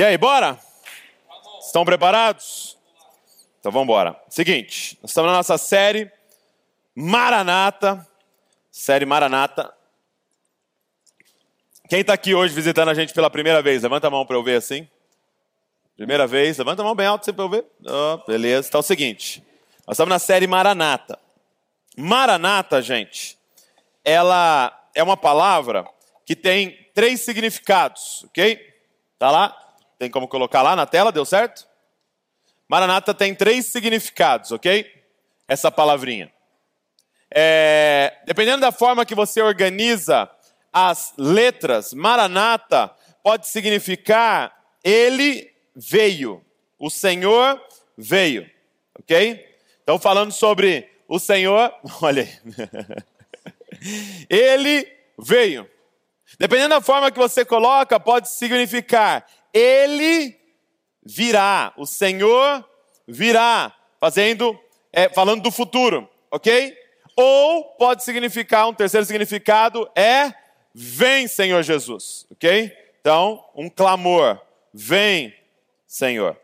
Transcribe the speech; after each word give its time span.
E 0.00 0.02
aí, 0.02 0.16
bora? 0.16 0.58
Estão 1.60 1.84
preparados? 1.84 2.74
Então 3.58 3.70
vamos 3.70 3.84
embora. 3.84 4.18
Seguinte, 4.30 4.98
nós 5.02 5.10
estamos 5.10 5.30
na 5.30 5.36
nossa 5.36 5.58
série 5.58 6.10
Maranata, 6.94 8.08
série 8.70 9.04
Maranata. 9.04 9.70
Quem 11.86 12.00
está 12.00 12.14
aqui 12.14 12.34
hoje 12.34 12.54
visitando 12.54 12.88
a 12.88 12.94
gente 12.94 13.12
pela 13.12 13.28
primeira 13.28 13.60
vez? 13.60 13.82
Levanta 13.82 14.06
a 14.06 14.10
mão 14.10 14.24
para 14.24 14.36
eu 14.36 14.42
ver 14.42 14.56
assim. 14.56 14.88
Primeira 15.98 16.26
vez, 16.26 16.56
levanta 16.56 16.80
a 16.80 16.84
mão 16.86 16.94
bem 16.94 17.06
alto 17.06 17.30
para 17.34 17.44
eu 17.44 17.50
ver. 17.50 17.66
Oh, 17.84 18.26
beleza, 18.26 18.68
então 18.68 18.78
é 18.78 18.80
o 18.80 18.82
seguinte, 18.82 19.44
nós 19.86 19.96
estamos 19.96 20.08
na 20.08 20.18
série 20.18 20.46
Maranata. 20.46 21.18
Maranata, 21.94 22.80
gente, 22.80 23.38
ela 24.02 24.72
é 24.94 25.02
uma 25.02 25.18
palavra 25.18 25.86
que 26.24 26.34
tem 26.34 26.88
três 26.94 27.20
significados, 27.20 28.24
ok? 28.24 28.58
Tá 29.18 29.30
lá? 29.30 29.69
Tem 30.00 30.10
como 30.10 30.26
colocar 30.26 30.62
lá 30.62 30.74
na 30.74 30.86
tela, 30.86 31.12
deu 31.12 31.26
certo? 31.26 31.68
Maranata 32.66 33.12
tem 33.12 33.34
três 33.34 33.66
significados, 33.66 34.50
ok? 34.50 34.90
Essa 35.46 35.70
palavrinha. 35.70 36.32
É, 37.30 38.16
dependendo 38.24 38.62
da 38.62 38.72
forma 38.72 39.04
que 39.04 39.14
você 39.14 39.42
organiza 39.42 40.30
as 40.72 41.12
letras, 41.18 41.92
Maranata 41.92 42.90
pode 43.22 43.46
significar 43.48 44.56
ele 44.82 45.52
veio, 45.76 46.42
o 46.78 46.88
Senhor 46.88 47.62
veio, 47.94 48.50
ok? 48.98 49.46
Então, 49.82 49.98
falando 49.98 50.32
sobre 50.32 50.90
o 51.06 51.18
Senhor, 51.18 51.74
olha 52.00 52.22
aí, 52.22 52.38
ele 54.30 54.90
veio. 55.18 55.68
Dependendo 56.38 56.70
da 56.70 56.80
forma 56.80 57.10
que 57.10 57.18
você 57.18 57.44
coloca, 57.44 58.00
pode 58.00 58.30
significar 58.30 59.26
ele 59.52 60.38
virá, 61.04 61.72
o 61.76 61.86
Senhor 61.86 62.64
virá, 63.06 63.74
fazendo, 63.98 64.58
é, 64.92 65.08
falando 65.08 65.42
do 65.42 65.50
futuro, 65.50 66.08
ok? 66.30 66.76
Ou 67.16 67.64
pode 67.76 68.04
significar, 68.04 68.68
um 68.68 68.74
terceiro 68.74 69.04
significado 69.04 69.90
é 69.94 70.32
vem, 70.74 71.26
Senhor 71.26 71.62
Jesus, 71.62 72.26
ok? 72.30 72.72
Então, 73.00 73.44
um 73.54 73.68
clamor, 73.68 74.40
vem, 74.72 75.34
Senhor. 75.86 76.36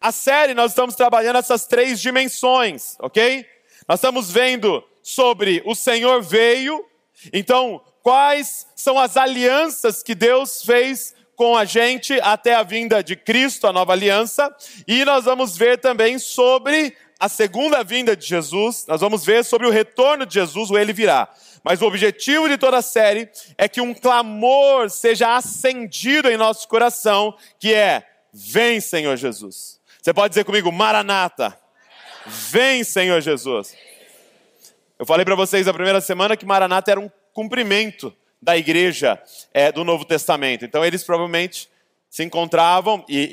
A 0.00 0.10
série 0.12 0.54
nós 0.54 0.72
estamos 0.72 0.94
trabalhando 0.94 1.38
essas 1.38 1.66
três 1.66 2.00
dimensões, 2.00 2.96
ok? 2.98 3.46
Nós 3.88 3.98
estamos 3.98 4.30
vendo 4.30 4.84
sobre 5.02 5.62
o 5.64 5.74
Senhor 5.74 6.22
veio, 6.22 6.84
então 7.32 7.80
quais 8.02 8.66
são 8.74 8.98
as 8.98 9.16
alianças 9.16 10.02
que 10.02 10.14
Deus 10.14 10.62
fez 10.62 11.14
com 11.42 11.56
a 11.56 11.64
gente 11.64 12.20
até 12.22 12.54
a 12.54 12.62
vinda 12.62 13.02
de 13.02 13.16
Cristo, 13.16 13.66
a 13.66 13.72
nova 13.72 13.92
aliança, 13.92 14.54
e 14.86 15.04
nós 15.04 15.24
vamos 15.24 15.56
ver 15.56 15.76
também 15.76 16.16
sobre 16.16 16.96
a 17.18 17.28
segunda 17.28 17.82
vinda 17.82 18.16
de 18.16 18.24
Jesus, 18.24 18.86
nós 18.86 19.00
vamos 19.00 19.24
ver 19.24 19.44
sobre 19.44 19.66
o 19.66 19.70
retorno 19.70 20.24
de 20.24 20.34
Jesus, 20.34 20.70
o 20.70 20.78
ele 20.78 20.92
virá. 20.92 21.28
Mas 21.64 21.82
o 21.82 21.86
objetivo 21.86 22.48
de 22.48 22.56
toda 22.56 22.76
a 22.76 22.82
série 22.82 23.28
é 23.58 23.68
que 23.68 23.80
um 23.80 23.92
clamor 23.92 24.88
seja 24.88 25.34
acendido 25.34 26.30
em 26.30 26.36
nosso 26.36 26.68
coração, 26.68 27.36
que 27.58 27.74
é: 27.74 28.06
Vem, 28.32 28.80
Senhor 28.80 29.16
Jesus. 29.16 29.80
Você 30.00 30.14
pode 30.14 30.28
dizer 30.28 30.44
comigo, 30.44 30.70
Maranata. 30.70 31.58
Vem, 32.24 32.84
Senhor 32.84 33.20
Jesus. 33.20 33.74
Eu 34.96 35.04
falei 35.04 35.24
para 35.24 35.34
vocês 35.34 35.66
na 35.66 35.74
primeira 35.74 36.00
semana 36.00 36.36
que 36.36 36.46
Maranata 36.46 36.92
era 36.92 37.00
um 37.00 37.10
cumprimento 37.32 38.14
da 38.42 38.56
igreja 38.56 39.22
é, 39.54 39.70
do 39.70 39.84
Novo 39.84 40.04
Testamento. 40.04 40.64
Então 40.64 40.84
eles 40.84 41.04
provavelmente 41.04 41.70
se 42.10 42.24
encontravam 42.24 43.04
e, 43.08 43.30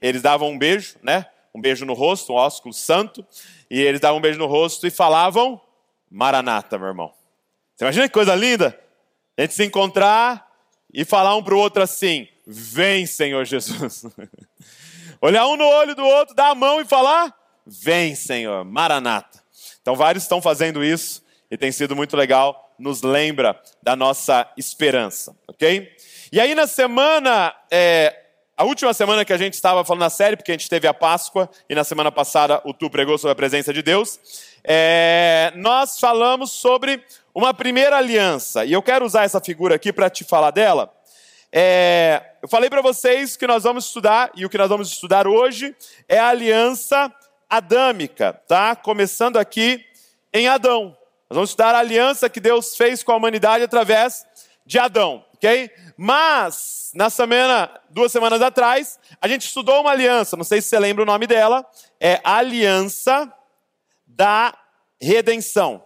e, 0.00 0.06
eles 0.06 0.22
davam 0.22 0.48
um 0.48 0.58
beijo, 0.58 0.96
né? 1.02 1.26
Um 1.54 1.60
beijo 1.60 1.84
no 1.84 1.92
rosto, 1.92 2.32
um 2.32 2.36
ósculo 2.36 2.72
santo, 2.72 3.24
e 3.70 3.80
eles 3.80 4.00
davam 4.00 4.18
um 4.18 4.20
beijo 4.20 4.38
no 4.38 4.46
rosto 4.46 4.86
e 4.86 4.90
falavam 4.90 5.60
Maranata, 6.10 6.78
meu 6.78 6.88
irmão. 6.88 7.12
Você 7.74 7.84
imagina 7.84 8.08
que 8.08 8.14
coisa 8.14 8.34
linda? 8.34 8.78
A 9.36 9.42
gente 9.42 9.54
se 9.54 9.64
encontrar 9.64 10.50
e 10.92 11.04
falar 11.04 11.36
um 11.36 11.42
para 11.42 11.54
o 11.54 11.58
outro 11.58 11.82
assim: 11.82 12.26
Vem, 12.46 13.06
Senhor 13.06 13.44
Jesus. 13.44 14.06
Olhar 15.20 15.46
um 15.46 15.56
no 15.56 15.64
olho 15.64 15.94
do 15.94 16.04
outro, 16.04 16.34
dar 16.34 16.50
a 16.50 16.54
mão 16.54 16.80
e 16.80 16.84
falar: 16.84 17.34
Vem, 17.66 18.14
Senhor, 18.14 18.64
Maranata. 18.64 19.42
Então 19.82 19.94
vários 19.94 20.24
estão 20.24 20.40
fazendo 20.40 20.82
isso 20.82 21.22
e 21.50 21.56
tem 21.56 21.70
sido 21.70 21.94
muito 21.94 22.16
legal 22.16 22.65
nos 22.78 23.02
lembra 23.02 23.60
da 23.82 23.96
nossa 23.96 24.50
esperança, 24.56 25.36
ok? 25.46 25.90
E 26.32 26.40
aí 26.40 26.54
na 26.54 26.66
semana, 26.66 27.54
é, 27.70 28.14
a 28.56 28.64
última 28.64 28.94
semana 28.94 29.24
que 29.24 29.32
a 29.32 29.36
gente 29.36 29.54
estava 29.54 29.84
falando 29.84 30.00
na 30.00 30.10
série, 30.10 30.36
porque 30.36 30.50
a 30.50 30.54
gente 30.54 30.68
teve 30.68 30.86
a 30.86 30.94
Páscoa 30.94 31.48
e 31.68 31.74
na 31.74 31.84
semana 31.84 32.10
passada 32.10 32.60
o 32.64 32.72
Tu 32.72 32.88
pregou 32.88 33.18
sobre 33.18 33.32
a 33.32 33.36
presença 33.36 33.72
de 33.72 33.82
Deus, 33.82 34.18
é, 34.64 35.52
nós 35.56 36.00
falamos 36.00 36.52
sobre 36.52 37.04
uma 37.34 37.52
primeira 37.52 37.96
aliança 37.96 38.64
e 38.64 38.72
eu 38.72 38.82
quero 38.82 39.04
usar 39.04 39.24
essa 39.24 39.40
figura 39.40 39.74
aqui 39.74 39.92
para 39.92 40.08
te 40.08 40.24
falar 40.24 40.50
dela. 40.50 40.92
É, 41.52 42.22
eu 42.42 42.48
falei 42.48 42.68
para 42.68 42.82
vocês 42.82 43.36
que 43.36 43.46
nós 43.46 43.62
vamos 43.62 43.86
estudar 43.86 44.30
e 44.34 44.44
o 44.44 44.50
que 44.50 44.58
nós 44.58 44.68
vamos 44.68 44.88
estudar 44.88 45.26
hoje 45.26 45.74
é 46.08 46.18
a 46.18 46.28
aliança 46.28 47.12
adâmica, 47.48 48.32
tá? 48.48 48.74
Começando 48.74 49.36
aqui 49.36 49.84
em 50.32 50.48
Adão. 50.48 50.96
Nós 51.28 51.34
vamos 51.34 51.50
estudar 51.50 51.74
a 51.74 51.80
aliança 51.80 52.30
que 52.30 52.38
Deus 52.38 52.76
fez 52.76 53.02
com 53.02 53.10
a 53.10 53.16
humanidade 53.16 53.64
através 53.64 54.24
de 54.64 54.78
Adão, 54.78 55.24
ok? 55.34 55.70
Mas, 55.96 56.92
na 56.94 57.10
semana, 57.10 57.68
duas 57.90 58.12
semanas 58.12 58.40
atrás, 58.40 58.98
a 59.20 59.26
gente 59.26 59.46
estudou 59.46 59.80
uma 59.80 59.90
aliança, 59.90 60.36
não 60.36 60.44
sei 60.44 60.62
se 60.62 60.68
você 60.68 60.78
lembra 60.78 61.02
o 61.02 61.06
nome 61.06 61.26
dela, 61.26 61.66
é 61.98 62.20
Aliança 62.22 63.32
da 64.06 64.56
Redenção. 65.00 65.84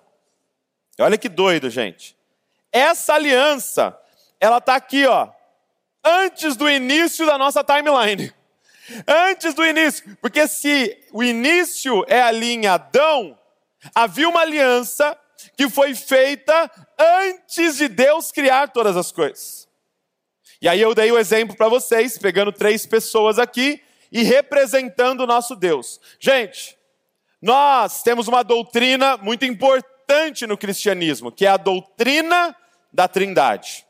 Olha 0.99 1.17
que 1.17 1.29
doido, 1.29 1.71
gente. 1.71 2.15
Essa 2.71 3.15
aliança, 3.15 3.99
ela 4.39 4.59
está 4.59 4.75
aqui, 4.75 5.07
ó, 5.07 5.29
antes 6.05 6.55
do 6.55 6.69
início 6.69 7.25
da 7.25 7.39
nossa 7.39 7.65
timeline. 7.65 8.33
Antes 9.07 9.55
do 9.55 9.65
início, 9.65 10.17
porque 10.21 10.47
se 10.49 10.99
o 11.13 11.23
início 11.23 12.05
é 12.09 12.21
ali 12.21 12.55
em 12.55 12.67
Adão, 12.67 13.39
havia 13.95 14.29
uma 14.29 14.41
aliança 14.41 15.17
que 15.61 15.69
foi 15.69 15.95
feita 15.95 16.71
antes 16.99 17.77
de 17.77 17.87
Deus 17.87 18.33
criar 18.33 18.69
todas 18.69 18.97
as 18.97 19.13
coisas. 19.13 19.69
E 20.59 20.67
aí 20.67 20.81
eu 20.81 20.95
dei 20.95 21.13
o 21.13 21.19
exemplo 21.19 21.55
para 21.55 21.69
vocês, 21.69 22.17
pegando 22.17 22.51
três 22.51 22.87
pessoas 22.87 23.39
aqui 23.39 23.79
e 24.11 24.23
representando 24.23 25.21
o 25.21 25.27
nosso 25.27 25.55
Deus. 25.55 26.01
Gente, 26.19 26.79
nós 27.43 28.03
temos 28.03 28.27
uma 28.27 28.43
doutrina 28.43 29.19
muito 29.19 29.45
importante 29.45 30.47
no 30.47 30.57
cristianismo, 30.57 31.31
que 31.31 31.45
é 31.45 31.51
a 31.51 31.59
doutrina 31.59 32.57
da 32.91 33.07
Trindade. 33.07 33.85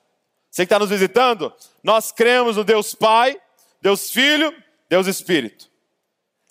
Você 0.51 0.63
que 0.63 0.73
está 0.73 0.79
nos 0.81 0.91
visitando, 0.91 1.55
nós 1.85 2.11
cremos 2.11 2.57
no 2.57 2.65
Deus 2.65 2.97
Pai, 2.97 3.41
Deus 3.81 4.11
Filho, 4.11 4.53
Deus 4.89 5.07
Espírito. 5.07 5.70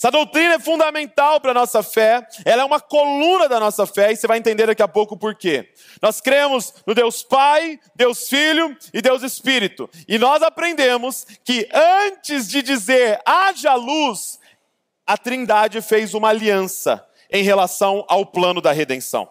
Essa 0.02 0.12
doutrina 0.12 0.54
é 0.54 0.60
fundamental 0.60 1.42
para 1.42 1.52
a 1.52 1.54
nossa 1.54 1.84
fé, 1.84 2.26
ela 2.46 2.62
é 2.62 2.66
uma 2.66 2.80
coluna 2.80 3.50
da 3.50 3.60
nossa 3.60 3.86
fé, 3.86 4.14
e 4.14 4.16
você 4.16 4.28
vai 4.28 4.38
entender 4.38 4.68
daqui 4.68 4.82
a 4.82 4.88
pouco 4.88 5.18
por 5.18 5.36
quê. 5.36 5.74
Nós 6.02 6.22
cremos 6.22 6.74
no 6.88 6.96
Deus 6.96 7.22
Pai, 7.22 7.78
Deus 7.98 8.30
Filho 8.30 8.78
e 8.94 9.02
Deus 9.02 9.24
Espírito, 9.24 9.90
e 10.08 10.18
nós 10.18 10.42
aprendemos 10.42 11.28
que 11.44 11.68
antes 11.74 12.48
de 12.48 12.62
dizer 12.62 13.20
haja 13.26 13.76
luz, 13.76 14.40
a 15.06 15.18
Trindade 15.18 15.82
fez 15.82 16.14
uma 16.14 16.30
aliança 16.30 17.06
em 17.30 17.44
relação 17.44 18.06
ao 18.08 18.26
plano 18.26 18.62
da 18.62 18.72
redenção. 18.72 19.30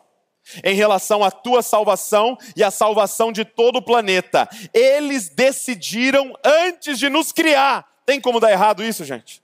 Em 0.62 0.74
relação 0.74 1.24
à 1.24 1.30
tua 1.30 1.62
salvação 1.62 2.36
e 2.54 2.62
à 2.62 2.70
salvação 2.70 3.32
de 3.32 3.44
todo 3.44 3.76
o 3.76 3.82
planeta. 3.82 4.48
Eles 4.74 5.28
decidiram 5.28 6.34
antes 6.44 6.98
de 6.98 7.08
nos 7.08 7.32
criar. 7.32 7.86
Tem 8.04 8.20
como 8.20 8.40
dar 8.40 8.50
errado 8.50 8.82
isso, 8.82 9.04
gente? 9.04 9.42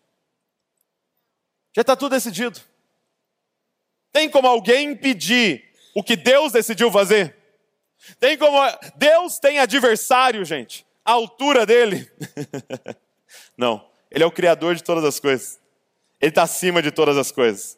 Já 1.74 1.80
está 1.80 1.96
tudo 1.96 2.12
decidido. 2.12 2.60
Tem 4.12 4.30
como 4.30 4.46
alguém 4.46 4.92
impedir 4.92 5.64
o 5.94 6.02
que 6.02 6.14
Deus 6.14 6.52
decidiu 6.52 6.90
fazer? 6.90 7.36
Tem 8.20 8.38
como. 8.38 8.58
Deus 8.96 9.38
tem 9.38 9.58
adversário, 9.58 10.44
gente. 10.44 10.86
A 11.04 11.12
altura 11.12 11.66
dele. 11.66 12.10
Não. 13.58 13.84
Ele 14.10 14.22
é 14.22 14.26
o 14.26 14.30
Criador 14.30 14.76
de 14.76 14.84
todas 14.84 15.04
as 15.04 15.18
coisas. 15.18 15.60
Ele 16.20 16.30
está 16.30 16.44
acima 16.44 16.80
de 16.80 16.92
todas 16.92 17.18
as 17.18 17.32
coisas. 17.32 17.76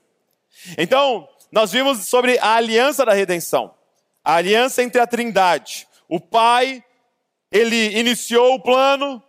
Então, 0.76 1.26
nós 1.50 1.72
vimos 1.72 2.06
sobre 2.06 2.38
a 2.38 2.54
aliança 2.54 3.04
da 3.04 3.14
redenção. 3.14 3.74
A 4.22 4.34
aliança 4.34 4.82
entre 4.82 5.00
a 5.00 5.06
Trindade. 5.06 5.88
O 6.06 6.20
Pai, 6.20 6.84
ele 7.50 7.98
iniciou 7.98 8.54
o 8.54 8.62
plano. 8.62 9.22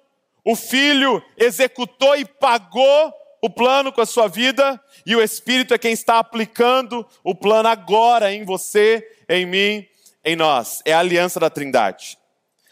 O 0.43 0.55
Filho 0.55 1.23
executou 1.37 2.15
e 2.17 2.25
pagou 2.25 3.13
o 3.41 3.49
plano 3.49 3.91
com 3.91 4.01
a 4.01 4.05
sua 4.05 4.27
vida 4.27 4.81
e 5.05 5.15
o 5.15 5.21
Espírito 5.21 5.73
é 5.73 5.77
quem 5.77 5.93
está 5.93 6.19
aplicando 6.19 7.05
o 7.23 7.35
plano 7.35 7.69
agora 7.69 8.31
em 8.33 8.43
você, 8.43 9.07
em 9.29 9.45
mim, 9.45 9.87
em 10.23 10.35
nós. 10.35 10.81
É 10.85 10.93
a 10.93 10.99
aliança 10.99 11.39
da 11.39 11.49
Trindade. 11.49 12.17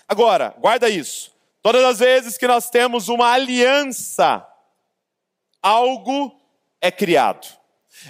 Agora, 0.07 0.55
guarda 0.59 0.89
isso. 0.89 1.33
Todas 1.61 1.83
as 1.83 1.99
vezes 1.99 2.37
que 2.37 2.47
nós 2.47 2.69
temos 2.69 3.09
uma 3.09 3.31
aliança, 3.31 4.45
algo 5.61 6.39
é 6.79 6.91
criado. 6.91 7.47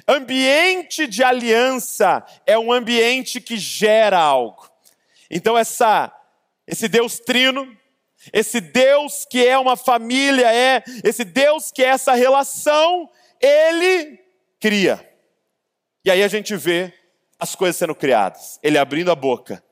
Ambiente 0.07 1.07
de 1.07 1.23
aliança 1.23 2.25
é 2.45 2.57
um 2.57 2.71
ambiente 2.71 3.39
que 3.39 3.57
gera 3.57 4.19
algo. 4.19 4.69
Então 5.29 5.57
essa 5.57 6.11
esse 6.67 6.87
Deus 6.87 7.19
trino, 7.19 7.77
esse 8.33 8.59
Deus 8.59 9.25
que 9.29 9.45
é 9.45 9.57
uma 9.57 9.75
família, 9.75 10.53
é 10.53 10.83
esse 11.03 11.23
Deus 11.23 11.71
que 11.71 11.83
é 11.83 11.87
essa 11.87 12.13
relação, 12.13 13.09
ele 13.41 14.19
cria. 14.59 15.07
E 16.03 16.11
aí 16.11 16.23
a 16.23 16.27
gente 16.27 16.55
vê 16.55 16.93
as 17.39 17.55
coisas 17.55 17.75
sendo 17.75 17.95
criadas, 17.95 18.59
ele 18.63 18.77
abrindo 18.77 19.11
a 19.11 19.15
boca 19.15 19.63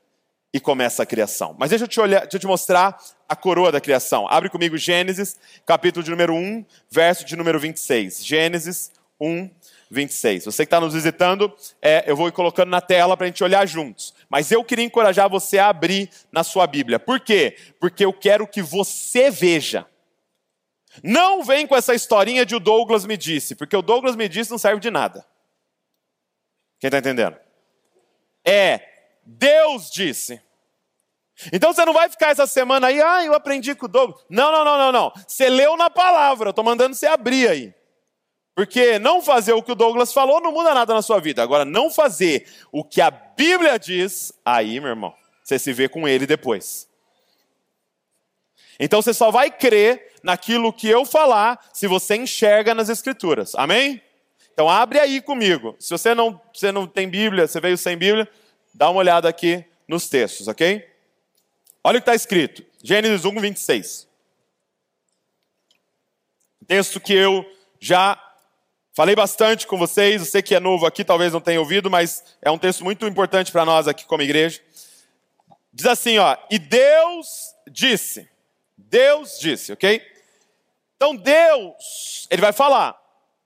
e 0.54 0.60
começa 0.60 1.02
a 1.02 1.06
criação. 1.06 1.56
Mas 1.58 1.72
deixa 1.72 1.86
eu 1.86 1.88
te, 1.88 2.00
olhar, 2.00 2.22
deixa 2.22 2.38
eu 2.38 2.42
te 2.42 2.48
mostrar 2.48 2.98
a 3.28 3.36
coroa 3.36 3.72
da 3.72 3.82
criação. 3.82 4.28
Abre 4.28 4.50
comigo 4.50 4.78
Gênesis, 4.78 5.36
capítulo 5.66 6.04
de 6.04 6.12
número 6.12 6.36
1, 6.36 6.66
verso 6.90 7.26
de 7.26 7.36
número 7.36 7.60
26. 7.60 8.24
Gênesis 8.24 8.92
1, 9.20 9.50
26. 9.94 10.46
Você 10.46 10.64
que 10.64 10.68
está 10.68 10.80
nos 10.80 10.94
visitando, 10.94 11.54
é, 11.82 12.04
eu 12.06 12.16
vou 12.16 12.32
colocando 12.32 12.70
na 12.70 12.82
tela 12.82 13.16
para 13.16 13.26
a 13.26 13.28
gente 13.28 13.44
olhar 13.44 13.66
juntos. 13.68 14.14
Mas 14.30 14.52
eu 14.52 14.64
queria 14.64 14.84
encorajar 14.84 15.30
você 15.30 15.58
a 15.58 15.70
abrir 15.70 16.10
na 16.32 16.44
sua 16.44 16.68
Bíblia. 16.68 17.00
Por 17.00 17.20
quê? 17.20 17.56
Porque 17.80 18.04
eu 18.04 18.12
quero 18.12 18.48
que 18.48 18.62
você 18.62 19.30
veja. 19.30 19.86
Não 21.02 21.44
vem 21.44 21.66
com 21.66 21.76
essa 21.76 21.94
historinha 21.96 22.46
de 22.46 22.56
o 22.56 22.60
Douglas 22.60 23.06
me 23.06 23.18
disse, 23.18 23.56
porque 23.56 23.76
o 23.76 23.82
Douglas 23.82 24.16
me 24.16 24.28
disse 24.28 24.52
não 24.52 24.58
serve 24.58 24.80
de 24.80 24.92
nada. 24.92 25.26
Quem 26.80 26.90
está 26.90 26.98
entendendo? 26.98 27.38
É, 28.46 28.82
Deus 29.26 29.90
disse. 29.90 30.42
Então 31.52 31.74
você 31.74 31.84
não 31.84 31.94
vai 31.94 32.10
ficar 32.10 32.30
essa 32.30 32.46
semana 32.46 32.88
aí, 32.88 33.02
ah, 33.02 33.24
eu 33.24 33.34
aprendi 33.34 33.74
com 33.74 33.86
o 33.86 33.90
Douglas. 33.90 34.24
Não, 34.30 34.52
não, 34.52 34.64
não, 34.64 34.78
não, 34.78 34.92
não. 34.92 35.14
Você 35.28 35.50
leu 35.50 35.76
na 35.76 35.90
palavra, 35.90 36.50
eu 36.50 36.52
estou 36.52 36.64
mandando 36.64 36.96
você 36.96 37.08
abrir 37.08 37.48
aí. 37.48 37.74
Porque 38.56 39.00
não 39.00 39.22
fazer 39.22 39.54
o 39.54 39.64
que 39.64 39.72
o 39.72 39.76
Douglas 39.76 40.14
falou 40.14 40.40
não 40.40 40.52
muda 40.52 40.74
nada 40.74 40.94
na 40.94 41.02
sua 41.02 41.20
vida. 41.20 41.42
Agora, 41.42 41.66
não 41.66 41.90
fazer 41.90 42.48
o 42.72 42.84
que 42.84 43.02
a 43.02 43.10
Bíblia 43.10 43.80
diz, 43.80 44.32
aí, 44.46 44.80
meu 44.80 44.90
irmão, 44.90 45.14
você 45.44 45.58
se 45.58 45.74
vê 45.74 45.90
com 45.90 46.08
ele 46.08 46.28
depois. 46.28 46.88
Então 48.80 49.02
você 49.02 49.14
só 49.14 49.32
vai 49.32 49.52
crer 49.52 50.14
naquilo 50.24 50.72
que 50.74 50.88
eu 50.88 51.06
falar 51.06 51.60
se 51.74 51.88
você 51.88 52.16
enxerga 52.16 52.74
nas 52.74 52.90
Escrituras. 52.90 53.54
Amém? 53.56 54.02
Então 54.54 54.70
abre 54.70 55.00
aí 55.00 55.22
comigo. 55.22 55.76
Se 55.80 55.90
você 55.90 56.14
não, 56.14 56.40
você 56.54 56.72
não 56.72 56.88
tem 56.88 57.10
Bíblia, 57.10 57.48
você 57.48 57.60
veio 57.60 57.78
sem 57.78 57.98
Bíblia, 57.98 58.30
dá 58.74 58.90
uma 58.90 59.00
olhada 59.00 59.28
aqui 59.28 59.66
nos 59.88 60.08
textos, 60.08 60.48
ok? 60.48 60.88
Olha 61.84 61.98
o 61.98 62.02
que 62.02 62.10
está 62.10 62.16
escrito. 62.16 62.64
Gênesis 62.84 63.26
1, 63.26 63.40
26. 63.40 64.08
Texto 66.68 67.00
que 67.00 67.14
eu 67.14 67.46
já 67.80 68.18
falei 68.94 69.16
bastante 69.16 69.68
com 69.68 69.78
vocês. 69.78 70.22
Você 70.22 70.42
que 70.42 70.56
é 70.56 70.60
novo 70.60 70.86
aqui 70.86 71.04
talvez 71.04 71.34
não 71.34 71.42
tenha 71.42 71.60
ouvido, 71.60 71.90
mas 71.90 72.24
é 72.42 72.50
um 72.50 72.58
texto 72.58 72.84
muito 72.84 73.06
importante 73.06 73.52
para 73.52 73.66
nós 73.66 73.88
aqui 73.88 74.06
como 74.06 74.22
igreja. 74.22 74.62
Diz 75.74 75.86
assim, 75.86 76.18
ó. 76.18 76.38
E 76.50 76.60
Deus 76.60 77.54
disse. 77.68 78.30
Deus 78.78 79.40
disse, 79.40 79.74
ok? 79.74 80.02
Então 80.96 81.16
Deus, 81.16 82.28
ele 82.30 82.42
vai 82.42 82.54
falar. 82.54 82.98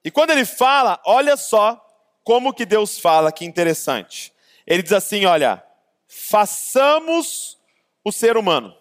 E 0.04 0.12
quando 0.12 0.32
ele 0.32 0.46
fala, 0.46 1.02
olha 1.06 1.36
só 1.36 1.84
como 2.24 2.54
que 2.54 2.66
Deus 2.66 3.00
fala, 3.00 3.32
que 3.32 3.46
interessante. 3.46 4.34
Ele 4.66 4.84
diz 4.84 4.92
assim, 4.92 5.26
olha, 5.26 5.64
façamos 6.08 7.58
o 8.04 8.12
ser 8.12 8.36
humano. 8.36 8.76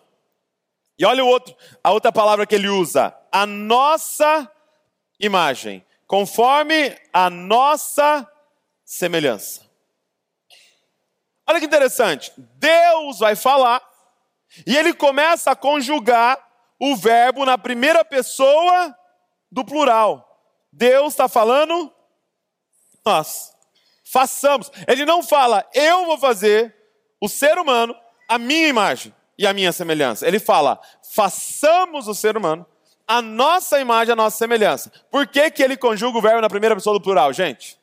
E 0.98 1.04
olha 1.04 1.24
o 1.24 1.28
outro, 1.28 1.54
a 1.82 1.92
outra 1.92 2.10
palavra 2.10 2.46
que 2.46 2.54
ele 2.54 2.68
usa, 2.68 3.16
a 3.30 3.46
nossa 3.46 4.50
imagem, 5.20 5.84
conforme 6.06 6.96
a 7.12 7.28
nossa 7.28 8.26
semelhança. 8.84 9.66
Olha 11.46 11.60
que 11.60 11.66
interessante. 11.66 12.32
Deus 12.36 13.18
vai 13.18 13.36
falar 13.36 13.82
e 14.66 14.76
ele 14.76 14.92
começa 14.92 15.50
a 15.50 15.56
conjugar 15.56 16.38
o 16.80 16.96
verbo 16.96 17.44
na 17.44 17.56
primeira 17.56 18.04
pessoa 18.04 18.96
do 19.50 19.64
plural. 19.64 20.22
Deus 20.72 21.12
está 21.12 21.28
falando 21.28 21.92
nós. 23.04 23.52
Façamos. 24.04 24.70
Ele 24.86 25.04
não 25.04 25.22
fala, 25.22 25.68
eu 25.74 26.06
vou 26.06 26.18
fazer 26.18 26.74
o 27.20 27.28
ser 27.28 27.58
humano 27.58 27.96
a 28.28 28.38
minha 28.38 28.68
imagem 28.68 29.14
e 29.38 29.46
a 29.46 29.52
minha 29.52 29.72
semelhança. 29.72 30.26
Ele 30.26 30.38
fala: 30.38 30.80
façamos 31.14 32.08
o 32.08 32.14
ser 32.14 32.36
humano 32.36 32.66
a 33.06 33.22
nossa 33.22 33.80
imagem, 33.80 34.12
a 34.12 34.16
nossa 34.16 34.36
semelhança. 34.36 34.90
Por 35.10 35.26
que, 35.26 35.50
que 35.50 35.62
ele 35.62 35.76
conjuga 35.76 36.18
o 36.18 36.22
verbo 36.22 36.40
na 36.40 36.48
primeira 36.48 36.74
pessoa 36.74 36.94
do 36.94 37.02
plural, 37.02 37.32
gente? 37.32 37.78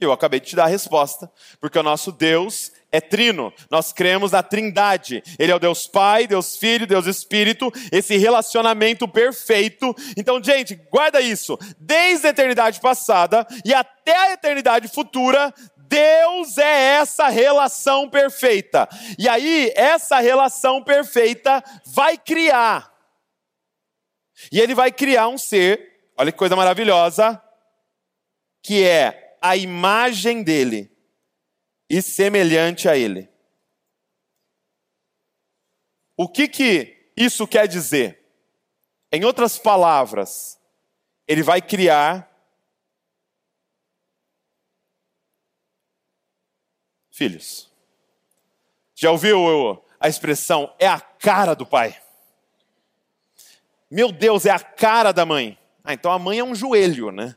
Eu 0.00 0.12
acabei 0.12 0.40
de 0.40 0.46
te 0.46 0.56
dar 0.56 0.64
a 0.64 0.68
resposta. 0.68 1.30
Porque 1.60 1.78
o 1.78 1.82
nosso 1.82 2.10
Deus 2.10 2.72
é 2.90 3.00
trino. 3.00 3.52
Nós 3.70 3.92
cremos 3.92 4.32
na 4.32 4.42
trindade. 4.42 5.22
Ele 5.38 5.52
é 5.52 5.54
o 5.54 5.58
Deus 5.58 5.86
Pai, 5.86 6.26
Deus 6.26 6.56
Filho, 6.56 6.86
Deus 6.86 7.06
Espírito. 7.06 7.72
Esse 7.90 8.16
relacionamento 8.16 9.06
perfeito. 9.06 9.94
Então, 10.16 10.42
gente, 10.42 10.74
guarda 10.90 11.20
isso. 11.20 11.58
Desde 11.78 12.26
a 12.26 12.30
eternidade 12.30 12.80
passada 12.80 13.46
e 13.64 13.72
até 13.72 14.16
a 14.16 14.32
eternidade 14.32 14.88
futura, 14.88 15.52
Deus 15.76 16.56
é 16.56 16.96
essa 16.96 17.28
relação 17.28 18.08
perfeita. 18.08 18.88
E 19.18 19.28
aí, 19.28 19.72
essa 19.76 20.20
relação 20.20 20.82
perfeita 20.82 21.62
vai 21.86 22.16
criar. 22.16 22.91
E 24.50 24.60
ele 24.60 24.74
vai 24.74 24.90
criar 24.90 25.28
um 25.28 25.38
ser, 25.38 26.10
olha 26.16 26.32
que 26.32 26.38
coisa 26.38 26.56
maravilhosa, 26.56 27.42
que 28.62 28.84
é 28.84 29.36
a 29.40 29.56
imagem 29.56 30.42
dele 30.42 30.90
e 31.88 32.00
semelhante 32.00 32.88
a 32.88 32.96
ele. 32.96 33.28
O 36.16 36.28
que 36.28 36.48
que 36.48 37.12
isso 37.16 37.46
quer 37.46 37.68
dizer? 37.68 38.18
Em 39.12 39.24
outras 39.24 39.58
palavras, 39.58 40.58
ele 41.26 41.42
vai 41.42 41.60
criar 41.60 42.30
filhos. 47.10 47.70
Já 48.94 49.10
ouviu 49.10 49.84
a 50.00 50.08
expressão 50.08 50.74
é 50.78 50.88
a 50.88 51.00
cara 51.00 51.54
do 51.54 51.66
pai? 51.66 52.01
Meu 53.92 54.10
Deus, 54.10 54.46
é 54.46 54.50
a 54.50 54.58
cara 54.58 55.12
da 55.12 55.26
mãe. 55.26 55.58
Ah, 55.84 55.92
então 55.92 56.10
a 56.10 56.18
mãe 56.18 56.38
é 56.38 56.44
um 56.44 56.54
joelho, 56.54 57.12
né? 57.12 57.36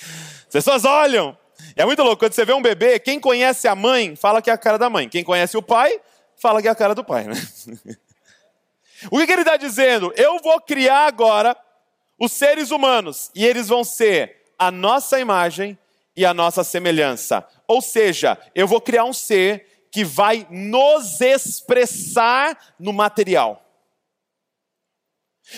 As 0.00 0.46
pessoas 0.50 0.86
olham. 0.86 1.36
É 1.76 1.84
muito 1.84 2.02
louco. 2.02 2.20
Quando 2.20 2.32
você 2.32 2.46
vê 2.46 2.54
um 2.54 2.62
bebê, 2.62 2.98
quem 2.98 3.20
conhece 3.20 3.68
a 3.68 3.74
mãe 3.74 4.16
fala 4.16 4.40
que 4.40 4.48
é 4.48 4.52
a 4.54 4.56
cara 4.56 4.78
da 4.78 4.88
mãe. 4.88 5.10
Quem 5.10 5.22
conhece 5.22 5.58
o 5.58 5.62
pai 5.62 6.00
fala 6.36 6.62
que 6.62 6.68
é 6.68 6.70
a 6.70 6.74
cara 6.74 6.94
do 6.94 7.04
pai. 7.04 7.24
Né? 7.24 7.34
o 9.12 9.18
que, 9.18 9.26
que 9.26 9.32
ele 9.32 9.42
está 9.42 9.58
dizendo? 9.58 10.10
Eu 10.16 10.38
vou 10.38 10.58
criar 10.62 11.04
agora 11.04 11.54
os 12.18 12.32
seres 12.32 12.70
humanos 12.70 13.30
e 13.34 13.44
eles 13.44 13.68
vão 13.68 13.84
ser 13.84 14.38
a 14.58 14.70
nossa 14.70 15.20
imagem 15.20 15.78
e 16.16 16.24
a 16.24 16.32
nossa 16.32 16.64
semelhança. 16.64 17.46
Ou 17.68 17.82
seja, 17.82 18.38
eu 18.54 18.66
vou 18.66 18.80
criar 18.80 19.04
um 19.04 19.12
ser 19.12 19.69
que 19.90 20.04
vai 20.04 20.46
nos 20.50 21.20
expressar 21.20 22.74
no 22.78 22.92
material. 22.92 23.66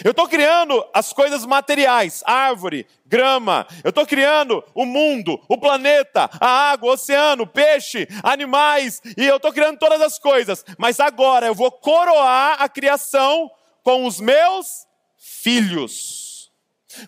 Eu 0.03 0.12
estou 0.12 0.27
criando 0.27 0.83
as 0.95 1.12
coisas 1.12 1.45
materiais, 1.45 2.23
árvore, 2.25 2.87
grama. 3.05 3.67
Eu 3.85 3.91
estou 3.91 4.07
criando 4.07 4.65
o 4.75 4.87
mundo, 4.87 5.39
o 5.49 5.59
planeta, 5.59 6.31
a 6.41 6.71
água, 6.71 6.91
o 6.91 6.93
oceano, 6.95 7.47
peixe, 7.47 8.09
animais, 8.23 9.03
e 9.19 9.27
eu 9.27 9.37
estou 9.37 9.53
criando 9.53 9.79
todas 9.79 10.01
as 10.01 10.19
coisas. 10.19 10.65
Mas 10.79 10.99
agora 10.99 11.47
eu 11.47 11.55
vou 11.55 11.71
coroar 11.71 12.62
a 12.62 12.69
criação 12.71 13.51
com 13.83 14.07
os 14.07 14.19
meus 14.19 14.87
filhos, 15.19 16.51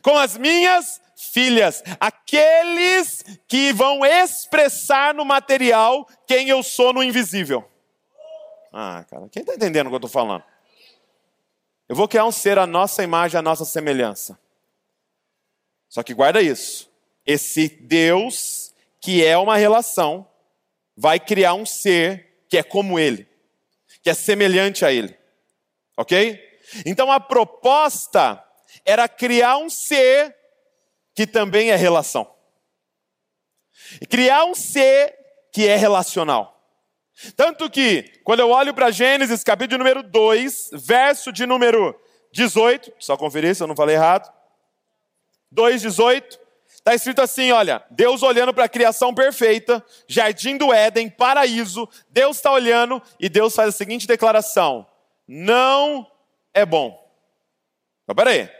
com 0.02 0.18
as 0.18 0.36
minhas 0.36 1.00
filhas, 1.34 1.82
aqueles 1.98 3.24
que 3.48 3.72
vão 3.72 4.06
expressar 4.06 5.12
no 5.12 5.24
material 5.24 6.06
quem 6.28 6.48
eu 6.48 6.62
sou 6.62 6.92
no 6.92 7.02
invisível. 7.02 7.68
Ah, 8.72 9.04
cara, 9.10 9.28
quem 9.28 9.40
está 9.40 9.52
entendendo 9.52 9.88
o 9.88 9.90
que 9.90 9.94
eu 9.94 9.98
estou 9.98 10.10
falando? 10.10 10.44
Eu 11.88 11.96
vou 11.96 12.06
criar 12.06 12.24
um 12.24 12.30
ser 12.30 12.56
a 12.56 12.68
nossa 12.68 13.02
imagem, 13.02 13.36
a 13.36 13.42
nossa 13.42 13.64
semelhança. 13.64 14.38
Só 15.88 16.04
que 16.04 16.14
guarda 16.14 16.40
isso. 16.40 16.88
Esse 17.26 17.68
Deus, 17.68 18.72
que 19.00 19.24
é 19.24 19.36
uma 19.36 19.56
relação, 19.56 20.28
vai 20.96 21.18
criar 21.18 21.54
um 21.54 21.66
ser 21.66 22.44
que 22.48 22.56
é 22.56 22.62
como 22.62 22.96
ele, 22.96 23.28
que 24.04 24.08
é 24.08 24.14
semelhante 24.14 24.84
a 24.84 24.92
ele. 24.92 25.18
Ok? 25.96 26.40
Então 26.86 27.10
a 27.10 27.18
proposta 27.18 28.42
era 28.84 29.08
criar 29.08 29.56
um 29.56 29.68
ser 29.68 30.43
que 31.14 31.26
também 31.26 31.70
é 31.70 31.76
relação. 31.76 32.28
E 34.00 34.06
criar 34.06 34.44
um 34.44 34.54
ser 34.54 35.14
que 35.52 35.66
é 35.66 35.76
relacional. 35.76 36.52
Tanto 37.36 37.70
que, 37.70 38.20
quando 38.24 38.40
eu 38.40 38.50
olho 38.50 38.74
para 38.74 38.90
Gênesis, 38.90 39.44
capítulo 39.44 39.78
número 39.78 40.02
2, 40.02 40.70
verso 40.72 41.32
de 41.32 41.46
número 41.46 41.94
18, 42.32 42.92
só 42.98 43.16
conferir 43.16 43.54
se 43.54 43.62
eu 43.62 43.68
não 43.68 43.76
falei 43.76 43.94
errado. 43.94 44.32
2,18. 45.54 46.38
Está 46.68 46.94
escrito 46.94 47.22
assim: 47.22 47.52
olha, 47.52 47.84
Deus 47.90 48.22
olhando 48.22 48.52
para 48.52 48.64
a 48.64 48.68
criação 48.68 49.14
perfeita, 49.14 49.84
jardim 50.08 50.56
do 50.56 50.72
Éden, 50.72 51.08
paraíso, 51.08 51.88
Deus 52.10 52.36
está 52.36 52.50
olhando 52.50 53.00
e 53.20 53.28
Deus 53.28 53.54
faz 53.54 53.68
a 53.68 53.72
seguinte 53.72 54.08
declaração: 54.08 54.86
não 55.26 56.10
é 56.52 56.66
bom. 56.66 57.00
Mas 58.06 58.16
peraí, 58.16 58.50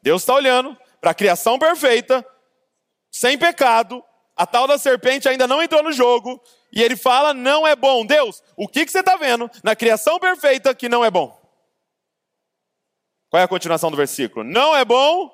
Deus 0.00 0.22
está 0.22 0.34
olhando 0.34 0.78
para 1.04 1.10
a 1.10 1.14
criação 1.14 1.58
perfeita, 1.58 2.26
sem 3.10 3.36
pecado, 3.36 4.02
a 4.34 4.46
tal 4.46 4.66
da 4.66 4.78
serpente 4.78 5.28
ainda 5.28 5.46
não 5.46 5.62
entrou 5.62 5.82
no 5.82 5.92
jogo, 5.92 6.42
e 6.72 6.82
ele 6.82 6.96
fala: 6.96 7.34
não 7.34 7.66
é 7.66 7.76
bom. 7.76 8.06
Deus, 8.06 8.42
o 8.56 8.66
que, 8.66 8.86
que 8.86 8.90
você 8.90 9.00
está 9.00 9.14
vendo 9.14 9.50
na 9.62 9.76
criação 9.76 10.18
perfeita 10.18 10.74
que 10.74 10.88
não 10.88 11.04
é 11.04 11.10
bom? 11.10 11.38
Qual 13.28 13.38
é 13.38 13.44
a 13.44 13.48
continuação 13.48 13.90
do 13.90 13.98
versículo? 13.98 14.46
Não 14.46 14.74
é 14.74 14.82
bom 14.82 15.30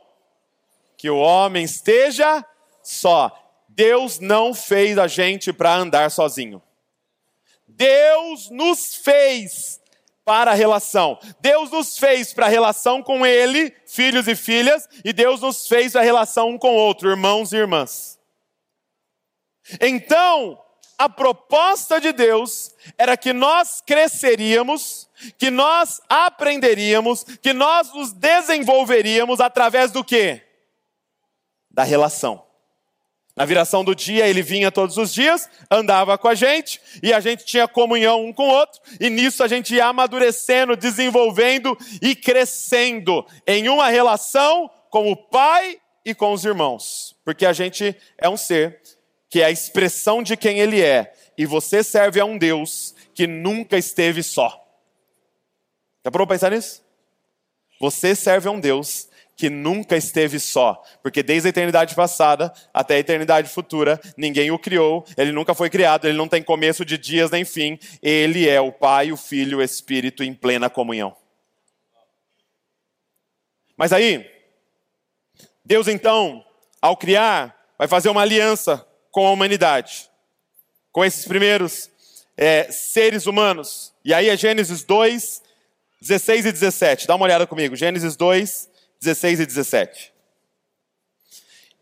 que 0.96 1.08
o 1.08 1.18
homem 1.18 1.62
esteja 1.62 2.44
só. 2.82 3.32
Deus 3.68 4.18
não 4.18 4.52
fez 4.52 4.98
a 4.98 5.06
gente 5.06 5.52
para 5.52 5.76
andar 5.76 6.10
sozinho. 6.10 6.60
Deus 7.68 8.50
nos 8.50 8.96
fez 8.96 9.79
para 10.30 10.52
a 10.52 10.54
relação. 10.54 11.18
Deus 11.40 11.72
nos 11.72 11.98
fez 11.98 12.32
para 12.32 12.46
a 12.46 12.48
relação 12.48 13.02
com 13.02 13.26
Ele, 13.26 13.74
filhos 13.84 14.28
e 14.28 14.36
filhas, 14.36 14.88
e 15.04 15.12
Deus 15.12 15.40
nos 15.40 15.66
fez 15.66 15.96
a 15.96 16.02
relação 16.02 16.50
um 16.50 16.56
com 16.56 16.70
o 16.70 16.78
outro, 16.78 17.10
irmãos 17.10 17.52
e 17.52 17.56
irmãs. 17.56 18.16
Então, 19.80 20.56
a 20.96 21.08
proposta 21.08 22.00
de 22.00 22.12
Deus 22.12 22.72
era 22.96 23.16
que 23.16 23.32
nós 23.32 23.82
cresceríamos, 23.84 25.08
que 25.36 25.50
nós 25.50 26.00
aprenderíamos, 26.08 27.24
que 27.24 27.52
nós 27.52 27.92
nos 27.92 28.12
desenvolveríamos 28.12 29.40
através 29.40 29.90
do 29.90 30.04
quê? 30.04 30.44
da 31.70 31.84
relação. 31.84 32.44
Na 33.40 33.46
viração 33.46 33.82
do 33.82 33.94
dia, 33.94 34.28
ele 34.28 34.42
vinha 34.42 34.70
todos 34.70 34.98
os 34.98 35.14
dias, 35.14 35.48
andava 35.70 36.18
com 36.18 36.28
a 36.28 36.34
gente, 36.34 36.78
e 37.02 37.10
a 37.10 37.20
gente 37.20 37.42
tinha 37.42 37.66
comunhão 37.66 38.22
um 38.22 38.34
com 38.34 38.46
o 38.46 38.50
outro, 38.50 38.78
e 39.00 39.08
nisso 39.08 39.42
a 39.42 39.48
gente 39.48 39.74
ia 39.74 39.86
amadurecendo, 39.86 40.76
desenvolvendo 40.76 41.74
e 42.02 42.14
crescendo 42.14 43.26
em 43.46 43.66
uma 43.70 43.88
relação 43.88 44.70
com 44.90 45.10
o 45.10 45.16
Pai 45.16 45.78
e 46.04 46.14
com 46.14 46.34
os 46.34 46.44
irmãos. 46.44 47.16
Porque 47.24 47.46
a 47.46 47.54
gente 47.54 47.96
é 48.18 48.28
um 48.28 48.36
ser 48.36 48.78
que 49.30 49.40
é 49.40 49.46
a 49.46 49.50
expressão 49.50 50.22
de 50.22 50.36
quem 50.36 50.58
ele 50.58 50.82
é, 50.82 51.10
e 51.38 51.46
você 51.46 51.82
serve 51.82 52.20
a 52.20 52.26
um 52.26 52.36
Deus 52.36 52.94
que 53.14 53.26
nunca 53.26 53.78
esteve 53.78 54.22
só. 54.22 54.50
Já 56.04 56.10
parou 56.10 56.26
para 56.26 56.36
pensar 56.36 56.50
nisso? 56.50 56.82
Você 57.80 58.14
serve 58.14 58.48
a 58.48 58.50
um 58.50 58.60
Deus 58.60 59.08
que 59.40 59.48
nunca 59.48 59.96
esteve 59.96 60.38
só, 60.38 60.82
porque 61.02 61.22
desde 61.22 61.48
a 61.48 61.50
eternidade 61.50 61.94
passada 61.94 62.52
até 62.74 62.96
a 62.96 62.98
eternidade 62.98 63.48
futura, 63.48 63.98
ninguém 64.14 64.50
o 64.50 64.58
criou, 64.58 65.02
ele 65.16 65.32
nunca 65.32 65.54
foi 65.54 65.70
criado, 65.70 66.06
ele 66.06 66.18
não 66.18 66.28
tem 66.28 66.42
começo 66.42 66.84
de 66.84 66.98
dias 66.98 67.30
nem 67.30 67.42
fim, 67.42 67.78
ele 68.02 68.46
é 68.46 68.60
o 68.60 68.70
Pai, 68.70 69.10
o 69.10 69.16
Filho 69.16 69.52
e 69.52 69.62
o 69.62 69.64
Espírito 69.64 70.22
em 70.22 70.34
plena 70.34 70.68
comunhão. 70.68 71.16
Mas 73.78 73.94
aí, 73.94 74.30
Deus 75.64 75.88
então, 75.88 76.44
ao 76.82 76.94
criar, 76.98 77.56
vai 77.78 77.88
fazer 77.88 78.10
uma 78.10 78.20
aliança 78.20 78.86
com 79.10 79.26
a 79.26 79.30
humanidade, 79.30 80.10
com 80.92 81.02
esses 81.02 81.24
primeiros 81.24 81.90
é, 82.36 82.70
seres 82.70 83.24
humanos. 83.24 83.94
E 84.04 84.12
aí 84.12 84.28
é 84.28 84.36
Gênesis 84.36 84.84
2, 84.84 85.40
16 86.02 86.44
e 86.44 86.52
17. 86.52 87.06
Dá 87.06 87.14
uma 87.14 87.24
olhada 87.24 87.46
comigo. 87.46 87.74
Gênesis 87.74 88.16
2, 88.16 88.68
16 89.00 89.40
e 89.40 89.46
17. 89.46 90.12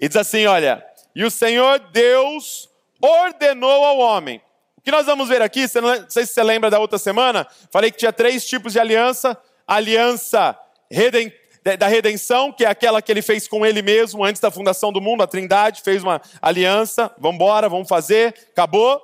E 0.00 0.08
diz 0.08 0.16
assim: 0.16 0.46
olha, 0.46 0.84
e 1.14 1.24
o 1.24 1.30
Senhor 1.30 1.78
Deus 1.90 2.68
ordenou 3.00 3.84
ao 3.84 3.98
homem. 3.98 4.40
O 4.76 4.80
que 4.80 4.90
nós 4.90 5.06
vamos 5.06 5.28
ver 5.28 5.42
aqui, 5.42 5.66
não 5.80 6.08
sei 6.08 6.24
se 6.24 6.32
você 6.32 6.42
lembra 6.42 6.70
da 6.70 6.78
outra 6.78 6.98
semana, 6.98 7.46
falei 7.70 7.90
que 7.90 7.98
tinha 7.98 8.12
três 8.12 8.46
tipos 8.46 8.72
de 8.72 8.80
aliança: 8.80 9.36
aliança 9.66 10.58
da 11.78 11.88
redenção, 11.88 12.52
que 12.52 12.64
é 12.64 12.68
aquela 12.68 13.02
que 13.02 13.10
ele 13.10 13.20
fez 13.20 13.46
com 13.46 13.66
ele 13.66 13.82
mesmo 13.82 14.24
antes 14.24 14.40
da 14.40 14.50
fundação 14.50 14.92
do 14.92 15.00
mundo, 15.00 15.22
a 15.22 15.26
Trindade 15.26 15.82
fez 15.82 16.02
uma 16.02 16.22
aliança, 16.40 17.12
vamos 17.18 17.34
embora, 17.34 17.68
vamos 17.68 17.88
fazer, 17.88 18.34
acabou. 18.52 19.02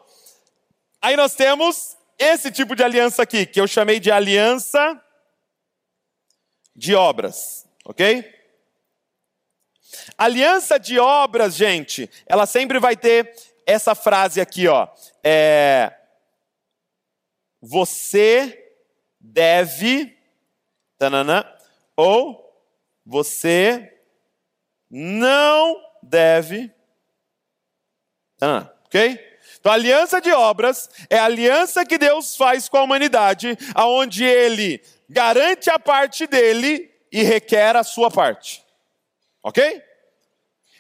Aí 1.03 1.17
nós 1.17 1.35
temos 1.35 1.97
esse 2.19 2.51
tipo 2.51 2.75
de 2.75 2.83
aliança 2.83 3.23
aqui, 3.23 3.45
que 3.45 3.61
eu 3.61 3.67
chamei 3.67 4.01
de 4.01 4.11
aliança 4.11 4.99
de 6.75 6.95
obras. 6.95 7.64
Ok? 7.85 8.33
Aliança 10.17 10.79
de 10.79 10.99
obras, 10.99 11.55
gente, 11.55 12.11
ela 12.27 12.47
sempre 12.47 12.79
vai 12.79 12.97
ter 12.97 13.35
essa 13.67 13.95
frase 13.95 14.41
aqui, 14.41 14.67
ó. 14.67 14.89
É, 15.23 15.93
você 17.61 18.73
deve, 19.21 20.17
tanana, 20.99 21.51
ou 21.97 22.43
você 23.05 24.01
não 24.91 25.77
deve, 26.03 26.73
tanana, 28.39 28.73
ok? 28.87 29.35
Então, 29.59 29.73
aliança 29.73 30.21
de 30.21 30.31
obras 30.31 30.91
é 31.09 31.19
a 31.19 31.25
aliança 31.25 31.87
que 31.87 31.97
Deus 31.97 32.37
faz 32.37 32.69
com 32.69 32.77
a 32.77 32.83
humanidade, 32.83 33.57
aonde 33.75 34.25
Ele 34.25 34.83
garante 35.09 35.71
a 35.71 35.79
parte 35.79 36.27
dele 36.27 36.94
e 37.15 37.23
requer 37.23 37.77
a 37.77 37.85
sua 37.85 38.11
parte. 38.11 38.61
Ok? 39.41 39.81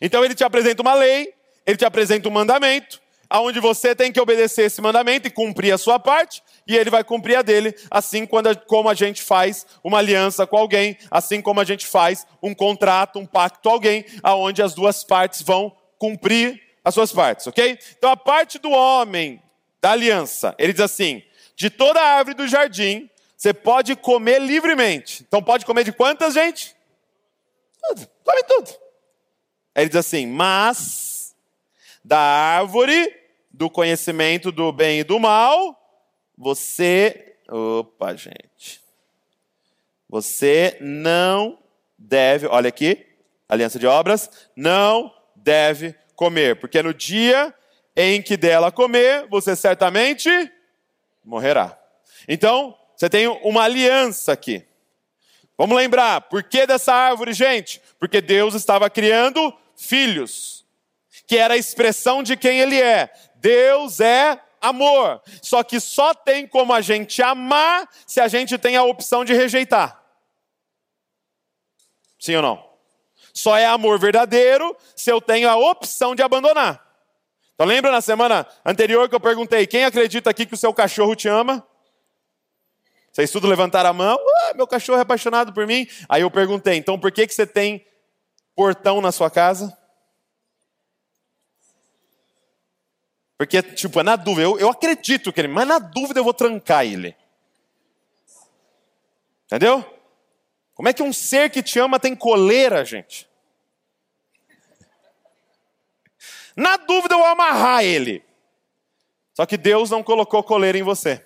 Então 0.00 0.24
ele 0.24 0.34
te 0.34 0.42
apresenta 0.42 0.82
uma 0.82 0.92
lei, 0.92 1.32
ele 1.64 1.76
te 1.76 1.84
apresenta 1.84 2.28
um 2.28 2.32
mandamento, 2.32 3.00
aonde 3.30 3.60
você 3.60 3.94
tem 3.94 4.10
que 4.10 4.20
obedecer 4.20 4.64
esse 4.64 4.82
mandamento 4.82 5.28
e 5.28 5.30
cumprir 5.30 5.72
a 5.72 5.78
sua 5.78 5.96
parte, 6.00 6.42
e 6.66 6.76
ele 6.76 6.90
vai 6.90 7.04
cumprir 7.04 7.36
a 7.36 7.42
dele, 7.42 7.72
assim 7.88 8.26
quando, 8.26 8.54
como 8.66 8.88
a 8.88 8.94
gente 8.94 9.22
faz 9.22 9.64
uma 9.84 9.98
aliança 9.98 10.44
com 10.44 10.56
alguém, 10.56 10.98
assim 11.08 11.40
como 11.40 11.60
a 11.60 11.64
gente 11.64 11.86
faz 11.86 12.26
um 12.42 12.52
contrato, 12.52 13.20
um 13.20 13.26
pacto 13.26 13.60
com 13.62 13.68
alguém, 13.68 14.04
aonde 14.20 14.60
as 14.60 14.74
duas 14.74 15.04
partes 15.04 15.40
vão 15.40 15.74
cumprir 15.98 16.60
as 16.84 16.94
suas 16.94 17.12
partes, 17.12 17.46
ok? 17.46 17.78
Então 17.96 18.10
a 18.10 18.16
parte 18.16 18.58
do 18.58 18.72
homem 18.72 19.40
da 19.80 19.92
aliança, 19.92 20.52
ele 20.58 20.72
diz 20.72 20.82
assim: 20.82 21.22
de 21.54 21.70
toda 21.70 22.00
árvore 22.00 22.34
do 22.34 22.48
jardim 22.48 23.08
você 23.44 23.52
pode 23.52 23.94
comer 23.94 24.40
livremente. 24.40 25.22
Então 25.28 25.42
pode 25.42 25.66
comer 25.66 25.84
de 25.84 25.92
quantas, 25.92 26.32
gente? 26.32 26.74
Tudo. 27.82 28.08
Come 28.24 28.42
tudo. 28.44 28.70
Aí 29.74 29.82
ele 29.82 29.88
diz 29.90 29.98
assim: 29.98 30.26
mas 30.26 31.36
da 32.02 32.18
árvore 32.18 33.14
do 33.50 33.68
conhecimento 33.68 34.50
do 34.50 34.72
bem 34.72 35.00
e 35.00 35.04
do 35.04 35.20
mal, 35.20 35.78
você. 36.38 37.36
Opa, 37.46 38.16
gente. 38.16 38.80
Você 40.08 40.78
não 40.80 41.58
deve, 41.98 42.46
olha 42.46 42.68
aqui, 42.68 43.06
aliança 43.46 43.78
de 43.78 43.86
obras, 43.86 44.48
não 44.56 45.14
deve 45.36 45.94
comer, 46.16 46.58
porque 46.58 46.82
no 46.82 46.94
dia 46.94 47.54
em 47.94 48.22
que 48.22 48.38
dela 48.38 48.72
comer, 48.72 49.26
você 49.28 49.54
certamente 49.54 50.30
morrerá. 51.22 51.78
Então, 52.26 52.74
você 53.04 53.10
tem 53.10 53.28
uma 53.28 53.64
aliança 53.64 54.32
aqui. 54.32 54.64
Vamos 55.58 55.76
lembrar, 55.76 56.22
por 56.22 56.42
que 56.42 56.66
dessa 56.66 56.94
árvore, 56.94 57.34
gente? 57.34 57.80
Porque 57.98 58.22
Deus 58.22 58.54
estava 58.54 58.88
criando 58.88 59.54
filhos, 59.76 60.64
que 61.26 61.36
era 61.36 61.52
a 61.52 61.58
expressão 61.58 62.22
de 62.22 62.34
quem 62.34 62.60
Ele 62.60 62.80
é. 62.80 63.12
Deus 63.36 64.00
é 64.00 64.40
amor. 64.58 65.20
Só 65.42 65.62
que 65.62 65.80
só 65.80 66.14
tem 66.14 66.46
como 66.46 66.72
a 66.72 66.80
gente 66.80 67.20
amar 67.20 67.86
se 68.06 68.22
a 68.22 68.26
gente 68.28 68.56
tem 68.56 68.74
a 68.74 68.84
opção 68.84 69.22
de 69.22 69.34
rejeitar. 69.34 70.02
Sim 72.18 72.36
ou 72.36 72.42
não? 72.42 72.70
Só 73.34 73.54
é 73.54 73.66
amor 73.66 73.98
verdadeiro 73.98 74.74
se 74.96 75.12
eu 75.12 75.20
tenho 75.20 75.50
a 75.50 75.56
opção 75.56 76.14
de 76.14 76.22
abandonar. 76.22 76.82
Então 77.52 77.66
lembra 77.66 77.90
na 77.90 78.00
semana 78.00 78.46
anterior 78.64 79.10
que 79.10 79.14
eu 79.14 79.20
perguntei: 79.20 79.66
quem 79.66 79.84
acredita 79.84 80.30
aqui 80.30 80.46
que 80.46 80.54
o 80.54 80.58
seu 80.58 80.72
cachorro 80.72 81.14
te 81.14 81.28
ama? 81.28 81.64
Vocês 83.14 83.30
tudo 83.30 83.46
levantaram 83.46 83.90
a 83.90 83.92
mão, 83.92 84.18
ah, 84.18 84.54
meu 84.56 84.66
cachorro 84.66 84.98
é 84.98 85.02
apaixonado 85.02 85.52
por 85.52 85.68
mim. 85.68 85.86
Aí 86.08 86.22
eu 86.22 86.30
perguntei, 86.32 86.74
então 86.74 86.98
por 86.98 87.12
que, 87.12 87.28
que 87.28 87.32
você 87.32 87.46
tem 87.46 87.86
portão 88.56 89.00
na 89.00 89.12
sua 89.12 89.30
casa? 89.30 89.78
Porque, 93.38 93.62
tipo, 93.62 94.00
é 94.00 94.02
na 94.02 94.16
dúvida, 94.16 94.42
eu, 94.42 94.58
eu 94.58 94.68
acredito 94.68 95.32
que 95.32 95.40
ele, 95.40 95.46
mas 95.46 95.68
na 95.68 95.78
dúvida 95.78 96.18
eu 96.18 96.24
vou 96.24 96.34
trancar 96.34 96.84
ele. 96.84 97.16
Entendeu? 99.44 99.84
Como 100.74 100.88
é 100.88 100.92
que 100.92 101.02
um 101.02 101.12
ser 101.12 101.50
que 101.50 101.62
te 101.62 101.78
ama 101.78 102.00
tem 102.00 102.16
coleira, 102.16 102.84
gente? 102.84 103.28
Na 106.56 106.76
dúvida 106.76 107.14
eu 107.14 107.18
vou 107.18 107.28
amarrar 107.28 107.84
ele. 107.84 108.24
Só 109.34 109.46
que 109.46 109.56
Deus 109.56 109.88
não 109.88 110.02
colocou 110.02 110.42
coleira 110.42 110.76
em 110.76 110.82
você. 110.82 111.24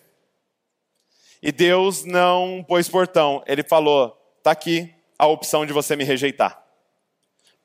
E 1.43 1.53
Deus 1.53 2.05
não 2.05 2.65
pôs 2.67 2.89
portão. 2.89 3.43
Ele 3.47 3.63
falou: 3.63 4.11
tá 4.43 4.51
aqui 4.51 4.93
a 5.19 5.27
opção 5.27 5.67
de 5.67 5.73
você 5.73 5.97
me 5.97 6.05
rejeitar. 6.05 6.63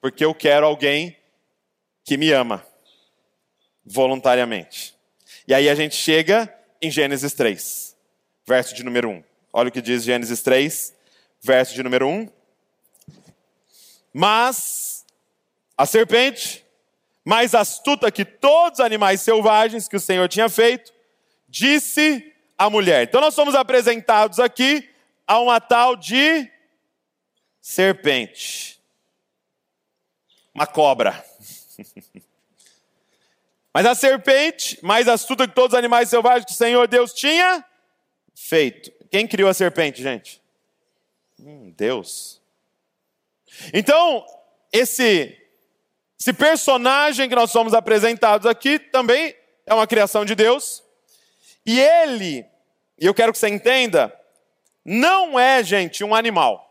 Porque 0.02 0.26
eu 0.26 0.34
quero 0.34 0.66
alguém 0.66 1.18
que 2.04 2.18
me 2.18 2.32
ama 2.32 2.66
voluntariamente. 3.86 4.96
E 5.48 5.54
aí 5.54 5.70
a 5.70 5.76
gente 5.76 5.96
chega 5.96 6.54
em 6.82 6.92
Gênesis 6.92 7.34
3, 7.34 7.96
verso 8.46 8.76
de 8.76 8.84
número 8.84 9.10
1. 9.10 9.24
Olha 9.52 9.70
o 9.70 9.72
que 9.72 9.82
diz 9.82 10.04
Gênesis 10.04 10.42
3, 10.42 10.94
verso 11.42 11.74
de 11.74 11.84
número 11.84 12.08
1. 12.08 12.30
Mas 14.14 15.06
a 15.78 15.86
serpente, 15.86 16.66
mais 17.26 17.56
astuta 17.56 18.12
que 18.12 18.26
todos 18.26 18.80
os 18.80 18.86
animais 18.86 19.22
selvagens 19.22 19.88
que 19.88 19.96
o 19.96 20.00
Senhor 20.00 20.28
tinha 20.28 20.50
feito, 20.50 20.94
disse 21.48 22.33
à 22.58 22.70
mulher. 22.70 23.04
Então 23.04 23.22
nós 23.22 23.34
somos 23.34 23.56
apresentados 23.56 24.40
aqui 24.40 24.90
a 25.28 25.40
uma 25.40 25.60
tal 25.60 25.96
de 25.96 26.50
serpente. 27.62 28.80
Uma 30.54 30.68
cobra. 30.68 31.24
Mas 33.74 33.88
a 33.88 33.96
serpente, 33.96 34.78
mais 34.84 35.08
astuta 35.08 35.48
que 35.48 35.56
todos 35.56 35.74
os 35.74 35.80
animais 35.80 36.10
selvagens 36.10 36.46
que 36.46 36.52
o 36.52 36.56
Senhor 36.56 36.88
Deus 36.88 37.12
tinha 37.12 37.66
feito. 38.36 38.92
Quem 39.10 39.28
criou 39.28 39.50
a 39.50 39.54
serpente, 39.54 40.02
gente? 40.02 40.40
Hum, 41.40 41.74
Deus. 41.76 42.40
Então, 43.74 44.26
esse, 44.72 45.38
esse 46.20 46.34
personagem 46.34 47.28
que 47.28 47.36
nós 47.36 47.52
somos 47.52 47.74
apresentados 47.74 48.46
aqui 48.46 48.78
também 48.78 49.36
é 49.66 49.74
uma 49.74 49.88
criação 49.88 50.24
de 50.24 50.36
Deus. 50.36 50.84
E 51.66 51.80
ele, 51.80 52.46
e 53.00 53.06
eu 53.06 53.14
quero 53.14 53.32
que 53.32 53.40
você 53.40 53.48
entenda, 53.48 54.14
não 54.84 55.40
é, 55.40 55.64
gente, 55.64 56.04
um 56.04 56.14
animal. 56.14 56.70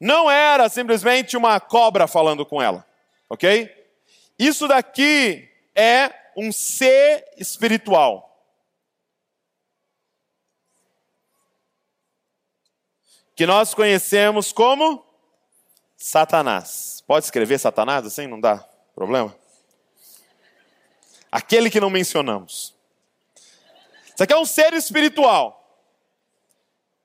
Não 0.00 0.28
era 0.30 0.68
simplesmente 0.68 1.36
uma 1.36 1.60
cobra 1.60 2.08
falando 2.08 2.44
com 2.44 2.60
ela, 2.60 2.84
ok? 3.30 3.70
Isso 4.38 4.66
daqui 4.66 5.48
é 5.74 6.12
um 6.36 6.50
ser 6.50 7.24
espiritual. 7.36 8.28
Que 13.36 13.46
nós 13.46 13.74
conhecemos 13.74 14.52
como 14.52 15.06
Satanás. 15.96 17.02
Pode 17.06 17.24
escrever 17.24 17.58
Satanás 17.58 18.04
assim? 18.04 18.26
Não 18.26 18.40
dá 18.40 18.58
problema? 18.94 19.34
Aquele 21.30 21.70
que 21.70 21.80
não 21.80 21.88
mencionamos. 21.88 22.74
Isso 24.14 24.22
aqui 24.22 24.32
é 24.32 24.38
um 24.38 24.44
ser 24.44 24.72
espiritual. 24.74 25.58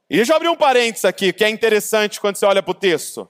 E 0.09 0.15
deixa 0.15 0.31
eu 0.31 0.35
abrir 0.35 0.49
um 0.49 0.55
parênteses 0.55 1.05
aqui, 1.05 1.33
que 1.33 1.43
é 1.43 1.49
interessante 1.49 2.19
quando 2.19 2.37
você 2.37 2.45
olha 2.45 2.63
para 2.63 2.71
o 2.71 2.75
texto. 2.75 3.29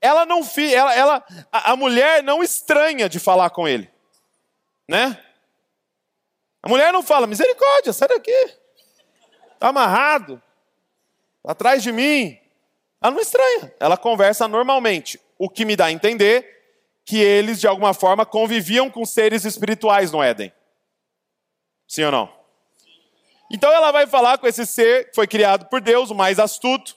Ela 0.00 0.24
não 0.24 0.40
ela, 0.72 0.94
ela 0.94 1.24
a, 1.52 1.72
a 1.72 1.76
mulher 1.76 2.22
não 2.22 2.42
estranha 2.42 3.08
de 3.08 3.18
falar 3.18 3.50
com 3.50 3.68
ele, 3.68 3.90
né? 4.88 5.22
A 6.62 6.68
mulher 6.68 6.92
não 6.92 7.02
fala, 7.02 7.26
misericórdia, 7.26 7.92
sai 7.92 8.08
daqui. 8.08 8.30
Está 9.54 9.68
amarrado. 9.68 10.42
Tá 11.42 11.52
atrás 11.52 11.82
de 11.82 11.92
mim. 11.92 12.38
Ela 13.02 13.12
não 13.12 13.20
estranha. 13.20 13.74
Ela 13.78 13.96
conversa 13.96 14.46
normalmente. 14.46 15.20
O 15.38 15.48
que 15.48 15.64
me 15.64 15.74
dá 15.74 15.86
a 15.86 15.92
entender 15.92 16.60
que 17.04 17.18
eles, 17.18 17.60
de 17.60 17.66
alguma 17.66 17.94
forma, 17.94 18.26
conviviam 18.26 18.90
com 18.90 19.04
seres 19.04 19.44
espirituais 19.44 20.12
no 20.12 20.22
Éden. 20.22 20.52
Sim 21.88 22.04
ou 22.04 22.12
não? 22.12 22.39
Então 23.50 23.72
ela 23.72 23.90
vai 23.90 24.06
falar 24.06 24.38
com 24.38 24.46
esse 24.46 24.64
ser 24.64 25.08
que 25.08 25.14
foi 25.14 25.26
criado 25.26 25.66
por 25.66 25.80
Deus, 25.80 26.10
o 26.10 26.14
mais 26.14 26.38
astuto, 26.38 26.96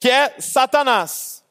que 0.00 0.08
é 0.08 0.40
Satanás. 0.40 1.44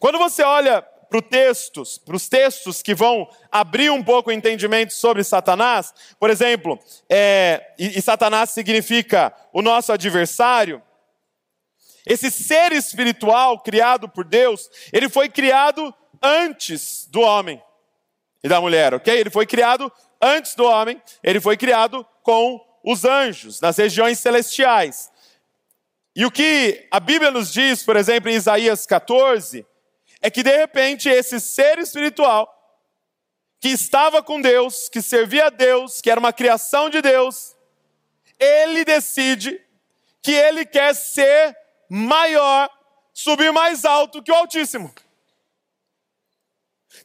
Quando 0.00 0.18
você 0.18 0.42
olha 0.42 0.82
para 0.82 1.22
textos, 1.22 1.98
para 1.98 2.16
os 2.16 2.28
textos 2.28 2.82
que 2.82 2.94
vão 2.94 3.28
abrir 3.50 3.90
um 3.90 4.02
pouco 4.02 4.30
o 4.30 4.32
entendimento 4.32 4.92
sobre 4.92 5.24
Satanás, 5.24 5.92
por 6.18 6.30
exemplo, 6.30 6.78
é, 7.08 7.74
e, 7.78 7.98
e 7.98 8.02
Satanás 8.02 8.50
significa 8.50 9.34
o 9.52 9.62
nosso 9.62 9.92
adversário, 9.92 10.82
esse 12.06 12.30
ser 12.30 12.72
espiritual 12.72 13.60
criado 13.60 14.08
por 14.08 14.24
Deus, 14.24 14.68
ele 14.92 15.08
foi 15.08 15.28
criado 15.28 15.94
antes 16.22 17.06
do 17.08 17.20
homem 17.20 17.62
e 18.42 18.48
da 18.48 18.60
mulher, 18.60 18.94
ok? 18.94 19.12
Ele 19.12 19.30
foi 19.30 19.46
criado 19.46 19.92
antes 20.20 20.54
do 20.54 20.64
homem, 20.64 21.00
ele 21.22 21.40
foi 21.40 21.56
criado 21.56 22.06
com 22.22 22.69
os 22.84 23.04
anjos, 23.04 23.60
nas 23.60 23.76
regiões 23.76 24.18
celestiais. 24.18 25.10
E 26.14 26.24
o 26.24 26.30
que 26.30 26.86
a 26.90 26.98
Bíblia 26.98 27.30
nos 27.30 27.52
diz, 27.52 27.82
por 27.82 27.96
exemplo, 27.96 28.30
em 28.30 28.34
Isaías 28.34 28.86
14, 28.86 29.66
é 30.20 30.30
que 30.30 30.42
de 30.42 30.56
repente 30.56 31.08
esse 31.08 31.40
ser 31.40 31.78
espiritual, 31.78 32.56
que 33.60 33.68
estava 33.68 34.22
com 34.22 34.40
Deus, 34.40 34.88
que 34.88 35.02
servia 35.02 35.46
a 35.46 35.50
Deus, 35.50 36.00
que 36.00 36.10
era 36.10 36.18
uma 36.18 36.32
criação 36.32 36.88
de 36.88 37.02
Deus, 37.02 37.56
ele 38.38 38.84
decide 38.84 39.60
que 40.22 40.32
ele 40.32 40.64
quer 40.64 40.94
ser 40.94 41.56
maior, 41.88 42.70
subir 43.12 43.52
mais 43.52 43.84
alto 43.84 44.22
que 44.22 44.32
o 44.32 44.34
Altíssimo. 44.34 44.92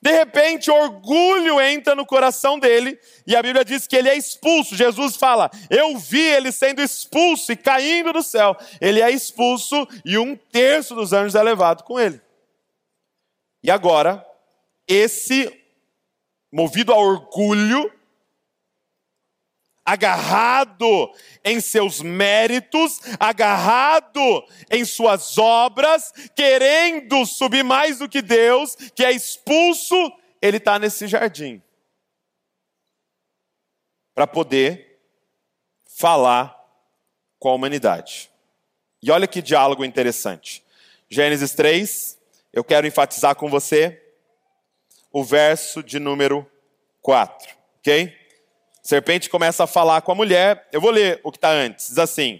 De 0.01 0.11
repente, 0.11 0.69
orgulho 0.69 1.59
entra 1.61 1.95
no 1.95 2.05
coração 2.05 2.59
dele 2.59 2.99
e 3.25 3.35
a 3.35 3.41
Bíblia 3.41 3.65
diz 3.65 3.87
que 3.87 3.95
ele 3.95 4.09
é 4.09 4.15
expulso. 4.15 4.75
Jesus 4.75 5.15
fala: 5.15 5.49
Eu 5.69 5.97
vi 5.97 6.21
ele 6.21 6.51
sendo 6.51 6.81
expulso 6.81 7.51
e 7.51 7.55
caindo 7.55 8.13
do 8.13 8.21
céu. 8.21 8.55
Ele 8.79 9.01
é 9.01 9.09
expulso 9.09 9.87
e 10.03 10.17
um 10.17 10.35
terço 10.35 10.95
dos 10.95 11.13
anjos 11.13 11.35
é 11.35 11.43
levado 11.43 11.83
com 11.83 11.99
ele. 11.99 12.21
E 13.63 13.71
agora, 13.71 14.25
esse, 14.87 15.51
movido 16.51 16.93
a 16.93 16.97
orgulho, 16.97 17.91
agarrado 19.85 21.13
em 21.43 21.61
seus 21.61 22.01
méritos, 22.01 22.99
agarrado 23.19 24.43
em 24.71 24.83
suas 24.83 25.37
obras, 25.37 26.11
querendo 26.35 27.23
subir 27.25 27.63
mais 27.63 27.99
do 27.99 28.09
que 28.09 28.21
Deus, 28.21 28.75
que 28.95 29.05
é 29.05 29.11
expulso, 29.11 29.95
ele 30.41 30.57
está 30.57 30.79
nesse 30.79 31.07
jardim. 31.07 31.61
Para 34.15 34.25
poder 34.25 34.99
falar 35.85 36.59
com 37.37 37.49
a 37.49 37.53
humanidade. 37.53 38.31
E 39.03 39.11
olha 39.11 39.27
que 39.27 39.41
diálogo 39.41 39.85
interessante. 39.85 40.65
Gênesis 41.07 41.53
3, 41.53 42.17
eu 42.51 42.63
quero 42.63 42.87
enfatizar 42.87 43.35
com 43.35 43.49
você 43.49 44.01
o 45.11 45.23
verso 45.23 45.83
de 45.83 45.99
número 45.99 46.49
4, 47.01 47.55
ok? 47.79 48.24
A 48.85 48.87
serpente 48.87 49.29
começa 49.29 49.63
a 49.63 49.67
falar 49.67 50.01
com 50.01 50.11
a 50.11 50.15
mulher, 50.15 50.69
eu 50.71 50.79
vou 50.79 50.91
ler 50.91 51.19
o 51.23 51.31
que 51.31 51.37
está 51.37 51.49
antes, 51.49 51.87
diz 51.87 51.97
assim: 51.97 52.39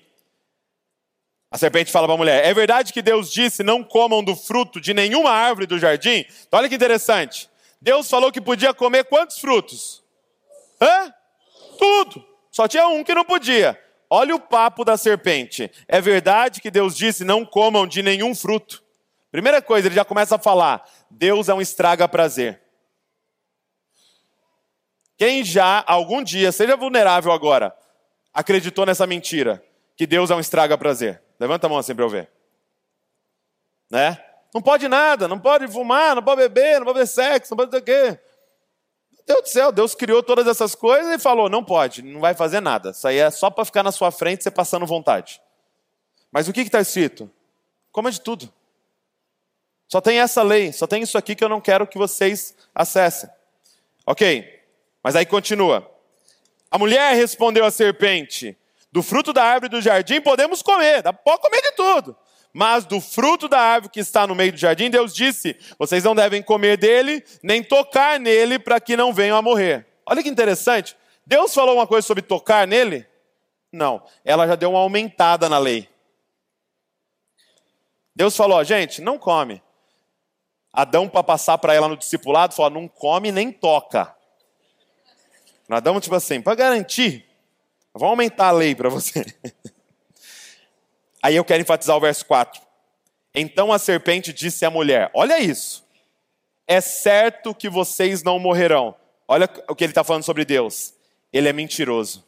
a 1.50 1.58
serpente 1.58 1.90
fala 1.90 2.06
para 2.06 2.14
a 2.14 2.18
mulher: 2.18 2.46
É 2.46 2.54
verdade 2.54 2.92
que 2.92 3.02
Deus 3.02 3.32
disse: 3.32 3.64
Não 3.64 3.82
comam 3.82 4.22
do 4.22 4.36
fruto 4.36 4.82
de 4.82 4.94
nenhuma 4.94 5.32
árvore 5.32 5.66
do 5.66 5.80
jardim? 5.80 6.26
Então, 6.46 6.60
olha 6.60 6.68
que 6.68 6.76
interessante. 6.76 7.50
Deus 7.82 8.10
falou 8.10 8.30
que 8.30 8.42
podia 8.42 8.74
comer 8.74 9.06
quantos 9.06 9.40
frutos? 9.40 10.04
Hã? 10.82 11.14
Tudo. 11.80 12.28
Só 12.52 12.68
tinha 12.68 12.88
um 12.90 13.06
que 13.06 13.16
não 13.16 13.24
podia. 13.24 13.80
Olha 14.10 14.36
o 14.36 14.40
papo 14.40 14.84
da 14.84 14.98
serpente. 14.98 15.72
É 15.88 16.02
verdade 16.02 16.60
que 16.60 16.70
Deus 16.70 16.96
disse: 16.96 17.24
Não 17.24 17.46
comam 17.46 17.88
de 17.88 18.04
nenhum 18.04 18.36
fruto. 18.36 18.84
Primeira 19.32 19.62
coisa, 19.62 19.88
ele 19.88 19.96
já 19.96 20.04
começa 20.04 20.36
a 20.36 20.40
falar: 20.40 20.84
Deus 21.10 21.48
é 21.48 21.54
um 21.54 21.62
estraga-prazer. 21.62 22.65
Quem 25.18 25.44
já, 25.44 25.84
algum 25.88 26.24
dia, 26.24 26.52
seja 26.52 26.76
vulnerável 26.76 27.32
agora, 27.32 27.76
acreditou 28.34 28.86
nessa 28.86 29.08
mentira, 29.08 29.64
que 29.96 30.06
Deus 30.06 30.30
é 30.30 30.36
um 30.36 30.40
estraga-prazer? 30.40 31.22
Levanta 31.40 31.68
a 31.68 31.70
mão 31.70 31.78
assim 31.78 31.96
para 31.96 32.04
eu 32.04 32.10
ver. 32.10 32.30
Né? 33.90 34.22
Não 34.54 34.62
pode 34.62 34.88
nada, 34.88 35.28
não 35.28 35.40
pode 35.40 35.68
fumar, 35.68 36.16
não 36.16 36.24
pode 36.24 36.42
beber, 36.42 36.80
não 36.80 36.86
pode 36.86 37.00
ter 37.00 37.08
sexo, 37.08 37.54
não 37.54 37.58
pode 37.58 37.72
ter 37.72 37.78
o 37.78 37.82
quê. 37.82 38.20
Deus 39.26 39.42
do 39.42 39.50
céu, 39.50 39.72
Deus 39.72 39.96
criou 39.96 40.22
todas 40.22 40.48
essas 40.48 40.76
coisas 40.76 41.14
e 41.14 41.20
falou: 41.20 41.50
não 41.50 41.64
pode, 41.64 42.02
não 42.02 42.22
vai 42.22 42.34
fazer 42.34 42.62
nada. 42.62 42.92
Isso 42.92 43.08
aí 43.08 43.18
é 43.18 43.32
só 43.32 43.50
para 43.50 43.66
ficar 43.66 43.84
na 43.84 43.92
sua 43.92 44.12
frente, 44.12 44.44
você 44.44 44.52
passando 44.52 44.86
vontade. 44.86 45.42
Mas 46.32 46.48
o 46.48 46.54
que 46.54 46.62
está 46.62 46.80
escrito? 46.80 47.30
Coma 47.92 48.12
de 48.12 48.22
tudo. 48.22 48.52
Só 49.88 50.00
tem 50.00 50.20
essa 50.20 50.44
lei, 50.44 50.72
só 50.72 50.86
tem 50.86 51.02
isso 51.02 51.18
aqui 51.18 51.36
que 51.36 51.44
eu 51.44 51.50
não 51.50 51.62
quero 51.62 51.88
que 51.88 51.98
vocês 51.98 52.56
acessem. 52.74 53.30
Ok, 54.06 54.55
mas 55.06 55.16
aí 55.16 55.24
continua. 55.24 55.88
A 56.72 56.80
mulher 56.80 57.14
respondeu 57.14 57.64
à 57.64 57.70
serpente: 57.70 58.58
Do 58.92 59.04
fruto 59.04 59.32
da 59.32 59.44
árvore 59.44 59.70
do 59.70 59.80
jardim 59.80 60.20
podemos 60.20 60.64
comer, 60.64 61.04
dá 61.04 61.14
pode 61.14 61.44
comer 61.44 61.62
de 61.62 61.74
tudo. 61.74 62.18
Mas 62.52 62.86
do 62.86 63.00
fruto 63.00 63.48
da 63.48 63.60
árvore 63.60 63.92
que 63.94 64.00
está 64.00 64.26
no 64.26 64.34
meio 64.34 64.52
do 64.54 64.58
jardim, 64.58 64.90
Deus 64.90 65.14
disse: 65.14 65.56
Vocês 65.78 66.04
não 66.04 66.16
devem 66.16 66.42
comer 66.42 66.76
dele, 66.76 67.24
nem 67.44 67.62
tocar 67.62 68.20
nele, 68.20 68.58
para 68.58 68.80
que 68.80 68.98
não 68.98 69.14
venham 69.14 69.38
a 69.38 69.44
morrer. 69.44 69.86
Olha 70.08 70.24
que 70.24 70.30
interessante. 70.30 70.98
Deus 71.24 71.54
falou 71.54 71.76
uma 71.76 71.86
coisa 71.86 72.08
sobre 72.08 72.24
tocar 72.24 72.66
nele? 72.66 73.06
Não. 73.72 74.02
Ela 74.24 74.48
já 74.48 74.56
deu 74.56 74.72
uma 74.72 74.80
aumentada 74.80 75.48
na 75.48 75.60
lei. 75.60 75.88
Deus 78.16 78.36
falou, 78.36 78.64
gente, 78.64 79.04
não 79.04 79.20
come. 79.20 79.62
Adão, 80.74 81.08
para 81.08 81.22
passar 81.22 81.60
para 81.60 81.76
ela 81.76 81.88
no 81.88 81.96
discipulado, 81.96 82.56
falou: 82.56 82.72
não 82.72 82.88
come 82.88 83.32
nem 83.32 83.52
toca. 83.52 84.15
Adão, 85.70 86.00
tipo 86.00 86.16
assim, 86.16 86.42
para 86.42 86.56
garantir, 86.56 87.26
vamos 87.94 88.10
aumentar 88.10 88.48
a 88.48 88.52
lei 88.52 88.76
para 88.76 88.90
você. 88.90 89.26
Aí 91.22 91.36
eu 91.36 91.46
quero 91.46 91.62
enfatizar 91.62 91.98
o 91.98 92.00
verso 92.00 92.26
4. 92.26 92.62
Então 93.34 93.74
a 93.74 93.80
serpente 93.80 94.32
disse 94.32 94.64
à 94.64 94.70
mulher: 94.70 95.10
Olha 95.14 95.40
isso, 95.40 95.84
é 96.68 96.80
certo 96.80 97.54
que 97.54 97.70
vocês 97.70 98.22
não 98.22 98.38
morrerão. 98.38 98.96
Olha 99.28 99.50
o 99.68 99.76
que 99.76 99.84
ele 99.84 99.92
está 99.92 100.04
falando 100.04 100.24
sobre 100.24 100.46
Deus. 100.46 100.94
Ele 101.34 101.50
é 101.50 101.54
mentiroso. 101.54 102.24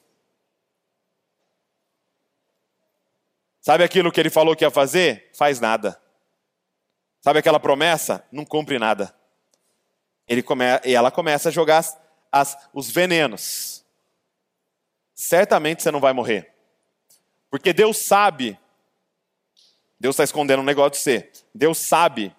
Sabe 3.62 3.84
aquilo 3.84 4.12
que 4.12 4.19
ele 4.19 4.30
falou 4.30 4.56
que 4.56 4.63
ia 4.63 4.71
fazer? 4.71 5.30
Faz 5.34 5.60
nada. 5.60 6.02
Sabe 7.21 7.39
aquela 7.39 7.60
promessa? 7.60 8.26
Não 8.32 8.45
cumpre 8.45 8.80
nada. 8.80 9.13
Ele 10.28 10.41
come... 10.41 10.63
E 10.86 10.95
ela 10.95 11.12
começa 11.12 11.50
a 11.50 11.52
jogar 11.52 11.84
as, 12.39 12.58
os 12.73 12.89
venenos. 12.89 13.86
Certamente 15.13 15.84
você 15.84 15.91
não 15.91 16.00
vai 16.00 16.13
morrer. 16.13 16.54
Porque 17.50 17.73
Deus 17.73 17.97
sabe, 17.97 18.58
Deus 20.00 20.13
está 20.13 20.23
escondendo 20.23 20.62
um 20.62 20.65
negócio 20.65 20.91
de 20.91 20.97
você. 21.00 21.32
Deus 21.54 21.78
sabe 21.78 22.36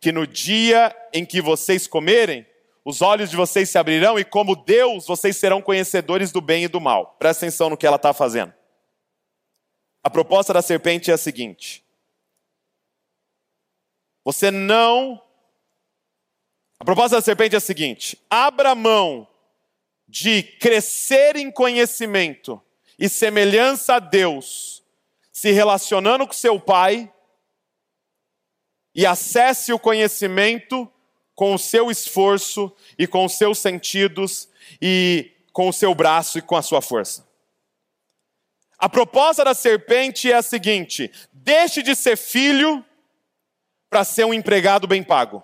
que 0.00 0.12
no 0.12 0.26
dia 0.26 0.94
em 1.12 1.24
que 1.24 1.40
vocês 1.40 1.86
comerem, 1.86 2.46
os 2.84 3.00
olhos 3.00 3.30
de 3.30 3.36
vocês 3.36 3.70
se 3.70 3.78
abrirão 3.78 4.18
e, 4.18 4.24
como 4.24 4.54
Deus, 4.54 5.06
vocês 5.06 5.36
serão 5.36 5.62
conhecedores 5.62 6.30
do 6.30 6.40
bem 6.40 6.64
e 6.64 6.68
do 6.68 6.80
mal. 6.80 7.16
Presta 7.18 7.46
atenção 7.46 7.70
no 7.70 7.76
que 7.76 7.86
ela 7.86 7.96
está 7.96 8.12
fazendo. 8.12 8.52
A 10.02 10.10
proposta 10.10 10.52
da 10.52 10.60
serpente 10.60 11.10
é 11.10 11.14
a 11.14 11.18
seguinte: 11.18 11.82
você 14.22 14.50
não. 14.50 15.22
A 16.78 16.84
proposta 16.84 17.16
da 17.16 17.22
serpente 17.22 17.54
é 17.54 17.58
a 17.58 17.60
seguinte: 17.60 18.18
abra 18.28 18.74
mão 18.74 19.26
de 20.06 20.42
crescer 20.42 21.36
em 21.36 21.50
conhecimento 21.50 22.60
e 22.98 23.08
semelhança 23.08 23.94
a 23.94 23.98
Deus, 23.98 24.82
se 25.32 25.50
relacionando 25.50 26.26
com 26.26 26.32
seu 26.32 26.60
pai, 26.60 27.12
e 28.94 29.04
acesse 29.04 29.72
o 29.72 29.78
conhecimento 29.78 30.90
com 31.34 31.54
o 31.54 31.58
seu 31.58 31.90
esforço 31.90 32.74
e 32.96 33.06
com 33.06 33.24
os 33.24 33.32
seus 33.32 33.58
sentidos 33.58 34.48
e 34.80 35.32
com 35.52 35.68
o 35.68 35.72
seu 35.72 35.94
braço 35.94 36.38
e 36.38 36.42
com 36.42 36.56
a 36.56 36.62
sua 36.62 36.80
força. 36.80 37.26
A 38.78 38.88
proposta 38.88 39.44
da 39.44 39.54
serpente 39.54 40.30
é 40.30 40.36
a 40.36 40.42
seguinte: 40.42 41.10
deixe 41.32 41.82
de 41.82 41.96
ser 41.96 42.16
filho 42.16 42.84
para 43.90 44.04
ser 44.04 44.24
um 44.24 44.34
empregado 44.34 44.86
bem 44.86 45.02
pago. 45.02 45.42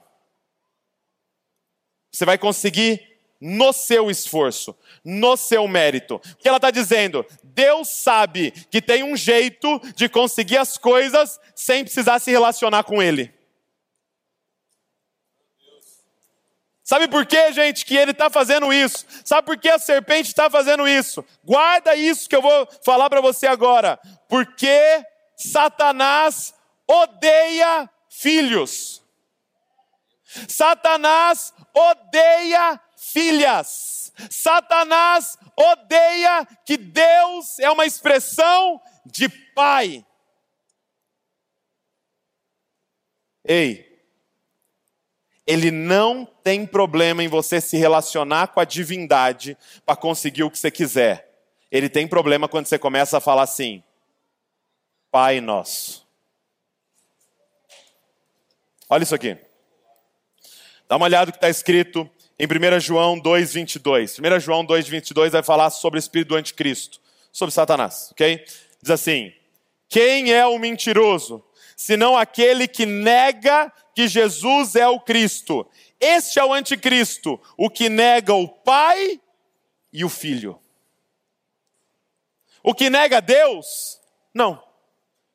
Você 2.12 2.24
vai 2.24 2.36
conseguir 2.38 3.09
no 3.40 3.72
seu 3.72 4.10
esforço, 4.10 4.76
no 5.04 5.36
seu 5.36 5.66
mérito. 5.66 6.16
O 6.16 6.36
que 6.36 6.46
ela 6.46 6.58
está 6.58 6.70
dizendo? 6.70 7.24
Deus 7.42 7.88
sabe 7.88 8.50
que 8.70 8.82
tem 8.82 9.02
um 9.02 9.16
jeito 9.16 9.80
de 9.96 10.08
conseguir 10.08 10.58
as 10.58 10.76
coisas 10.76 11.40
sem 11.54 11.84
precisar 11.84 12.18
se 12.18 12.30
relacionar 12.30 12.84
com 12.84 13.02
Ele. 13.02 13.32
Sabe 16.90 17.06
por 17.06 17.24
quê, 17.24 17.52
gente, 17.52 17.84
que 17.84 17.96
ele 17.96 18.10
está 18.10 18.28
fazendo 18.28 18.72
isso? 18.72 19.06
Sabe 19.24 19.46
por 19.46 19.56
que 19.56 19.68
a 19.68 19.78
serpente 19.78 20.26
está 20.26 20.50
fazendo 20.50 20.88
isso? 20.88 21.24
Guarda 21.44 21.94
isso 21.94 22.28
que 22.28 22.34
eu 22.34 22.42
vou 22.42 22.66
falar 22.84 23.08
para 23.08 23.20
você 23.20 23.46
agora. 23.46 23.96
Porque 24.28 25.00
Satanás 25.36 26.52
odeia 26.88 27.88
filhos. 28.08 29.00
Satanás 30.48 31.54
odeia 31.72 32.80
filhas. 33.12 34.12
Satanás 34.30 35.38
odeia 35.56 36.46
que 36.64 36.76
Deus 36.76 37.58
é 37.58 37.70
uma 37.70 37.86
expressão 37.86 38.80
de 39.06 39.28
pai. 39.28 40.04
Ei, 43.44 43.90
ele 45.46 45.70
não 45.70 46.24
tem 46.24 46.66
problema 46.66 47.24
em 47.24 47.28
você 47.28 47.60
se 47.60 47.76
relacionar 47.76 48.48
com 48.48 48.60
a 48.60 48.64
divindade 48.64 49.56
para 49.84 49.96
conseguir 49.96 50.44
o 50.44 50.50
que 50.50 50.58
você 50.58 50.70
quiser. 50.70 51.28
Ele 51.70 51.88
tem 51.88 52.06
problema 52.06 52.48
quando 52.48 52.66
você 52.66 52.78
começa 52.78 53.18
a 53.18 53.20
falar 53.20 53.42
assim: 53.42 53.82
Pai 55.10 55.40
nosso. 55.40 56.06
Olha 58.88 59.02
isso 59.02 59.14
aqui. 59.14 59.36
Dá 60.88 60.96
uma 60.96 61.06
olhada 61.06 61.26
no 61.26 61.32
que 61.32 61.38
está 61.38 61.48
escrito 61.48 62.10
em 62.40 62.46
1 62.46 62.80
João 62.80 63.20
2,22. 63.20 64.18
1 64.18 64.40
João 64.40 64.66
2,22 64.66 65.28
vai 65.28 65.42
falar 65.42 65.68
sobre 65.68 65.98
o 65.98 66.00
espírito 66.00 66.28
do 66.28 66.36
anticristo, 66.36 66.98
sobre 67.30 67.52
Satanás, 67.52 68.08
ok? 68.12 68.42
Diz 68.80 68.90
assim: 68.90 69.30
Quem 69.90 70.32
é 70.32 70.46
o 70.46 70.58
mentiroso, 70.58 71.44
senão 71.76 72.16
aquele 72.16 72.66
que 72.66 72.86
nega 72.86 73.70
que 73.94 74.08
Jesus 74.08 74.74
é 74.74 74.88
o 74.88 74.98
Cristo? 74.98 75.68
Este 76.00 76.38
é 76.38 76.44
o 76.44 76.54
anticristo, 76.54 77.38
o 77.58 77.68
que 77.68 77.90
nega 77.90 78.32
o 78.32 78.48
Pai 78.48 79.20
e 79.92 80.02
o 80.02 80.08
Filho. 80.08 80.58
O 82.62 82.74
que 82.74 82.88
nega 82.88 83.20
Deus, 83.20 84.00
não. 84.32 84.62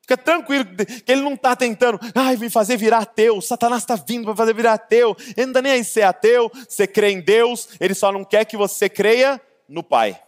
Fica 0.06 0.16
tranquilo 0.16 0.64
que 1.04 1.10
ele 1.10 1.20
não 1.22 1.34
está 1.34 1.56
tentando, 1.56 1.98
ai, 2.14 2.36
me 2.36 2.48
fazer 2.48 2.76
virar 2.76 2.98
ateu. 2.98 3.40
Satanás 3.40 3.82
está 3.82 3.96
vindo 3.96 4.24
para 4.24 4.36
fazer 4.36 4.54
virar 4.54 4.74
ateu. 4.74 5.16
Ele 5.36 5.46
não 5.46 5.48
está 5.48 5.62
nem 5.62 5.72
aí 5.72 5.84
ser 5.84 6.02
ateu. 6.02 6.48
Você 6.48 6.86
crê 6.86 7.10
em 7.10 7.20
Deus, 7.20 7.70
ele 7.80 7.92
só 7.92 8.12
não 8.12 8.24
quer 8.24 8.44
que 8.44 8.56
você 8.56 8.88
creia 8.88 9.40
no 9.68 9.82
Pai. 9.82 10.22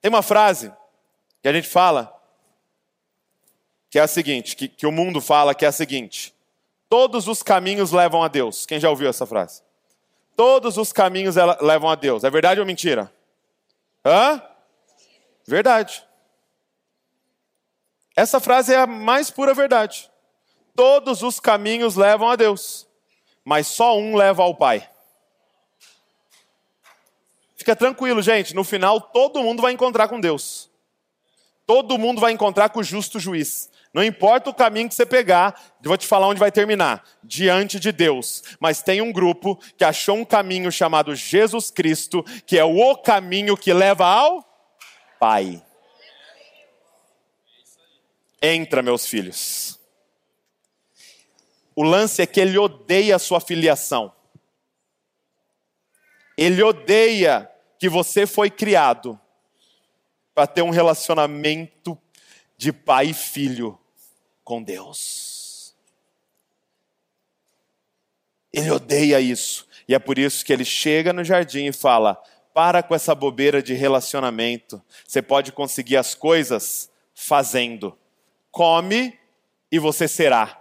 Tem 0.00 0.08
uma 0.08 0.22
frase 0.22 0.72
que 1.40 1.46
a 1.46 1.52
gente 1.52 1.68
fala, 1.68 2.12
que 3.88 3.96
é 3.96 4.02
a 4.02 4.08
seguinte, 4.08 4.56
que, 4.56 4.66
que 4.66 4.88
o 4.88 4.92
mundo 4.92 5.20
fala, 5.20 5.54
que 5.54 5.64
é 5.64 5.68
a 5.68 5.72
seguinte: 5.72 6.34
todos 6.88 7.28
os 7.28 7.44
caminhos 7.44 7.92
levam 7.92 8.24
a 8.24 8.28
Deus. 8.28 8.66
Quem 8.66 8.80
já 8.80 8.90
ouviu 8.90 9.08
essa 9.08 9.24
frase? 9.24 9.62
Todos 10.34 10.78
os 10.78 10.92
caminhos 10.92 11.36
levam 11.60 11.88
a 11.88 11.94
Deus. 11.94 12.24
É 12.24 12.28
verdade 12.28 12.58
ou 12.58 12.66
mentira? 12.66 13.12
Hã? 14.04 14.42
Verdade. 15.46 16.04
Essa 18.16 18.38
frase 18.38 18.72
é 18.72 18.78
a 18.78 18.86
mais 18.86 19.30
pura 19.30 19.54
verdade. 19.54 20.10
Todos 20.74 21.22
os 21.22 21.40
caminhos 21.40 21.96
levam 21.96 22.28
a 22.28 22.36
Deus, 22.36 22.86
mas 23.44 23.66
só 23.66 23.96
um 23.96 24.16
leva 24.16 24.42
ao 24.42 24.54
Pai. 24.54 24.88
Fica 27.56 27.74
tranquilo, 27.74 28.20
gente, 28.20 28.54
no 28.54 28.64
final 28.64 29.00
todo 29.00 29.42
mundo 29.42 29.62
vai 29.62 29.72
encontrar 29.72 30.08
com 30.08 30.20
Deus. 30.20 30.70
Todo 31.66 31.96
mundo 31.96 32.20
vai 32.20 32.32
encontrar 32.32 32.68
com 32.68 32.80
o 32.80 32.84
justo 32.84 33.18
juiz. 33.18 33.70
Não 33.92 34.02
importa 34.02 34.50
o 34.50 34.54
caminho 34.54 34.88
que 34.88 34.94
você 34.94 35.06
pegar, 35.06 35.54
eu 35.82 35.88
vou 35.88 35.96
te 35.96 36.06
falar 36.06 36.26
onde 36.26 36.40
vai 36.40 36.50
terminar. 36.50 37.04
Diante 37.22 37.78
de 37.78 37.92
Deus. 37.92 38.42
Mas 38.58 38.82
tem 38.82 39.00
um 39.00 39.12
grupo 39.12 39.56
que 39.78 39.84
achou 39.84 40.16
um 40.16 40.24
caminho 40.24 40.70
chamado 40.70 41.14
Jesus 41.14 41.70
Cristo, 41.70 42.24
que 42.44 42.58
é 42.58 42.64
o 42.64 42.96
caminho 42.96 43.56
que 43.56 43.72
leva 43.72 44.04
ao 44.04 44.44
Pai. 45.18 45.62
Entra, 48.46 48.82
meus 48.82 49.06
filhos. 49.06 49.80
O 51.74 51.82
lance 51.82 52.20
é 52.20 52.26
que 52.26 52.38
ele 52.38 52.58
odeia 52.58 53.16
a 53.16 53.18
sua 53.18 53.40
filiação. 53.40 54.12
Ele 56.36 56.62
odeia 56.62 57.50
que 57.78 57.88
você 57.88 58.26
foi 58.26 58.50
criado 58.50 59.18
para 60.34 60.46
ter 60.46 60.60
um 60.60 60.68
relacionamento 60.68 61.96
de 62.54 62.70
pai 62.70 63.06
e 63.06 63.14
filho 63.14 63.80
com 64.44 64.62
Deus. 64.62 65.74
Ele 68.52 68.70
odeia 68.70 69.22
isso. 69.22 69.66
E 69.88 69.94
é 69.94 69.98
por 69.98 70.18
isso 70.18 70.44
que 70.44 70.52
ele 70.52 70.66
chega 70.66 71.14
no 71.14 71.24
jardim 71.24 71.64
e 71.64 71.72
fala: 71.72 72.22
para 72.52 72.82
com 72.82 72.94
essa 72.94 73.14
bobeira 73.14 73.62
de 73.62 73.72
relacionamento. 73.72 74.82
Você 75.08 75.22
pode 75.22 75.50
conseguir 75.50 75.96
as 75.96 76.14
coisas 76.14 76.90
fazendo 77.14 77.98
come 78.54 79.18
e 79.70 79.80
você 79.80 80.06
será. 80.06 80.60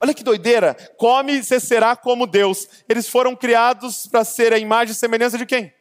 Olha 0.00 0.12
que 0.12 0.24
doideira! 0.24 0.74
Come 0.98 1.34
e 1.34 1.42
você 1.42 1.60
será 1.60 1.94
como 1.94 2.26
Deus. 2.26 2.68
Eles 2.88 3.08
foram 3.08 3.36
criados 3.36 4.08
para 4.08 4.24
ser 4.24 4.52
a 4.52 4.58
imagem 4.58 4.92
e 4.92 4.96
semelhança 4.96 5.38
de 5.38 5.46
quem? 5.46 5.72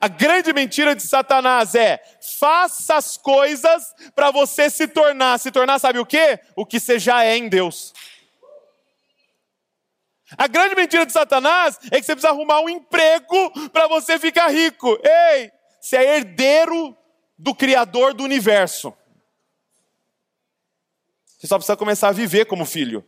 A 0.00 0.08
grande 0.08 0.52
mentira 0.52 0.96
de 0.96 1.02
Satanás 1.02 1.74
é: 1.74 2.02
faça 2.40 2.96
as 2.96 3.18
coisas 3.18 3.94
para 4.14 4.30
você 4.30 4.70
se 4.70 4.88
tornar. 4.88 5.38
Se 5.38 5.52
tornar, 5.52 5.78
sabe 5.78 5.98
o 5.98 6.06
quê? 6.06 6.40
O 6.56 6.64
que 6.64 6.80
você 6.80 6.98
já 6.98 7.22
é 7.24 7.36
em 7.36 7.48
Deus. 7.48 7.92
A 10.36 10.48
grande 10.48 10.74
mentira 10.74 11.04
de 11.04 11.12
Satanás 11.12 11.78
é 11.92 12.00
que 12.00 12.06
você 12.06 12.12
precisa 12.12 12.30
arrumar 12.30 12.60
um 12.60 12.68
emprego 12.68 13.70
para 13.70 13.86
você 13.86 14.18
ficar 14.18 14.48
rico. 14.48 14.98
Ei, 15.04 15.52
você 15.78 15.98
é 15.98 16.16
herdeiro 16.16 16.96
do 17.38 17.54
Criador 17.54 18.14
do 18.14 18.24
universo. 18.24 18.94
Você 21.26 21.46
só 21.46 21.56
precisa 21.56 21.76
começar 21.76 22.08
a 22.08 22.12
viver 22.12 22.46
como 22.46 22.64
filho 22.64 23.04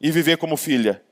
e 0.00 0.10
viver 0.10 0.36
como 0.36 0.56
filha. 0.56 1.02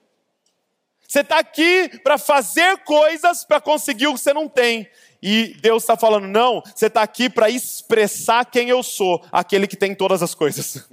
Você 1.06 1.20
está 1.20 1.40
aqui 1.40 1.98
para 2.04 2.16
fazer 2.16 2.78
coisas 2.84 3.44
para 3.44 3.60
conseguir 3.60 4.06
o 4.06 4.14
que 4.14 4.20
você 4.20 4.32
não 4.32 4.48
tem. 4.48 4.88
E 5.20 5.54
Deus 5.60 5.82
está 5.82 5.96
falando, 5.96 6.28
não, 6.28 6.62
você 6.62 6.86
está 6.86 7.02
aqui 7.02 7.28
para 7.28 7.50
expressar 7.50 8.44
quem 8.44 8.68
eu 8.68 8.82
sou, 8.82 9.24
aquele 9.32 9.66
que 9.66 9.76
tem 9.76 9.94
todas 9.94 10.22
as 10.22 10.34
coisas. 10.34 10.88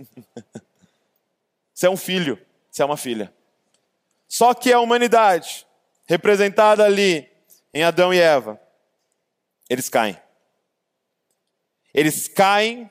você 1.73 1.86
é 1.86 1.89
um 1.89 1.95
filho, 1.95 2.41
você 2.71 2.82
é 2.82 2.86
uma 2.86 2.97
filha. 2.97 3.32
Só 4.27 4.53
que 4.53 4.73
a 4.73 4.80
humanidade, 4.80 5.67
representada 6.06 6.84
ali 6.84 7.30
em 7.73 7.84
Adão 7.84 8.12
e 8.12 8.19
Eva, 8.19 8.60
eles 9.69 9.88
caem. 9.88 10.17
Eles 11.93 12.28
caem 12.28 12.89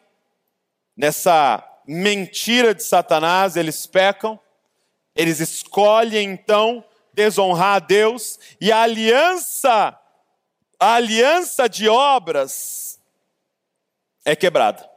nessa 0.96 1.62
mentira 1.86 2.74
de 2.74 2.82
Satanás, 2.82 3.56
eles 3.56 3.86
pecam, 3.86 4.38
eles 5.14 5.40
escolhem 5.40 6.30
então 6.30 6.84
desonrar 7.12 7.76
a 7.76 7.78
Deus, 7.78 8.38
e 8.60 8.70
a 8.70 8.82
aliança, 8.82 9.98
a 10.78 10.94
aliança 10.94 11.68
de 11.68 11.88
obras 11.88 13.00
é 14.24 14.36
quebrada. 14.36 14.88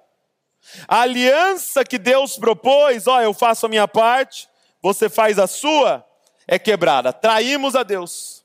A 0.88 1.02
aliança 1.02 1.84
que 1.84 1.98
Deus 1.98 2.38
propôs, 2.38 3.08
ó, 3.08 3.22
eu 3.22 3.34
faço 3.34 3.66
a 3.66 3.70
minha 3.70 3.88
parte, 3.88 4.50
você 4.82 5.10
faz 5.10 5.40
a 5.40 5.48
sua, 5.48 6.06
é 6.48 6.60
quebrada. 6.60 7.14
Traímos 7.14 7.76
a 7.76 7.84
Deus. 7.84 8.44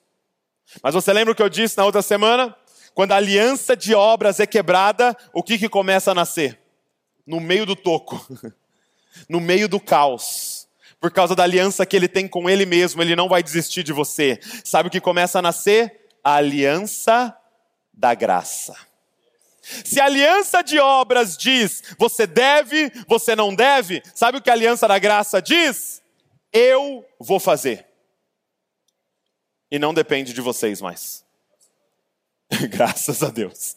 Mas 0.83 0.95
você 0.95 1.13
lembra 1.13 1.33
o 1.33 1.35
que 1.35 1.43
eu 1.43 1.49
disse 1.49 1.77
na 1.77 1.85
outra 1.85 2.03
semana? 2.03 2.57
Quando 2.95 3.13
a 3.13 3.17
aliança 3.17 3.77
de 3.77 3.93
obras 3.93 4.39
é 4.39 4.47
quebrada, 4.47 5.17
o 5.33 5.43
que, 5.43 5.59
que 5.59 5.69
começa 5.69 6.13
a 6.13 6.15
nascer? 6.15 6.61
No 7.27 7.41
meio 7.41 7.67
do 7.67 7.75
toco, 7.75 8.25
no 9.29 9.41
meio 9.41 9.69
do 9.69 9.81
caos. 9.81 10.69
Por 11.01 11.11
causa 11.11 11.35
da 11.35 11.43
aliança 11.43 11.85
que 11.85 11.97
ele 11.97 12.09
tem 12.09 12.29
com 12.29 12.49
ele 12.49 12.65
mesmo, 12.65 13.03
ele 13.03 13.17
não 13.17 13.29
vai 13.29 13.43
desistir 13.43 13.83
de 13.83 13.93
você. 13.93 14.39
Sabe 14.65 14.89
o 14.89 14.91
que 14.91 15.01
começa 15.01 15.41
a 15.41 15.43
nascer? 15.43 16.09
A 16.23 16.37
aliança 16.37 17.37
da 17.93 18.15
graça. 18.15 18.75
Se 19.61 19.99
a 19.99 20.05
aliança 20.05 20.63
de 20.63 20.79
obras 20.79 21.37
diz 21.37 21.83
você 21.99 22.27
deve, 22.27 22.93
você 23.09 23.35
não 23.35 23.55
deve, 23.55 24.03
sabe 24.15 24.39
o 24.39 24.43
que 24.43 24.51
a 24.51 24.53
aliança 24.53 24.87
da 24.87 24.99
graça 24.99 25.43
diz? 25.43 26.03
Eu 26.53 27.05
vou 27.19 27.41
fazer. 27.41 27.87
E 29.71 29.79
não 29.79 29.93
depende 29.93 30.33
de 30.33 30.41
vocês 30.41 30.81
mais. 30.81 31.24
Graças 32.71 33.23
a 33.23 33.31
Deus. 33.31 33.77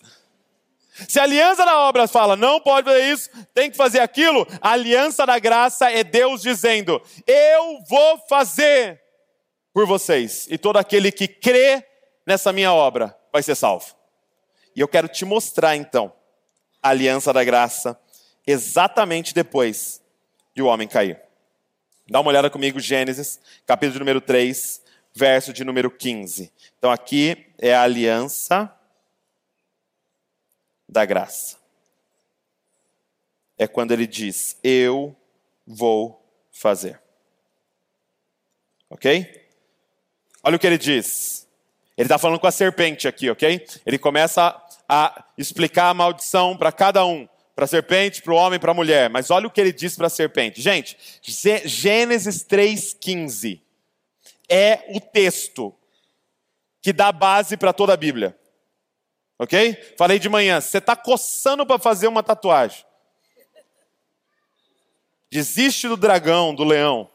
Se 1.08 1.20
a 1.20 1.24
aliança 1.24 1.64
da 1.64 1.78
obra 1.82 2.08
fala, 2.08 2.36
não 2.36 2.60
pode 2.60 2.86
fazer 2.86 3.12
isso, 3.12 3.30
tem 3.54 3.70
que 3.70 3.78
fazer 3.78 4.00
aquilo, 4.00 4.48
a 4.60 4.72
aliança 4.72 5.26
da 5.26 5.38
graça 5.38 5.92
é 5.92 6.04
Deus 6.04 6.42
dizendo: 6.42 7.02
Eu 7.28 7.84
vou 7.88 8.18
fazer 8.28 9.00
por 9.74 9.86
vocês, 9.86 10.48
e 10.50 10.58
todo 10.58 10.78
aquele 10.78 11.12
que 11.12 11.28
crê 11.28 11.86
nessa 12.26 12.52
minha 12.52 12.74
obra 12.74 13.16
vai 13.32 13.44
ser 13.44 13.56
salvo. 13.56 13.96
E 14.76 14.80
eu 14.80 14.88
quero 14.88 15.08
te 15.08 15.24
mostrar 15.24 15.76
então 15.76 16.12
a 16.82 16.90
aliança 16.90 17.32
da 17.32 17.44
graça 17.44 18.00
exatamente 18.46 19.36
depois 19.36 20.02
que 20.56 20.62
o 20.62 20.66
homem 20.66 20.88
cair. 20.88 21.22
Dá 22.10 22.22
uma 22.22 22.30
olhada 22.30 22.50
comigo, 22.50 22.80
Gênesis, 22.80 23.40
capítulo 23.66 24.00
número 24.00 24.22
3, 24.22 24.82
verso 25.18 25.52
de 25.52 25.64
número 25.64 25.90
15. 25.90 26.54
Então 26.78 26.92
aqui 26.92 27.48
é 27.58 27.74
a 27.74 27.82
aliança 27.82 28.72
da 30.88 31.04
graça. 31.04 31.58
É 33.58 33.68
quando 33.68 33.92
ele 33.92 34.06
diz: 34.06 34.58
Eu 34.64 35.16
vou 35.66 36.24
fazer. 36.52 37.02
Ok? 38.90 39.50
Olha 40.44 40.56
o 40.56 40.60
que 40.60 40.68
ele 40.68 40.78
diz. 40.78 41.48
Ele 41.98 42.06
está 42.06 42.20
falando 42.20 42.40
com 42.40 42.48
a 42.48 42.52
serpente 42.52 43.08
aqui, 43.08 43.28
ok? 43.30 43.66
Ele 43.84 43.98
começa 43.98 44.56
a 44.88 45.26
explicar 45.36 45.90
a 45.90 45.94
maldição 45.96 46.56
para 46.56 46.72
cada 46.72 47.04
um. 47.04 47.28
Para 47.56 47.66
a 47.66 47.68
serpente, 47.68 48.22
para 48.22 48.34
o 48.34 48.36
homem, 48.36 48.60
para 48.60 48.70
a 48.70 48.76
mulher. 48.76 49.10
Mas 49.10 49.32
olha 49.32 49.48
o 49.48 49.52
que 49.52 49.60
ele 49.60 49.74
diz 49.74 49.96
para 49.96 50.06
a 50.06 50.12
serpente. 50.12 50.62
Gente, 50.62 50.96
Gênesis 51.66 52.46
3,15 52.46 53.67
é 54.50 54.86
o 54.90 55.00
texto 55.00 55.76
que 56.82 56.94
dá 56.94 57.12
base 57.12 57.58
para 57.58 57.74
toda 57.74 57.94
a 57.94 57.98
Bíblia. 57.98 58.38
Ok? 59.40 59.94
Falei 59.98 60.18
de 60.20 60.30
manhã, 60.30 60.60
você 60.60 60.78
está 60.80 60.96
coçando 60.96 61.66
para 61.66 61.78
fazer 61.78 62.08
uma 62.08 62.24
tatuagem. 62.24 62.86
Desiste 65.30 65.88
do 65.88 65.98
dragão, 65.98 66.56
do 66.56 66.64
leão. 66.64 67.10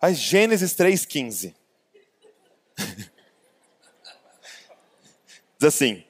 Faz 0.00 0.18
Gênesis 0.18 0.74
3,15. 0.74 1.54
Diz 5.58 5.68
assim: 5.68 6.04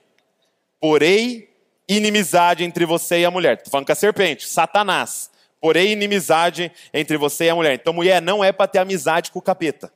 Porém, 0.81 1.49
inimizade 1.89 2.65
entre 2.65 2.85
você 2.85 3.21
e 3.21 3.25
a 3.25 3.31
mulher. 3.31 3.57
Estou 3.59 3.71
falando 3.71 3.87
com 3.87 3.93
a 3.93 3.97
serpente, 3.97 4.47
Satanás. 4.47 5.31
Porém, 5.61 5.93
inimizade 5.93 6.71
entre 6.93 7.17
você 7.17 7.45
e 7.45 7.51
a 7.51 7.55
mulher. 7.55 7.75
Então, 7.75 7.93
mulher 7.93 8.21
não 8.21 8.45
é 8.45 8.53
para 8.53 8.69
ter 8.69 8.79
amizade 8.79 9.31
com 9.31 9.39
o 9.39 9.43
capeta. 9.43 9.93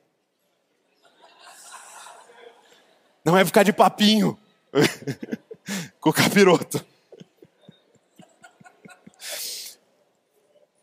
Não 3.25 3.37
é 3.37 3.45
ficar 3.45 3.63
de 3.63 3.73
papinho 3.73 4.39
com 6.01 6.11
o 6.11 6.13
capiroto. 6.13 6.85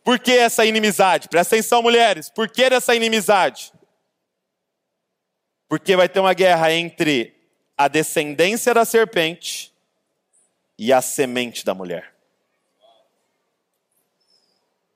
Por 0.03 0.19
que 0.19 0.31
essa 0.31 0.65
inimizade? 0.65 1.27
Presta 1.27 1.55
atenção, 1.55 1.81
mulheres. 1.81 2.29
Por 2.29 2.47
que 2.47 2.63
essa 2.63 2.95
inimizade? 2.95 3.73
Porque 5.67 5.97
vai 5.97 6.07
ter 6.07 6.21
uma 6.21 6.33
guerra 6.33 6.71
entre 6.71 7.35
a 7.77 7.87
descendência 7.87 8.73
da 8.73 8.85
serpente 8.85 9.73
e 10.79 10.93
a 10.93 11.01
semente 11.01 11.65
da 11.65 11.73
mulher. 11.73 12.16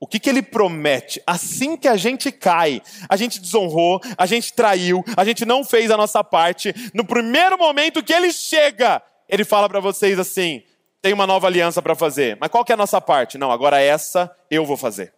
O 0.01 0.07
que, 0.07 0.19
que 0.19 0.27
ele 0.31 0.41
promete? 0.41 1.21
Assim 1.27 1.77
que 1.77 1.87
a 1.87 1.95
gente 1.95 2.31
cai, 2.31 2.81
a 3.07 3.15
gente 3.15 3.39
desonrou, 3.39 4.01
a 4.17 4.25
gente 4.25 4.51
traiu, 4.51 5.05
a 5.15 5.23
gente 5.23 5.45
não 5.45 5.63
fez 5.63 5.91
a 5.91 5.95
nossa 5.95 6.23
parte, 6.23 6.73
no 6.91 7.05
primeiro 7.05 7.55
momento 7.55 8.01
que 8.01 8.11
ele 8.11 8.33
chega, 8.33 8.99
ele 9.29 9.45
fala 9.45 9.69
para 9.69 9.79
vocês 9.79 10.17
assim: 10.17 10.63
tem 11.03 11.13
uma 11.13 11.27
nova 11.27 11.45
aliança 11.45 11.83
para 11.83 11.93
fazer. 11.93 12.35
Mas 12.41 12.49
qual 12.49 12.65
que 12.65 12.71
é 12.71 12.73
a 12.73 12.77
nossa 12.77 12.99
parte? 12.99 13.37
Não, 13.37 13.51
agora 13.51 13.79
essa 13.79 14.35
eu 14.49 14.65
vou 14.65 14.75
fazer. 14.75 15.13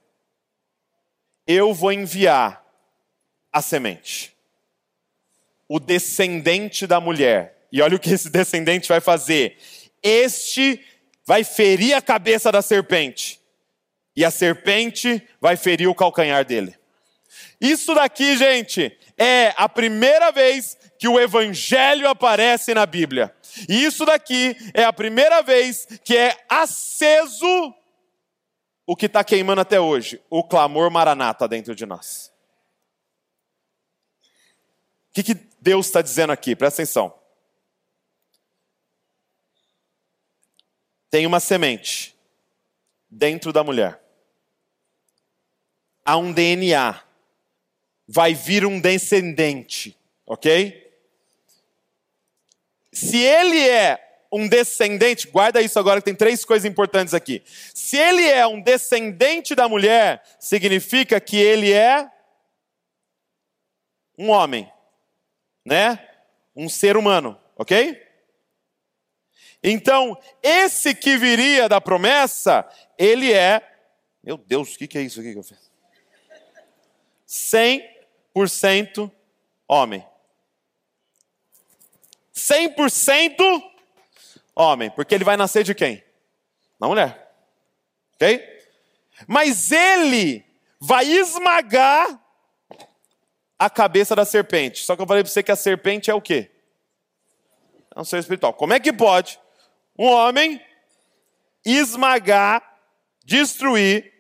Eu 1.48 1.74
vou 1.74 1.94
enviar 1.94 2.62
a 3.54 3.62
semente. 3.62 4.36
O 5.66 5.80
descendente 5.80 6.86
da 6.86 7.00
mulher. 7.00 7.68
E 7.72 7.82
olha 7.82 7.96
o 7.96 8.00
que 8.00 8.12
esse 8.12 8.30
descendente 8.30 8.90
vai 8.90 9.00
fazer. 9.00 9.58
Este 10.04 10.84
vai 11.26 11.46
ferir 11.46 11.94
a 11.94 12.02
cabeça 12.02 12.52
da 12.52 12.62
serpente 12.62 13.42
e 14.16 14.24
a 14.24 14.32
serpente 14.32 15.28
vai 15.40 15.58
ferir 15.58 15.88
o 15.88 15.96
calcanhar 15.96 16.46
dele. 16.46 16.78
Isso 17.60 17.94
daqui, 17.96 18.38
gente, 18.38 18.98
é 19.18 19.54
a 19.58 19.68
primeira 19.68 20.32
vez 20.32 20.78
que 21.00 21.08
o 21.08 21.20
evangelho 21.20 22.08
aparece 22.08 22.74
na 22.74 22.86
Bíblia. 22.86 23.36
E 23.68 23.84
isso 23.84 24.06
daqui 24.06 24.56
é 24.74 24.84
a 24.84 24.94
primeira 24.94 25.42
vez 25.42 25.88
que 26.04 26.18
é 26.18 26.38
aceso 26.50 27.74
o 28.86 28.96
que 28.96 29.06
está 29.06 29.24
queimando 29.24 29.62
até 29.62 29.80
hoje, 29.80 30.22
o 30.30 30.44
clamor 30.44 30.92
maranata 30.92 31.48
dentro 31.48 31.74
de 31.74 31.86
nós. 31.86 32.34
O 35.10 35.14
que, 35.14 35.24
que 35.24 35.36
Deus 35.62 35.86
está 35.86 36.02
dizendo 36.02 36.34
aqui? 36.34 36.56
Presta 36.56 36.82
atenção. 36.82 37.18
Tem 41.10 41.26
uma 41.26 41.40
semente 41.40 42.14
dentro 43.10 43.54
da 43.54 43.64
mulher 43.64 44.03
há 46.06 46.18
um 46.18 46.32
DNA. 46.32 47.02
Vai 48.08 48.34
vir 48.34 48.66
um 48.66 48.80
descendente, 48.80 49.98
ok? 50.26 50.84
Se 52.92 53.18
ele 53.18 53.60
é 53.68 54.00
um 54.32 54.48
descendente, 54.48 55.28
guarda 55.28 55.62
isso 55.62 55.78
agora 55.78 56.02
que 56.02 56.06
tem 56.06 56.16
três 56.16 56.44
coisas 56.44 56.70
importantes 56.70 57.14
aqui. 57.14 57.44
Se 57.46 57.98
ele 57.98 58.26
é 58.26 58.46
um 58.48 58.60
descendente 58.60 59.56
da 59.56 59.70
mulher, 59.70 60.24
significa 60.40 61.20
que 61.20 61.38
ele 61.38 61.72
é 61.72 62.10
um 64.18 64.30
homem, 64.30 64.72
né? 65.66 66.08
Um 66.56 66.68
ser 66.68 66.98
humano, 66.98 67.40
ok? 67.56 68.02
Então, 69.64 70.20
esse 70.42 70.94
que 70.94 71.16
viria 71.16 71.70
da 71.70 71.80
promessa, 71.80 72.68
ele 72.98 73.32
é. 73.32 73.62
Meu 74.24 74.38
Deus, 74.38 74.74
o 74.74 74.78
que, 74.78 74.88
que 74.88 74.98
é 74.98 75.02
isso 75.02 75.20
aqui 75.20 75.32
que 75.32 75.40
eu 75.40 75.44
fiz? 75.44 75.73
Sem 77.34 77.82
100% 78.36 79.12
homem. 79.68 80.06
100% 82.32 83.72
homem, 84.56 84.92
porque 84.92 85.16
ele 85.16 85.24
vai 85.24 85.36
nascer 85.36 85.64
de 85.64 85.74
quem? 85.74 86.04
Da 86.80 86.88
mulher. 86.88 87.36
Ok? 88.14 88.40
Mas 89.28 89.72
ele 89.72 90.46
vai 90.80 91.06
esmagar 91.08 92.22
a 93.58 93.68
cabeça 93.68 94.16
da 94.16 94.26
serpente. 94.26 94.84
Só 94.84 94.96
que 94.96 95.02
eu 95.02 95.08
falei 95.08 95.24
para 95.24 95.32
você 95.32 95.42
que 95.42 95.52
a 95.52 95.56
serpente 95.56 96.12
é 96.12 96.14
o 96.14 96.22
quê? 96.22 96.52
É 97.96 98.00
um 98.00 98.04
ser 98.06 98.20
espiritual. 98.20 98.54
Como 98.54 98.74
é 98.74 98.80
que 98.80 98.94
pode 98.94 99.40
um 99.98 100.06
homem 100.06 100.64
esmagar, 101.66 102.80
destruir 103.26 104.13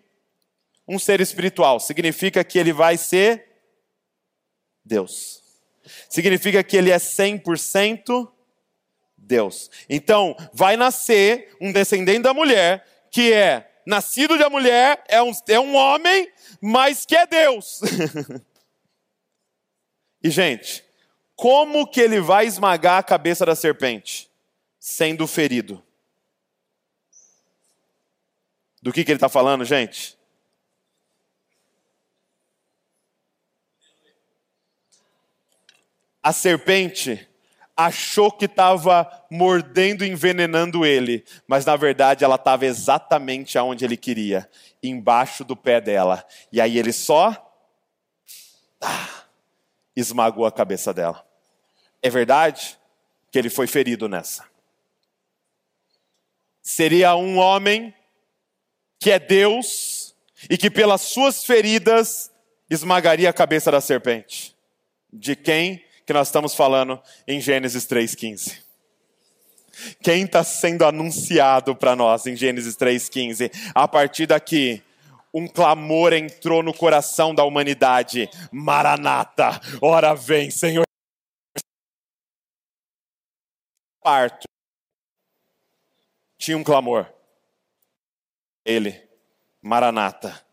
um 0.88 1.00
ser 1.00 1.22
espiritual? 1.22 1.80
Significa 1.80 2.44
que 2.44 2.58
ele 2.58 2.74
vai 2.74 2.98
ser 2.98 3.46
Deus. 4.84 5.42
Significa 6.10 6.64
que 6.64 6.78
ele 6.78 6.92
é 6.92 6.98
100% 6.98 8.32
Deus. 9.18 9.70
Então, 9.90 10.36
vai 10.54 10.76
nascer 10.76 11.56
um 11.60 11.72
descendente 11.72 12.24
da 12.24 12.34
mulher 12.34 12.86
que 13.12 13.32
é 13.32 13.70
nascido 13.86 14.38
da 14.38 14.50
mulher, 14.50 15.04
é 15.08 15.22
um, 15.22 15.32
é 15.48 15.60
um 15.60 15.76
homem, 15.76 16.32
mas 16.62 17.06
que 17.06 17.16
é 17.16 17.28
Deus. 17.28 17.82
e, 20.24 20.30
gente, 20.30 20.84
como 21.36 21.88
que 21.88 22.02
ele 22.02 22.20
vai 22.20 22.46
esmagar 22.46 23.00
a 23.00 23.04
cabeça 23.04 23.46
da 23.46 23.56
serpente? 23.56 24.30
Sendo 24.80 25.28
ferido. 25.28 25.84
Do 28.82 28.92
que, 28.92 29.04
que 29.04 29.12
ele 29.12 29.18
está 29.18 29.30
falando, 29.30 29.64
gente? 29.64 30.18
A 36.24 36.32
serpente 36.32 37.28
achou 37.76 38.32
que 38.32 38.46
estava 38.46 39.10
mordendo 39.30 40.06
e 40.06 40.10
envenenando 40.10 40.86
ele, 40.86 41.26
mas 41.48 41.66
na 41.66 41.76
verdade 41.76 42.24
ela 42.24 42.36
estava 42.36 42.66
exatamente 42.66 43.58
aonde 43.58 43.84
ele 43.84 43.98
queria, 43.98 44.50
embaixo 44.82 45.44
do 45.44 45.56
pé 45.56 45.82
dela. 45.82 46.26
E 46.52 46.62
aí 46.62 46.78
ele 46.78 46.94
só 46.94 47.54
ah, 48.80 49.24
esmagou 49.96 50.46
a 50.46 50.52
cabeça 50.52 50.94
dela. 50.94 51.26
É 52.02 52.10
verdade 52.10 52.78
que 53.32 53.40
ele 53.40 53.50
foi 53.50 53.66
ferido 53.66 54.08
nessa. 54.08 54.46
Seria 56.62 57.16
um 57.16 57.38
homem 57.38 57.94
que 59.00 59.12
é 59.12 59.20
Deus 59.20 60.16
e 60.50 60.58
que 60.58 60.70
pelas 60.70 61.02
suas 61.02 61.44
feridas 61.44 62.32
esmagaria 62.70 63.30
a 63.30 63.34
cabeça 63.34 63.72
da 63.72 63.82
serpente. 63.82 64.56
De 65.12 65.36
quem 65.36 65.84
que 66.06 66.14
nós 66.14 66.28
estamos 66.28 66.56
falando 66.56 67.02
em 67.28 67.40
Gênesis 67.40 67.86
3,15. 67.86 68.62
Quem 70.02 70.24
está 70.26 70.44
sendo 70.44 70.86
anunciado 70.86 71.76
para 71.76 71.96
nós 71.96 72.28
em 72.28 72.36
Gênesis 72.36 72.76
3,15? 72.76 73.52
A 73.74 73.88
partir 73.88 74.28
daqui, 74.28 74.84
um 75.34 75.48
clamor 75.48 76.14
entrou 76.14 76.62
no 76.62 76.74
coração 76.74 77.34
da 77.34 77.44
humanidade: 77.44 78.30
Maranata, 78.52 79.60
ora 79.82 80.14
vem, 80.14 80.52
Senhor. 80.52 80.84
Parto. 84.02 84.44
Tinha 86.38 86.58
um 86.58 86.64
clamor. 86.64 87.12
Ele, 88.66 89.02
Maranata. 89.62 90.46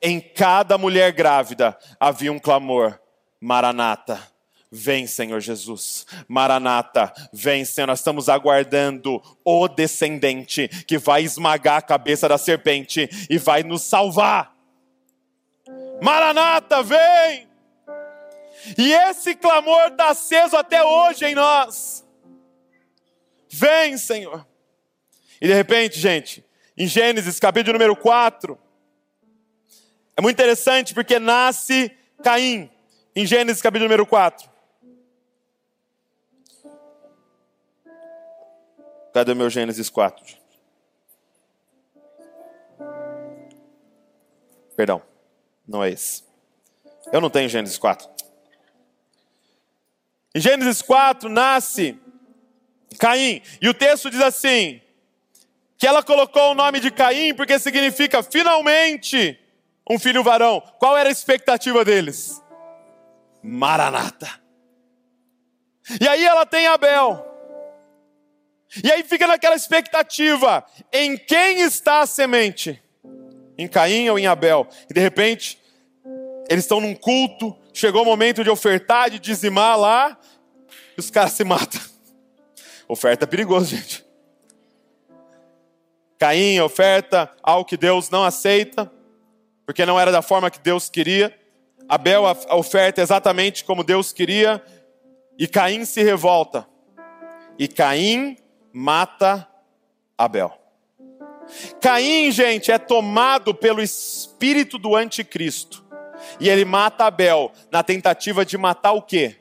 Em 0.00 0.20
cada 0.20 0.78
mulher 0.78 1.12
grávida 1.12 1.78
havia 2.00 2.32
um 2.32 2.38
clamor: 2.38 2.98
Maranata. 3.42 4.22
Vem, 4.70 5.06
Senhor 5.06 5.40
Jesus. 5.40 6.06
Maranata, 6.28 7.12
vem, 7.32 7.64
Senhor. 7.64 7.88
Nós 7.88 7.98
estamos 7.98 8.28
aguardando 8.28 9.20
o 9.44 9.68
descendente 9.68 10.68
que 10.86 10.96
vai 10.96 11.24
esmagar 11.24 11.78
a 11.78 11.82
cabeça 11.82 12.28
da 12.28 12.38
serpente 12.38 13.10
e 13.28 13.36
vai 13.36 13.64
nos 13.64 13.82
salvar. 13.82 14.56
Maranata, 16.00 16.82
vem! 16.84 17.48
E 18.78 18.92
esse 18.92 19.34
clamor 19.34 19.88
está 19.88 20.10
aceso 20.10 20.56
até 20.56 20.82
hoje 20.82 21.26
em 21.26 21.34
nós. 21.34 22.06
Vem, 23.50 23.98
Senhor. 23.98 24.46
E 25.40 25.48
de 25.48 25.52
repente, 25.52 25.98
gente, 25.98 26.44
em 26.78 26.86
Gênesis, 26.86 27.40
capítulo 27.40 27.72
número 27.72 27.96
4, 27.96 28.56
é 30.16 30.22
muito 30.22 30.36
interessante 30.36 30.94
porque 30.94 31.18
nasce 31.18 31.90
Caim 32.22 32.70
em 33.14 33.26
Gênesis 33.26 33.62
capítulo 33.62 33.88
número 33.88 34.06
4. 34.06 34.50
Cadê 39.12 39.34
meu 39.34 39.50
Gênesis 39.50 39.90
4? 39.90 40.36
Perdão, 44.74 45.02
não 45.68 45.84
é 45.84 45.90
esse. 45.90 46.24
Eu 47.12 47.20
não 47.20 47.28
tenho 47.28 47.48
Gênesis 47.48 47.76
4. 47.76 48.08
Em 50.34 50.40
Gênesis 50.40 50.80
4 50.80 51.28
nasce 51.28 51.98
Caim, 52.98 53.42
e 53.60 53.68
o 53.68 53.74
texto 53.74 54.10
diz 54.10 54.20
assim: 54.20 54.80
que 55.76 55.86
ela 55.86 56.02
colocou 56.02 56.52
o 56.52 56.54
nome 56.54 56.80
de 56.80 56.90
Caim 56.90 57.34
porque 57.34 57.58
significa 57.58 58.22
finalmente 58.22 59.38
um 59.90 59.98
filho 59.98 60.22
varão. 60.22 60.62
Qual 60.78 60.96
era 60.96 61.08
a 61.08 61.12
expectativa 61.12 61.84
deles? 61.84 62.40
Maranata. 63.42 64.28
E 66.00 66.06
aí 66.06 66.24
ela 66.24 66.46
tem 66.46 66.66
Abel. 66.66 67.26
E 68.82 68.90
aí 68.90 69.02
fica 69.02 69.26
naquela 69.26 69.56
expectativa: 69.56 70.64
em 70.92 71.16
quem 71.16 71.60
está 71.60 72.00
a 72.00 72.06
semente? 72.06 72.82
Em 73.58 73.68
Caim 73.68 74.08
ou 74.08 74.18
em 74.18 74.26
Abel? 74.26 74.66
E 74.88 74.94
de 74.94 75.00
repente, 75.00 75.60
eles 76.48 76.64
estão 76.64 76.80
num 76.80 76.94
culto, 76.94 77.56
chegou 77.72 78.02
o 78.02 78.06
momento 78.06 78.42
de 78.42 78.50
ofertar, 78.50 79.10
de 79.10 79.18
dizimar 79.18 79.78
lá, 79.78 80.18
e 80.96 81.00
os 81.00 81.10
caras 81.10 81.32
se 81.32 81.44
matam. 81.44 81.80
Oferta 82.88 83.24
é 83.24 83.26
perigoso, 83.26 83.66
gente. 83.66 84.04
Caim 86.18 86.60
oferta 86.60 87.30
algo 87.42 87.64
que 87.64 87.76
Deus 87.76 88.08
não 88.08 88.24
aceita, 88.24 88.90
porque 89.66 89.84
não 89.84 89.98
era 89.98 90.12
da 90.12 90.22
forma 90.22 90.50
que 90.50 90.60
Deus 90.60 90.88
queria. 90.88 91.36
Abel 91.92 92.22
oferta 92.48 93.02
exatamente 93.02 93.66
como 93.66 93.84
Deus 93.84 94.14
queria, 94.14 94.64
e 95.38 95.46
Caim 95.46 95.84
se 95.84 96.02
revolta. 96.02 96.66
E 97.58 97.68
Caim 97.68 98.38
mata 98.72 99.46
Abel. 100.16 100.58
Caim, 101.82 102.30
gente, 102.30 102.72
é 102.72 102.78
tomado 102.78 103.54
pelo 103.54 103.82
espírito 103.82 104.78
do 104.78 104.96
anticristo. 104.96 105.84
E 106.40 106.48
ele 106.48 106.64
mata 106.64 107.04
Abel 107.04 107.52
na 107.70 107.82
tentativa 107.82 108.42
de 108.42 108.56
matar 108.56 108.92
o 108.92 109.02
quê? 109.02 109.36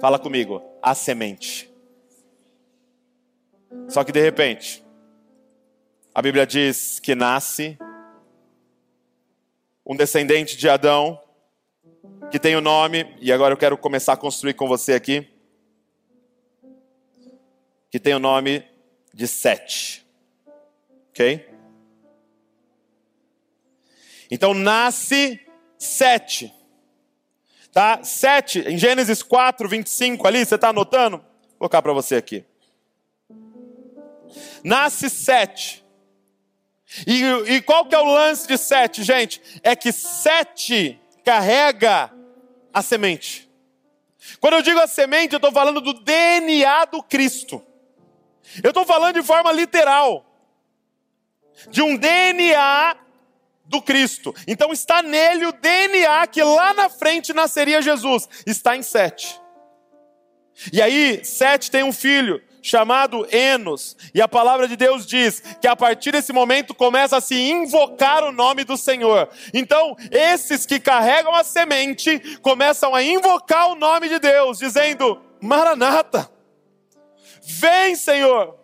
Fala 0.00 0.18
comigo, 0.18 0.62
a 0.80 0.94
semente. 0.94 1.70
Só 3.88 4.04
que 4.04 4.12
de 4.12 4.22
repente, 4.22 4.82
a 6.14 6.22
Bíblia 6.22 6.46
diz 6.46 6.98
que 6.98 7.14
nasce 7.14 7.76
um 9.84 9.94
descendente 9.94 10.56
de 10.56 10.66
Adão 10.66 11.20
que 12.30 12.38
tem 12.38 12.54
o 12.56 12.60
nome, 12.60 13.16
e 13.20 13.32
agora 13.32 13.54
eu 13.54 13.58
quero 13.58 13.78
começar 13.78 14.12
a 14.12 14.16
construir 14.16 14.54
com 14.54 14.68
você 14.68 14.92
aqui, 14.92 15.26
que 17.90 17.98
tem 17.98 18.14
o 18.14 18.18
nome 18.18 18.64
de 19.14 19.26
Sete. 19.26 20.06
Ok? 21.10 21.48
Então 24.30 24.52
nasce 24.52 25.40
Sete. 25.78 26.52
Tá? 27.72 28.02
Sete, 28.04 28.60
em 28.60 28.76
Gênesis 28.76 29.22
4, 29.22 29.68
25 29.68 30.26
ali, 30.26 30.44
você 30.44 30.56
está 30.56 30.68
anotando? 30.68 31.18
Vou 31.18 31.58
colocar 31.60 31.80
para 31.80 31.92
você 31.94 32.16
aqui. 32.16 32.44
Nasce 34.62 35.08
Sete. 35.08 35.82
E, 37.06 37.22
e 37.54 37.62
qual 37.62 37.86
que 37.86 37.94
é 37.94 37.98
o 37.98 38.04
lance 38.04 38.46
de 38.46 38.58
Sete, 38.58 39.02
gente? 39.02 39.40
É 39.62 39.74
que 39.74 39.92
Sete 39.92 41.00
carrega 41.24 42.17
a 42.72 42.82
semente. 42.82 43.48
Quando 44.40 44.54
eu 44.54 44.62
digo 44.62 44.78
a 44.80 44.86
semente, 44.86 45.34
eu 45.34 45.38
estou 45.38 45.52
falando 45.52 45.80
do 45.80 45.92
DNA 45.92 46.84
do 46.86 47.02
Cristo. 47.02 47.62
Eu 48.62 48.70
estou 48.70 48.84
falando 48.84 49.14
de 49.14 49.22
forma 49.22 49.52
literal. 49.52 50.24
De 51.70 51.82
um 51.82 51.96
DNA 51.96 52.96
do 53.64 53.82
Cristo. 53.82 54.34
Então 54.46 54.72
está 54.72 55.02
nele 55.02 55.46
o 55.46 55.52
DNA 55.52 56.26
que 56.26 56.42
lá 56.42 56.72
na 56.72 56.88
frente 56.88 57.32
nasceria 57.32 57.82
Jesus. 57.82 58.28
Está 58.46 58.76
em 58.76 58.82
Sete. 58.82 59.40
E 60.72 60.82
aí, 60.82 61.24
Sete 61.24 61.70
tem 61.70 61.84
um 61.84 61.92
filho 61.92 62.42
chamado 62.68 63.26
Enos. 63.30 63.96
E 64.14 64.20
a 64.20 64.28
palavra 64.28 64.68
de 64.68 64.76
Deus 64.76 65.06
diz 65.06 65.40
que 65.60 65.66
a 65.66 65.74
partir 65.74 66.12
desse 66.12 66.32
momento 66.32 66.74
começa 66.74 67.16
a 67.16 67.20
se 67.20 67.34
invocar 67.34 68.22
o 68.24 68.32
nome 68.32 68.64
do 68.64 68.76
Senhor. 68.76 69.28
Então, 69.54 69.96
esses 70.10 70.66
que 70.66 70.78
carregam 70.78 71.34
a 71.34 71.42
semente 71.42 72.38
começam 72.40 72.94
a 72.94 73.02
invocar 73.02 73.68
o 73.70 73.74
nome 73.74 74.08
de 74.08 74.18
Deus, 74.18 74.58
dizendo: 74.58 75.20
Maranata, 75.40 76.30
vem, 77.42 77.96
Senhor. 77.96 78.56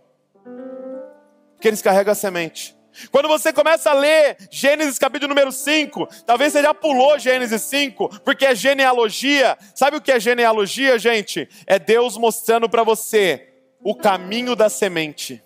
Porque 1.54 1.68
eles 1.68 1.82
carregam 1.82 2.12
a 2.12 2.16
semente. 2.16 2.76
Quando 3.10 3.26
você 3.26 3.52
começa 3.52 3.90
a 3.90 3.94
ler 3.94 4.36
Gênesis 4.52 5.00
capítulo 5.00 5.30
número 5.30 5.50
5, 5.50 6.06
talvez 6.24 6.52
você 6.52 6.62
já 6.62 6.72
pulou 6.72 7.18
Gênesis 7.18 7.62
5, 7.62 8.20
porque 8.20 8.46
é 8.46 8.54
genealogia. 8.54 9.58
Sabe 9.74 9.96
o 9.96 10.00
que 10.00 10.12
é 10.12 10.20
genealogia, 10.20 10.96
gente? 10.96 11.48
É 11.66 11.76
Deus 11.76 12.16
mostrando 12.16 12.68
para 12.68 12.84
você 12.84 13.53
o 13.84 13.94
caminho 13.94 14.56
da 14.56 14.68
semente. 14.68 15.40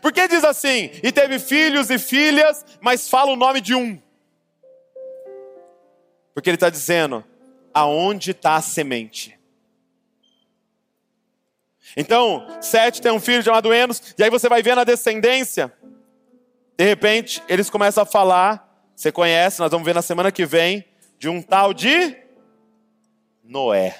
Porque 0.00 0.26
diz 0.26 0.42
assim: 0.42 0.90
e 1.02 1.12
teve 1.12 1.38
filhos 1.38 1.90
e 1.90 1.98
filhas, 1.98 2.64
mas 2.80 3.08
fala 3.08 3.30
o 3.30 3.36
nome 3.36 3.60
de 3.60 3.74
um. 3.74 4.00
Porque 6.34 6.50
ele 6.50 6.56
está 6.56 6.70
dizendo: 6.70 7.24
aonde 7.72 8.32
está 8.32 8.56
a 8.56 8.62
semente? 8.62 9.38
Então, 11.96 12.46
Sete 12.60 13.00
tem 13.00 13.12
um 13.12 13.20
filho 13.20 13.42
chamado 13.42 13.72
Enos, 13.72 14.14
e 14.18 14.24
aí 14.24 14.30
você 14.30 14.48
vai 14.48 14.62
ver 14.62 14.74
na 14.74 14.82
descendência 14.82 15.70
de 16.76 16.84
repente, 16.84 17.42
eles 17.48 17.70
começam 17.70 18.02
a 18.02 18.06
falar, 18.06 18.68
você 18.96 19.12
conhece, 19.12 19.60
nós 19.60 19.70
vamos 19.70 19.84
ver 19.84 19.94
na 19.94 20.02
semana 20.02 20.32
que 20.32 20.44
vem, 20.44 20.84
de 21.18 21.28
um 21.28 21.40
tal 21.42 21.72
de 21.72 22.16
Noé. 23.44 23.96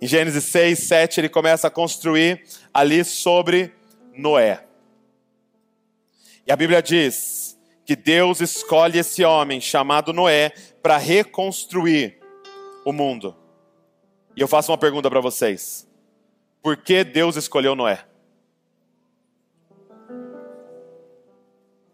Em 0.00 0.06
Gênesis 0.06 0.44
6, 0.44 0.78
7, 0.78 1.20
ele 1.20 1.28
começa 1.28 1.66
a 1.66 1.70
construir 1.70 2.42
ali 2.72 3.04
sobre 3.04 3.72
Noé. 4.16 4.64
E 6.46 6.50
a 6.50 6.56
Bíblia 6.56 6.82
diz 6.82 7.58
que 7.84 7.94
Deus 7.94 8.40
escolhe 8.40 8.98
esse 8.98 9.22
homem 9.24 9.60
chamado 9.60 10.12
Noé 10.12 10.50
para 10.82 10.96
reconstruir 10.96 12.18
o 12.84 12.92
mundo. 12.92 13.36
E 14.34 14.40
eu 14.40 14.48
faço 14.48 14.72
uma 14.72 14.78
pergunta 14.78 15.10
para 15.10 15.20
vocês: 15.20 15.86
por 16.62 16.76
que 16.78 17.04
Deus 17.04 17.36
escolheu 17.36 17.74
Noé? 17.74 18.04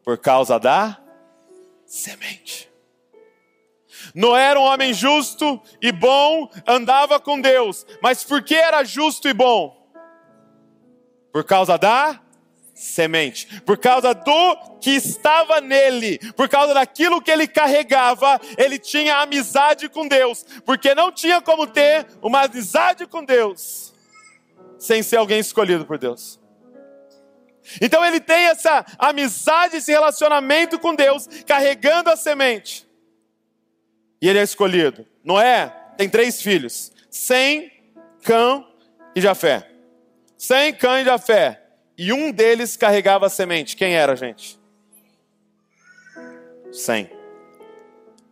Por 0.04 0.18
causa 0.18 0.58
da 0.58 1.00
semente. 1.84 2.70
Noé 4.16 4.44
era 4.44 4.58
um 4.58 4.62
homem 4.62 4.94
justo 4.94 5.60
e 5.80 5.92
bom, 5.92 6.50
andava 6.66 7.20
com 7.20 7.38
Deus. 7.38 7.86
Mas 8.02 8.24
por 8.24 8.42
que 8.42 8.54
era 8.54 8.82
justo 8.82 9.28
e 9.28 9.34
bom? 9.34 9.76
Por 11.30 11.44
causa 11.44 11.76
da 11.76 12.18
semente, 12.74 13.60
por 13.62 13.76
causa 13.76 14.14
do 14.14 14.56
que 14.80 14.90
estava 14.90 15.60
nele, 15.60 16.18
por 16.32 16.48
causa 16.48 16.72
daquilo 16.72 17.20
que 17.20 17.30
ele 17.30 17.46
carregava, 17.46 18.40
ele 18.56 18.78
tinha 18.78 19.18
amizade 19.18 19.88
com 19.88 20.08
Deus, 20.08 20.44
porque 20.64 20.94
não 20.94 21.12
tinha 21.12 21.40
como 21.40 21.66
ter 21.66 22.06
uma 22.22 22.42
amizade 22.42 23.06
com 23.06 23.22
Deus 23.22 23.94
sem 24.78 25.02
ser 25.02 25.16
alguém 25.16 25.40
escolhido 25.40 25.84
por 25.84 25.98
Deus. 25.98 26.40
Então 27.80 28.04
ele 28.04 28.20
tem 28.20 28.46
essa 28.46 28.84
amizade, 28.98 29.76
esse 29.76 29.90
relacionamento 29.90 30.78
com 30.78 30.94
Deus, 30.94 31.26
carregando 31.46 32.10
a 32.10 32.16
semente. 32.16 32.85
Ele 34.28 34.38
é 34.38 34.42
escolhido. 34.42 35.06
Noé 35.24 35.72
tem 35.96 36.08
três 36.08 36.40
filhos: 36.40 36.92
Sem, 37.10 37.72
Cã 38.22 38.64
e 39.14 39.20
Jafé. 39.20 39.70
Sem, 40.36 40.74
Cã 40.74 41.00
e 41.00 41.04
Jafé. 41.04 41.62
E 41.98 42.12
um 42.12 42.30
deles 42.30 42.76
carregava 42.76 43.26
a 43.26 43.30
semente. 43.30 43.76
Quem 43.76 43.94
era, 43.94 44.14
gente? 44.16 44.58
Sem. 46.72 47.10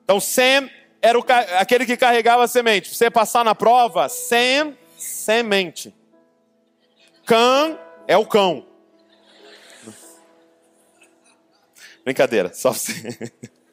Então 0.02 0.20
Sem 0.20 0.70
era 1.00 1.18
o, 1.18 1.24
aquele 1.58 1.86
que 1.86 1.96
carregava 1.96 2.44
a 2.44 2.48
semente. 2.48 2.94
Você 2.94 3.10
passar 3.10 3.44
na 3.44 3.54
prova, 3.54 4.08
Sem, 4.08 4.76
semente. 4.96 5.94
Cã 7.26 7.78
é 8.06 8.16
o 8.16 8.26
cão. 8.26 8.66
Brincadeira, 12.04 12.52
só 12.52 12.70
você. 12.70 13.32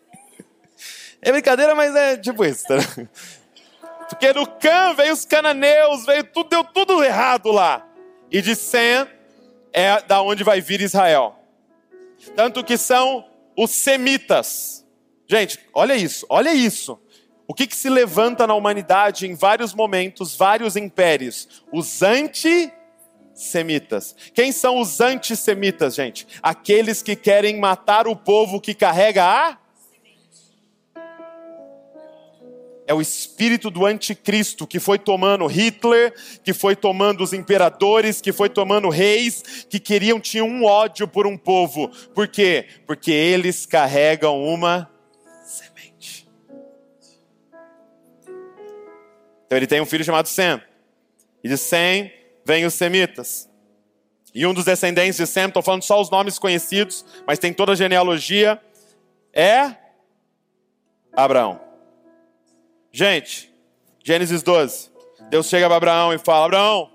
É 1.21 1.31
brincadeira, 1.31 1.75
mas 1.75 1.95
é 1.95 2.17
tipo 2.17 2.43
isso. 2.43 2.65
Tá? 2.67 2.75
Porque 4.09 4.33
no 4.33 4.45
Cã 4.45 4.93
veio 4.93 5.13
os 5.13 5.23
cananeus, 5.23 6.05
veio 6.05 6.23
tudo, 6.23 6.49
deu 6.49 6.63
tudo 6.63 7.03
errado 7.03 7.51
lá. 7.51 7.87
E 8.29 8.41
de 8.41 8.55
Sem 8.55 9.07
é 9.71 10.01
da 10.01 10.21
onde 10.21 10.43
vai 10.43 10.59
vir 10.59 10.81
Israel. 10.81 11.35
Tanto 12.35 12.63
que 12.63 12.77
são 12.77 13.25
os 13.55 13.71
semitas. 13.71 14.85
Gente, 15.27 15.59
olha 15.73 15.95
isso, 15.95 16.25
olha 16.29 16.53
isso. 16.53 16.99
O 17.47 17.53
que, 17.53 17.67
que 17.67 17.75
se 17.75 17.89
levanta 17.89 18.47
na 18.47 18.53
humanidade 18.53 19.27
em 19.27 19.35
vários 19.35 19.73
momentos, 19.73 20.35
vários 20.35 20.75
impérios? 20.75 21.63
Os 21.71 22.01
anti 22.01 22.71
semitas. 23.33 24.15
Quem 24.33 24.51
são 24.51 24.79
os 24.79 24.99
antissemitas, 24.99 25.95
gente? 25.95 26.27
Aqueles 26.41 27.01
que 27.01 27.15
querem 27.15 27.59
matar 27.59 28.07
o 28.07 28.15
povo 28.15 28.61
que 28.61 28.73
carrega 28.73 29.23
a 29.23 29.57
é 32.91 32.93
o 32.93 32.99
espírito 32.99 33.71
do 33.71 33.85
anticristo 33.85 34.67
que 34.67 34.77
foi 34.77 34.99
tomando 34.99 35.47
Hitler, 35.47 36.13
que 36.43 36.53
foi 36.53 36.75
tomando 36.75 37.23
os 37.23 37.31
imperadores, 37.31 38.19
que 38.19 38.33
foi 38.33 38.49
tomando 38.49 38.89
reis, 38.89 39.65
que 39.69 39.79
queriam, 39.79 40.19
tinham 40.19 40.45
um 40.45 40.65
ódio 40.65 41.07
por 41.07 41.25
um 41.25 41.37
povo. 41.37 41.87
Por 42.13 42.27
quê? 42.27 42.67
Porque 42.85 43.11
eles 43.11 43.65
carregam 43.65 44.43
uma 44.43 44.91
semente. 45.45 46.27
Então 49.45 49.57
ele 49.57 49.67
tem 49.67 49.79
um 49.79 49.85
filho 49.85 50.03
chamado 50.03 50.27
Sem. 50.27 50.61
E 51.41 51.47
de 51.47 51.55
Sem 51.55 52.11
vem 52.43 52.65
os 52.65 52.73
semitas. 52.73 53.49
E 54.35 54.45
um 54.45 54.53
dos 54.53 54.65
descendentes 54.65 55.15
de 55.15 55.25
Sem, 55.25 55.45
estou 55.45 55.63
falando 55.63 55.83
só 55.83 56.01
os 56.01 56.09
nomes 56.09 56.37
conhecidos, 56.37 57.05
mas 57.25 57.39
tem 57.39 57.53
toda 57.53 57.71
a 57.71 57.75
genealogia, 57.75 58.61
é 59.33 59.77
Abraão. 61.13 61.70
Gente, 62.91 63.51
Gênesis 64.03 64.43
12. 64.43 64.91
Deus 65.29 65.47
chega 65.47 65.67
para 65.67 65.77
Abraão 65.77 66.13
e 66.13 66.17
fala: 66.17 66.45
Abraão, 66.45 66.91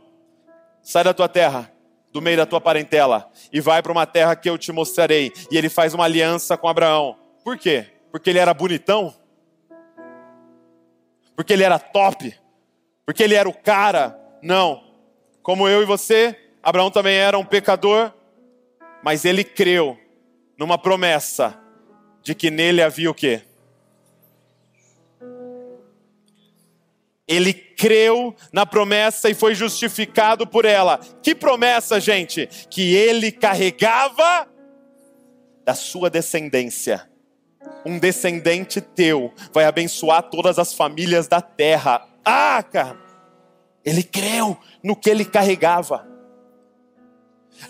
sai 0.82 1.02
da 1.02 1.14
tua 1.14 1.28
terra, 1.28 1.72
do 2.12 2.20
meio 2.20 2.36
da 2.36 2.44
tua 2.44 2.60
parentela, 2.60 3.30
e 3.50 3.60
vai 3.60 3.82
para 3.82 3.92
uma 3.92 4.06
terra 4.06 4.36
que 4.36 4.48
eu 4.48 4.58
te 4.58 4.70
mostrarei. 4.72 5.32
E 5.50 5.56
ele 5.56 5.70
faz 5.70 5.94
uma 5.94 6.04
aliança 6.04 6.56
com 6.56 6.68
Abraão. 6.68 7.16
Por 7.42 7.56
quê? 7.56 7.86
Porque 8.12 8.28
ele 8.28 8.38
era 8.38 8.52
bonitão? 8.52 9.14
Porque 11.34 11.52
ele 11.52 11.62
era 11.62 11.78
top? 11.78 12.34
Porque 13.04 13.22
ele 13.22 13.34
era 13.34 13.48
o 13.48 13.54
cara? 13.54 14.18
Não. 14.42 14.84
Como 15.42 15.68
eu 15.68 15.80
e 15.82 15.86
você, 15.86 16.36
Abraão 16.62 16.90
também 16.90 17.16
era 17.16 17.38
um 17.38 17.44
pecador, 17.44 18.12
mas 19.02 19.24
ele 19.24 19.44
creu 19.44 19.98
numa 20.58 20.76
promessa 20.76 21.58
de 22.22 22.34
que 22.34 22.50
nele 22.50 22.82
havia 22.82 23.10
o 23.10 23.14
quê? 23.14 23.42
Ele 27.28 27.52
creu 27.52 28.34
na 28.52 28.64
promessa 28.64 29.28
e 29.28 29.34
foi 29.34 29.54
justificado 29.54 30.46
por 30.46 30.64
ela. 30.64 31.00
Que 31.22 31.34
promessa, 31.34 32.00
gente? 32.00 32.48
Que 32.70 32.94
ele 32.94 33.32
carregava 33.32 34.48
da 35.64 35.74
sua 35.74 36.08
descendência. 36.08 37.10
Um 37.84 37.98
descendente 37.98 38.80
teu 38.80 39.32
vai 39.52 39.64
abençoar 39.64 40.22
todas 40.22 40.58
as 40.58 40.72
famílias 40.72 41.26
da 41.26 41.40
terra. 41.40 42.06
Ah, 42.24 42.62
cara! 42.62 42.96
Ele 43.84 44.02
creu 44.02 44.56
no 44.82 44.96
que 44.96 45.10
ele 45.10 45.24
carregava. 45.24 46.15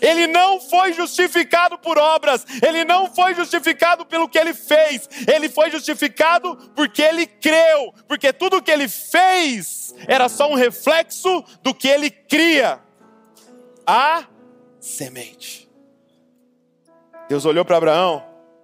Ele 0.01 0.27
não 0.27 0.59
foi 0.59 0.93
justificado 0.93 1.77
por 1.77 1.97
obras, 1.97 2.45
ele 2.65 2.83
não 2.83 3.13
foi 3.13 3.33
justificado 3.33 4.05
pelo 4.05 4.27
que 4.27 4.37
ele 4.37 4.53
fez, 4.53 5.09
ele 5.27 5.49
foi 5.49 5.71
justificado 5.71 6.55
porque 6.75 7.01
ele 7.01 7.25
creu, 7.25 7.93
porque 8.07 8.31
tudo 8.31 8.61
que 8.61 8.71
ele 8.71 8.87
fez 8.87 9.93
era 10.07 10.29
só 10.29 10.49
um 10.51 10.55
reflexo 10.55 11.43
do 11.61 11.73
que 11.73 11.87
ele 11.87 12.09
cria 12.09 12.79
a 13.85 14.25
semente. 14.79 15.69
Deus 17.29 17.45
olhou 17.45 17.65
para 17.65 17.77
Abraão 17.77 18.23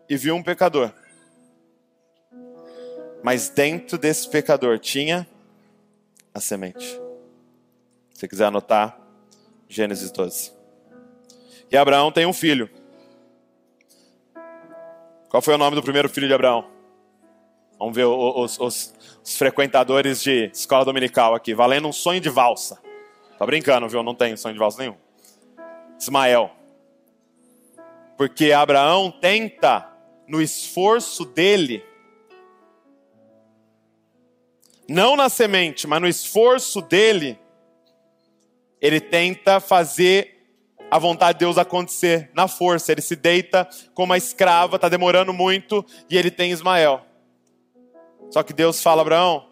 e 0.10 0.16
viu 0.16 0.36
um 0.36 0.44
pecador, 0.44 0.92
mas 3.24 3.50
dentro 3.50 3.98
desse 3.98 4.30
pecador 4.30 4.80
tinha 4.80 5.28
a 6.34 6.40
semente 6.40 7.04
você 8.24 8.28
quiser 8.30 8.46
anotar, 8.46 8.98
Gênesis 9.68 10.10
12. 10.10 10.54
E 11.74 11.78
Abraão 11.78 12.12
tem 12.12 12.24
um 12.28 12.34
filho. 12.34 12.70
Qual 15.28 15.42
foi 15.42 15.56
o 15.56 15.58
nome 15.58 15.76
do 15.76 15.82
primeiro 15.82 16.08
filho 16.08 16.28
de 16.28 16.34
Abraão? 16.36 16.70
Vamos 17.80 17.96
ver 17.96 18.06
os, 18.06 18.60
os, 18.60 18.94
os 19.24 19.36
frequentadores 19.36 20.22
de 20.22 20.52
escola 20.54 20.86
dominical 20.86 21.34
aqui. 21.34 21.56
Valendo 21.56 21.88
um 21.88 21.92
sonho 21.92 22.22
de 22.22 22.30
valsa. 22.30 22.80
Tá 23.40 23.46
brincando, 23.48 23.90
viu? 23.90 24.04
Não 24.04 24.14
tenho 24.14 24.38
sonho 24.38 24.54
de 24.54 24.60
valsa 24.60 24.84
nenhum. 24.84 24.96
Ismael. 26.00 26.52
Porque 28.18 28.52
Abraão 28.52 29.10
tenta, 29.10 29.92
no 30.28 30.44
esforço 30.44 31.26
dele, 31.26 31.84
não 34.88 35.16
na 35.16 35.28
semente, 35.28 35.88
mas 35.88 36.00
no 36.00 36.08
esforço 36.08 36.84
dele, 36.84 37.40
ele 38.80 39.02
tenta 39.02 39.60
fazer 39.60 40.34
a 40.94 41.00
vontade 41.00 41.40
de 41.40 41.46
Deus 41.46 41.58
acontecer 41.58 42.30
na 42.36 42.48
força. 42.48 42.92
Ele 42.92 43.02
se 43.02 43.16
deita 43.16 43.68
como 43.96 44.12
uma 44.12 44.18
escrava, 44.18 44.76
está 44.76 44.88
demorando 44.88 45.34
muito, 45.34 45.84
e 46.08 46.16
ele 46.16 46.30
tem 46.30 46.52
Ismael. 46.52 47.02
Só 48.30 48.44
que 48.44 48.54
Deus 48.54 48.80
fala, 48.80 49.02
Abraão, 49.02 49.44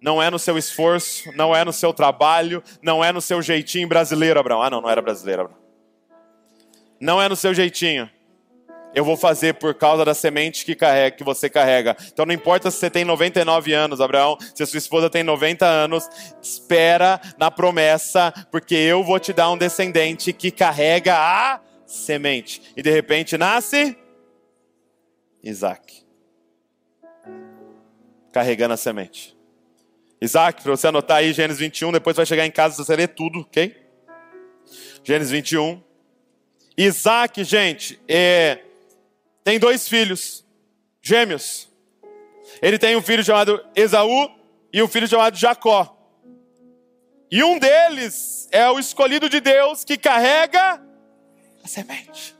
não 0.00 0.22
é 0.22 0.30
no 0.30 0.38
seu 0.38 0.56
esforço, 0.56 1.30
não 1.36 1.54
é 1.54 1.66
no 1.66 1.72
seu 1.72 1.92
trabalho, 1.92 2.62
não 2.80 3.04
é 3.04 3.12
no 3.12 3.20
seu 3.20 3.42
jeitinho 3.42 3.86
brasileiro, 3.86 4.40
Abraão. 4.40 4.62
Ah, 4.62 4.70
não, 4.70 4.80
não 4.80 4.88
era 4.88 5.02
brasileiro, 5.02 5.42
Abraão. 5.42 5.60
Não 6.98 7.20
é 7.20 7.28
no 7.28 7.36
seu 7.36 7.52
jeitinho. 7.52 8.08
Eu 8.94 9.04
vou 9.04 9.16
fazer 9.16 9.54
por 9.54 9.74
causa 9.74 10.04
da 10.04 10.14
semente 10.14 10.64
que, 10.64 10.74
carrega, 10.74 11.16
que 11.16 11.24
você 11.24 11.48
carrega. 11.48 11.96
Então 12.12 12.24
não 12.24 12.34
importa 12.34 12.70
se 12.70 12.78
você 12.78 12.90
tem 12.90 13.04
99 13.04 13.72
anos, 13.72 14.00
Abraão, 14.00 14.36
se 14.54 14.62
a 14.62 14.66
sua 14.66 14.78
esposa 14.78 15.10
tem 15.10 15.22
90 15.22 15.64
anos, 15.66 16.08
espera 16.42 17.20
na 17.38 17.50
promessa, 17.50 18.32
porque 18.50 18.74
eu 18.74 19.04
vou 19.04 19.20
te 19.20 19.32
dar 19.32 19.50
um 19.50 19.58
descendente 19.58 20.32
que 20.32 20.50
carrega 20.50 21.16
a 21.16 21.60
semente. 21.86 22.62
E 22.76 22.82
de 22.82 22.90
repente 22.90 23.36
nasce 23.36 23.96
Isaac. 25.42 26.04
Carregando 28.32 28.74
a 28.74 28.76
semente. 28.76 29.36
Isaac, 30.20 30.62
para 30.62 30.72
você 30.72 30.88
anotar 30.88 31.18
aí, 31.18 31.32
Gênesis 31.32 31.60
21, 31.60 31.92
depois 31.92 32.16
vai 32.16 32.26
chegar 32.26 32.44
em 32.44 32.50
casa 32.50 32.82
você 32.82 32.96
ler 32.96 33.08
tudo, 33.08 33.40
ok? 33.40 33.76
Gênesis 35.04 35.30
21. 35.30 35.80
Isaac, 36.76 37.42
gente, 37.44 38.00
é, 38.08 38.58
tem 39.48 39.58
dois 39.58 39.88
filhos, 39.88 40.44
gêmeos. 41.00 41.70
Ele 42.60 42.78
tem 42.78 42.94
um 42.94 43.00
filho 43.00 43.24
chamado 43.24 43.64
Esaú 43.74 44.30
e 44.70 44.82
um 44.82 44.86
filho 44.86 45.08
chamado 45.08 45.38
Jacó. 45.38 45.96
E 47.30 47.42
um 47.42 47.58
deles 47.58 48.46
é 48.52 48.68
o 48.68 48.78
escolhido 48.78 49.26
de 49.26 49.40
Deus 49.40 49.86
que 49.86 49.96
carrega 49.96 50.82
a 51.64 51.66
semente. 51.66 52.36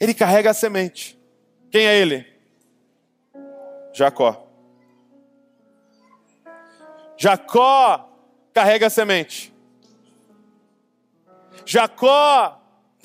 Ele 0.00 0.14
carrega 0.14 0.52
a 0.52 0.54
semente. 0.54 1.20
Quem 1.70 1.86
é 1.86 1.98
ele? 1.98 2.26
Jacó. 3.92 4.48
Jacó 7.18 8.10
carrega 8.54 8.86
a 8.86 8.90
semente. 8.90 9.52
Jacó 11.66 12.57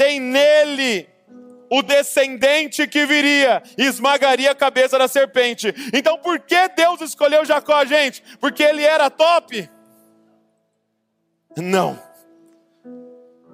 tem 0.04 0.20
nele 0.20 1.08
o 1.70 1.82
descendente 1.82 2.86
que 2.86 3.06
viria 3.06 3.64
e 3.78 3.86
esmagaria 3.86 4.52
a 4.52 4.56
cabeça 4.56 5.00
da 5.00 5.08
serpente. 5.08 5.74
Então, 5.94 6.18
por 6.18 6.42
que 6.42 6.68
Deus 6.76 7.00
escolheu 7.00 7.46
Jacó, 7.46 7.86
gente? 7.86 8.22
Porque 8.38 8.62
ele 8.62 8.84
era 8.84 9.10
top? 9.10 9.70
Não. 11.56 11.98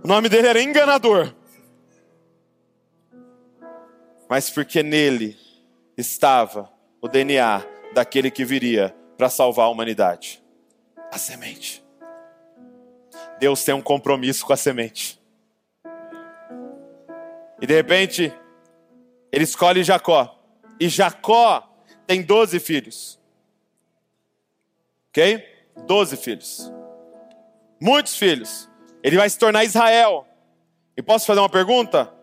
O 0.04 0.08
nome 0.08 0.28
dele 0.28 0.48
era 0.48 0.60
enganador. 0.60 1.36
Mas 4.28 4.50
porque 4.50 4.82
nele 4.82 5.38
estava 5.96 6.72
o 7.00 7.08
DNA 7.08 7.64
daquele 7.94 8.32
que 8.32 8.44
viria 8.44 8.96
para 9.18 9.30
salvar 9.30 9.68
a 9.68 9.70
humanidade 9.70 10.44
a 11.12 11.18
semente. 11.20 11.84
Deus 13.40 13.64
tem 13.64 13.76
um 13.76 13.82
compromisso 13.82 14.44
com 14.46 14.54
a 14.54 14.58
semente. 14.58 15.19
E 17.62 17.68
de 17.68 17.74
repente, 17.74 18.34
ele 19.32 19.44
escolhe 19.44 19.84
Jacó. 19.84 20.40
E 20.80 20.88
Jacó 20.88 21.68
tem 22.08 22.22
12 22.22 22.60
filhos. 22.60 23.20
Ok? 25.10 25.46
12 25.86 26.18
filhos. 26.18 26.72
Muitos 27.82 28.18
filhos. 28.18 28.70
Ele 29.04 29.18
vai 29.18 29.30
se 29.30 29.38
tornar 29.38 29.64
Israel. 29.64 30.26
E 30.96 31.02
posso 31.02 31.26
fazer 31.26 31.40
uma 31.40 31.50
pergunta? 31.50 32.14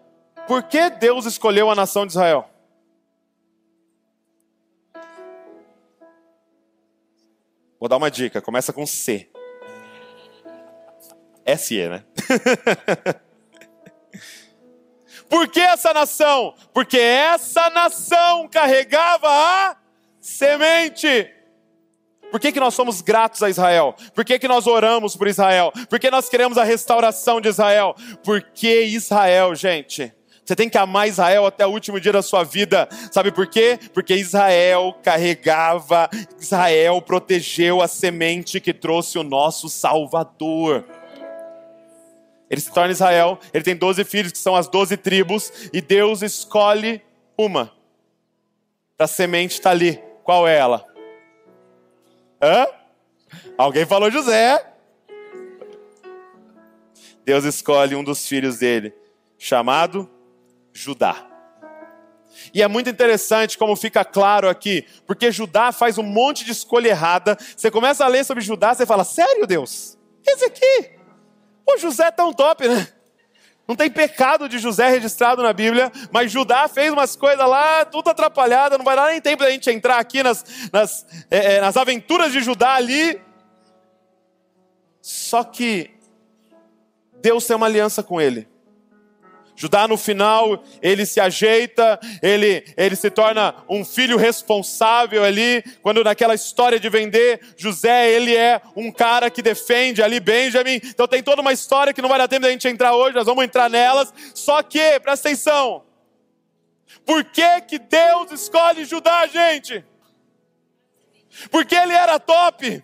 Por 0.47 0.63
que 0.63 0.91
Deus 0.91 1.27
escolheu 1.27 1.71
a 1.71 1.75
nação 1.75 2.07
de 2.07 2.13
Israel? 2.13 2.49
Vou 7.79 7.89
dar 7.89 7.97
uma 7.97 8.11
dica, 8.11 8.41
começa 8.41 8.73
com 8.73 8.87
C. 8.87 9.29
SE, 11.59 11.89
né? 11.89 12.05
Por 15.29 15.49
que 15.49 15.61
essa 15.61 15.93
nação? 15.93 16.55
Porque 16.73 16.99
essa 16.99 17.69
nação 17.71 18.49
carregava 18.49 19.29
a 19.29 19.77
semente. 20.21 21.33
Por 22.31 22.41
que, 22.41 22.53
que 22.53 22.61
nós 22.61 22.75
somos 22.75 23.01
gratos 23.01 23.43
a 23.43 23.49
Israel? 23.49 23.95
Por 24.15 24.25
que, 24.25 24.39
que 24.39 24.49
nós 24.49 24.67
oramos 24.67 25.17
por 25.17 25.29
Israel? 25.29 25.73
Por 25.89 25.99
que 25.99 26.11
nós 26.11 26.29
queremos 26.29 26.59
a 26.59 26.65
restauração 26.65 27.41
de 27.41 27.49
Israel? 27.49 27.95
Porque 28.25 28.83
Israel, 28.83 29.55
gente, 29.55 30.13
você 30.47 30.55
tem 30.55 30.69
que 30.69 30.79
amar 30.79 31.09
Israel 31.09 31.45
até 31.45 31.67
o 31.67 31.71
último 31.71 32.01
dia 32.01 32.13
da 32.13 32.23
sua 32.23 32.45
vida. 32.45 32.89
Sabe 33.11 33.33
por 33.33 33.49
quê? 33.49 33.79
Porque 33.93 34.15
Israel 34.15 34.95
carregava, 35.03 36.09
Israel 36.41 37.03
protegeu 37.03 37.83
a 37.83 37.89
semente 37.89 38.61
que 38.61 38.73
trouxe 38.73 39.19
o 39.19 39.25
nosso 39.25 39.69
Salvador. 39.69 40.85
Ele 42.49 42.61
se 42.61 42.73
torna 42.73 42.93
Israel, 42.93 43.39
ele 43.53 43.65
tem 43.65 43.77
12 43.77 44.05
filhos, 44.05 44.33
que 44.33 44.39
são 44.39 44.55
as 44.55 44.69
12 44.69 44.97
tribos, 44.97 45.53
e 45.73 45.81
Deus 45.81 46.23
escolhe 46.23 47.03
uma. 47.37 47.73
A 48.99 49.07
semente 49.07 49.55
está 49.55 49.71
ali. 49.71 50.01
Qual 50.23 50.47
é 50.47 50.57
ela? 50.57 50.87
Hã? 52.41 52.67
Alguém 53.59 53.85
falou 53.85 54.11
José. 54.11 54.65
Deus 57.25 57.45
escolhe 57.45 57.97
um 57.97 58.05
dos 58.05 58.27
filhos 58.27 58.59
dele, 58.59 58.95
chamado 59.37 60.09
Judá. 60.73 61.27
E 62.55 62.63
é 62.63 62.69
muito 62.69 62.89
interessante 62.89 63.59
como 63.59 63.75
fica 63.75 64.05
claro 64.05 64.49
aqui, 64.49 64.87
porque 65.07 65.33
Judá 65.33 65.73
faz 65.73 65.99
um 65.99 66.03
monte 66.03 66.45
de 66.45 66.53
escolha 66.53 66.89
errada. 66.89 67.37
Você 67.57 67.71
começa 67.71 68.05
a 68.05 68.09
ler 68.09 68.25
sobre 68.25 68.45
Judá, 68.45 68.75
você 68.75 68.87
fala: 68.87 69.05
Sério, 69.05 69.47
Deus? 69.47 69.99
Esse 70.25 70.45
aqui? 70.45 70.96
O 71.67 71.79
José 71.79 72.07
é 72.07 72.11
tão 72.11 72.33
top, 72.33 72.69
né? 72.69 72.89
Não 73.67 73.75
tem 73.75 73.91
pecado 73.91 74.49
de 74.49 74.59
José 74.59 74.89
registrado 74.89 75.43
na 75.43 75.53
Bíblia, 75.53 75.91
mas 76.13 76.31
Judá 76.31 76.69
fez 76.69 76.93
umas 76.93 77.17
coisas 77.17 77.47
lá, 77.49 77.85
tudo 77.85 78.09
atrapalhada, 78.09 78.79
não 78.79 78.85
vai 78.85 78.95
dar 78.95 79.11
nem 79.11 79.21
tempo 79.21 79.43
da 79.43 79.51
gente 79.51 79.69
entrar 79.71 79.99
aqui 79.99 80.23
nas, 80.23 80.45
nas, 80.73 81.05
é, 81.29 81.61
nas 81.61 81.77
aventuras 81.77 82.31
de 82.31 82.41
Judá 82.41 82.75
ali. 82.75 83.21
Só 85.03 85.43
que 85.43 85.91
Deus 87.21 87.45
tem 87.45 87.57
uma 87.57 87.67
aliança 87.67 88.05
com 88.05 88.21
ele. 88.21 88.49
Judá 89.57 89.89
no 89.89 89.97
final, 89.97 90.63
ele 90.83 91.07
se 91.07 91.19
ajeita, 91.19 91.99
ele, 92.23 92.63
ele 92.77 92.95
se 92.95 93.11
torna 93.11 93.55
um 93.69 93.85
filho 93.85 94.19
responsável 94.19 95.25
ali. 95.25 95.65
Quando 95.83 96.05
naquela 96.05 96.35
história 96.35 96.79
de 96.79 96.89
vender, 96.91 97.41
José, 97.57 98.11
ele 98.11 98.37
é 98.37 98.61
um 98.77 98.93
cara 98.93 99.31
que 99.31 99.41
defende 99.41 100.03
ali 100.03 100.21
Benjamin. 100.21 100.81
Então 100.85 101.09
tem 101.09 101.23
toda 101.23 101.41
uma 101.41 101.53
história 101.53 101.95
que 101.95 102.03
não 102.03 102.09
vai 102.09 102.19
dar 102.19 102.29
tempo 102.29 102.43
da 102.43 102.51
gente 102.51 102.69
entrar 102.69 102.95
hoje, 102.95 103.17
nós 103.17 103.27
vamos 103.27 103.45
entrar 103.45 103.71
nelas. 103.71 104.13
Só 104.35 104.63
que, 104.63 105.01
presta 105.01 105.29
atenção, 105.29 105.85
por 107.07 107.25
que 107.25 107.61
que 107.63 107.79
Deus 107.79 108.31
escolhe 108.33 108.85
Judá, 108.85 109.27
gente? 109.27 109.83
Porque 111.51 111.75
ele 111.75 111.93
era 111.93 112.19
top 112.19 112.83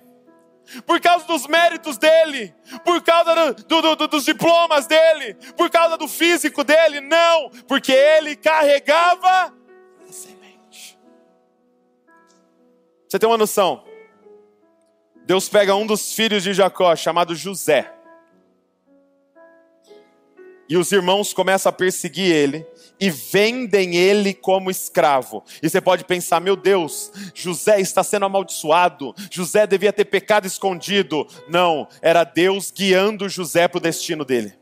por 0.87 1.01
causa 1.01 1.27
dos 1.27 1.47
méritos 1.47 1.99
dele, 1.99 2.55
por 2.85 3.03
causa 3.03 3.53
do, 3.53 3.83
do, 3.83 3.97
do, 3.97 4.09
dos 4.09 4.25
diplomas 4.25 4.87
dele, 4.87 5.35
por 5.57 5.70
causa 5.70 5.97
do 5.97 6.09
físico 6.09 6.64
dele, 6.64 7.01
não, 7.01 7.51
porque 7.68 7.93
ele 7.93 8.37
carregava 8.37 9.53
a 10.09 10.12
semente. 10.12 10.99
Você 13.09 13.18
tem 13.18 13.29
uma 13.29 13.39
noção? 13.39 13.85
Deus 15.25 15.49
pega 15.49 15.75
um 15.75 15.87
dos 15.87 16.12
filhos 16.12 16.43
de 16.43 16.53
Jacó, 16.53 16.95
chamado 16.97 17.35
José, 17.35 17.93
e 20.68 20.77
os 20.77 20.91
irmãos 20.91 21.35
começam 21.35 21.70
a 21.70 21.73
perseguir 21.73 22.35
ele, 22.35 22.66
e 23.03 23.11
vendem 23.11 23.96
ele 23.96 24.32
como 24.32 24.70
escravo. 24.70 25.42
E 25.61 25.68
você 25.68 25.80
pode 25.80 26.05
pensar, 26.05 26.38
meu 26.38 26.55
Deus, 26.55 27.11
José 27.34 27.80
está 27.80 28.05
sendo 28.05 28.26
amaldiçoado, 28.26 29.12
José 29.28 29.66
devia 29.66 29.92
ter 29.92 30.05
pecado 30.05 30.46
escondido. 30.46 31.26
Não, 31.48 31.88
era 32.00 32.22
Deus 32.22 32.70
guiando 32.70 33.28
José 33.28 33.66
para 33.66 33.78
o 33.78 33.80
destino 33.80 34.24
dele. 34.24 34.55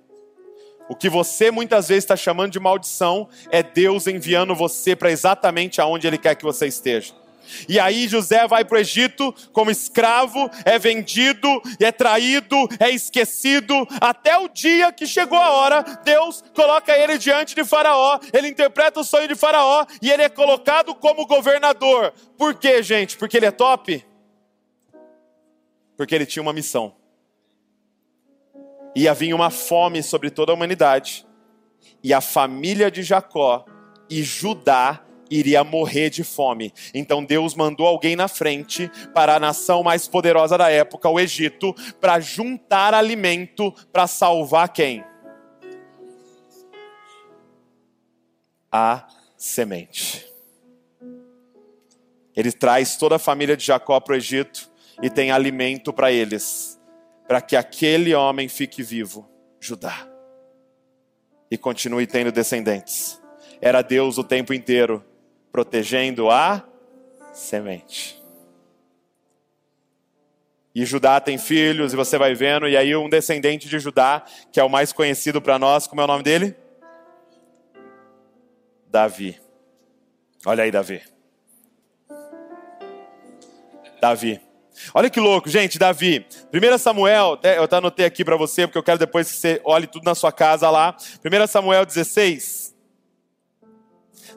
O 0.88 0.96
que 0.96 1.10
você 1.10 1.50
muitas 1.50 1.88
vezes 1.88 2.04
está 2.04 2.16
chamando 2.16 2.52
de 2.52 2.58
maldição 2.58 3.28
é 3.50 3.62
Deus 3.62 4.06
enviando 4.06 4.54
você 4.54 4.96
para 4.96 5.12
exatamente 5.12 5.78
aonde 5.78 6.06
Ele 6.06 6.16
quer 6.16 6.34
que 6.34 6.42
você 6.42 6.66
esteja. 6.66 7.12
E 7.68 7.78
aí 7.78 8.08
José 8.08 8.46
vai 8.46 8.64
para 8.64 8.76
o 8.76 8.80
Egito 8.80 9.34
como 9.52 9.70
escravo, 9.70 10.50
é 10.64 10.78
vendido, 10.78 11.48
é 11.78 11.92
traído, 11.92 12.56
é 12.78 12.90
esquecido, 12.90 13.86
até 14.00 14.36
o 14.38 14.48
dia 14.48 14.92
que 14.92 15.06
chegou 15.06 15.38
a 15.38 15.50
hora, 15.50 15.82
Deus 16.04 16.42
coloca 16.54 16.96
ele 16.96 17.18
diante 17.18 17.54
de 17.54 17.64
Faraó, 17.64 18.18
ele 18.32 18.48
interpreta 18.48 19.00
o 19.00 19.04
sonho 19.04 19.28
de 19.28 19.34
Faraó 19.34 19.86
e 20.02 20.10
ele 20.10 20.22
é 20.22 20.28
colocado 20.28 20.94
como 20.94 21.26
governador. 21.26 22.12
Por 22.36 22.54
quê, 22.54 22.82
gente? 22.82 23.16
Porque 23.16 23.36
ele 23.36 23.46
é 23.46 23.50
top? 23.50 24.04
Porque 25.96 26.14
ele 26.14 26.26
tinha 26.26 26.42
uma 26.42 26.52
missão. 26.52 26.94
Ia 28.94 29.14
vir 29.14 29.34
uma 29.34 29.50
fome 29.50 30.02
sobre 30.02 30.30
toda 30.30 30.52
a 30.52 30.54
humanidade, 30.54 31.26
e 32.02 32.12
a 32.12 32.20
família 32.20 32.90
de 32.90 33.02
Jacó 33.02 33.64
e 34.08 34.22
Judá 34.22 35.04
iria 35.30 35.62
morrer 35.62 36.10
de 36.10 36.24
fome. 36.24 36.74
Então 36.92 37.24
Deus 37.24 37.54
mandou 37.54 37.86
alguém 37.86 38.16
na 38.16 38.26
frente 38.26 38.90
para 39.14 39.36
a 39.36 39.40
nação 39.40 39.82
mais 39.82 40.08
poderosa 40.08 40.58
da 40.58 40.68
época, 40.68 41.08
o 41.08 41.20
Egito, 41.20 41.72
para 42.00 42.18
juntar 42.18 42.92
alimento 42.92 43.72
para 43.92 44.06
salvar 44.06 44.70
quem? 44.70 45.04
A 48.72 49.06
semente. 49.36 50.26
Ele 52.34 52.52
traz 52.52 52.96
toda 52.96 53.16
a 53.16 53.18
família 53.18 53.56
de 53.56 53.64
Jacó 53.64 53.98
para 54.00 54.14
o 54.14 54.16
Egito 54.16 54.70
e 55.02 55.08
tem 55.10 55.30
alimento 55.30 55.92
para 55.92 56.12
eles, 56.12 56.80
para 57.26 57.40
que 57.40 57.56
aquele 57.56 58.14
homem 58.14 58.48
fique 58.48 58.82
vivo, 58.82 59.28
Judá, 59.58 60.08
e 61.50 61.58
continue 61.58 62.06
tendo 62.06 62.30
descendentes. 62.30 63.20
Era 63.60 63.82
Deus 63.82 64.16
o 64.16 64.24
tempo 64.24 64.54
inteiro 64.54 65.04
protegendo 65.52 66.30
a 66.30 66.64
semente. 67.32 68.20
E 70.74 70.84
Judá 70.84 71.20
tem 71.20 71.36
filhos, 71.36 71.92
e 71.92 71.96
você 71.96 72.16
vai 72.16 72.34
vendo, 72.34 72.68
e 72.68 72.76
aí 72.76 72.94
um 72.94 73.08
descendente 73.08 73.68
de 73.68 73.78
Judá, 73.78 74.24
que 74.52 74.60
é 74.60 74.64
o 74.64 74.68
mais 74.68 74.92
conhecido 74.92 75.42
para 75.42 75.58
nós, 75.58 75.86
como 75.86 76.00
é 76.00 76.04
o 76.04 76.06
nome 76.06 76.22
dele? 76.22 76.54
Davi. 78.86 79.40
Olha 80.46 80.64
aí, 80.64 80.70
Davi. 80.70 81.02
Davi. 84.00 84.40
Olha 84.94 85.10
que 85.10 85.20
louco, 85.20 85.48
gente, 85.48 85.78
Davi. 85.78 86.26
1 86.52 86.78
Samuel, 86.78 87.38
eu 87.42 87.64
até 87.64 87.76
anotei 87.76 88.06
aqui 88.06 88.24
para 88.24 88.36
você, 88.36 88.66
porque 88.66 88.78
eu 88.78 88.82
quero 88.82 88.98
depois 88.98 89.30
que 89.30 89.36
você 89.36 89.60
olhe 89.64 89.86
tudo 89.86 90.04
na 90.04 90.14
sua 90.14 90.32
casa 90.32 90.70
lá. 90.70 90.96
1 91.24 91.46
Samuel 91.46 91.84
16. 91.84 92.69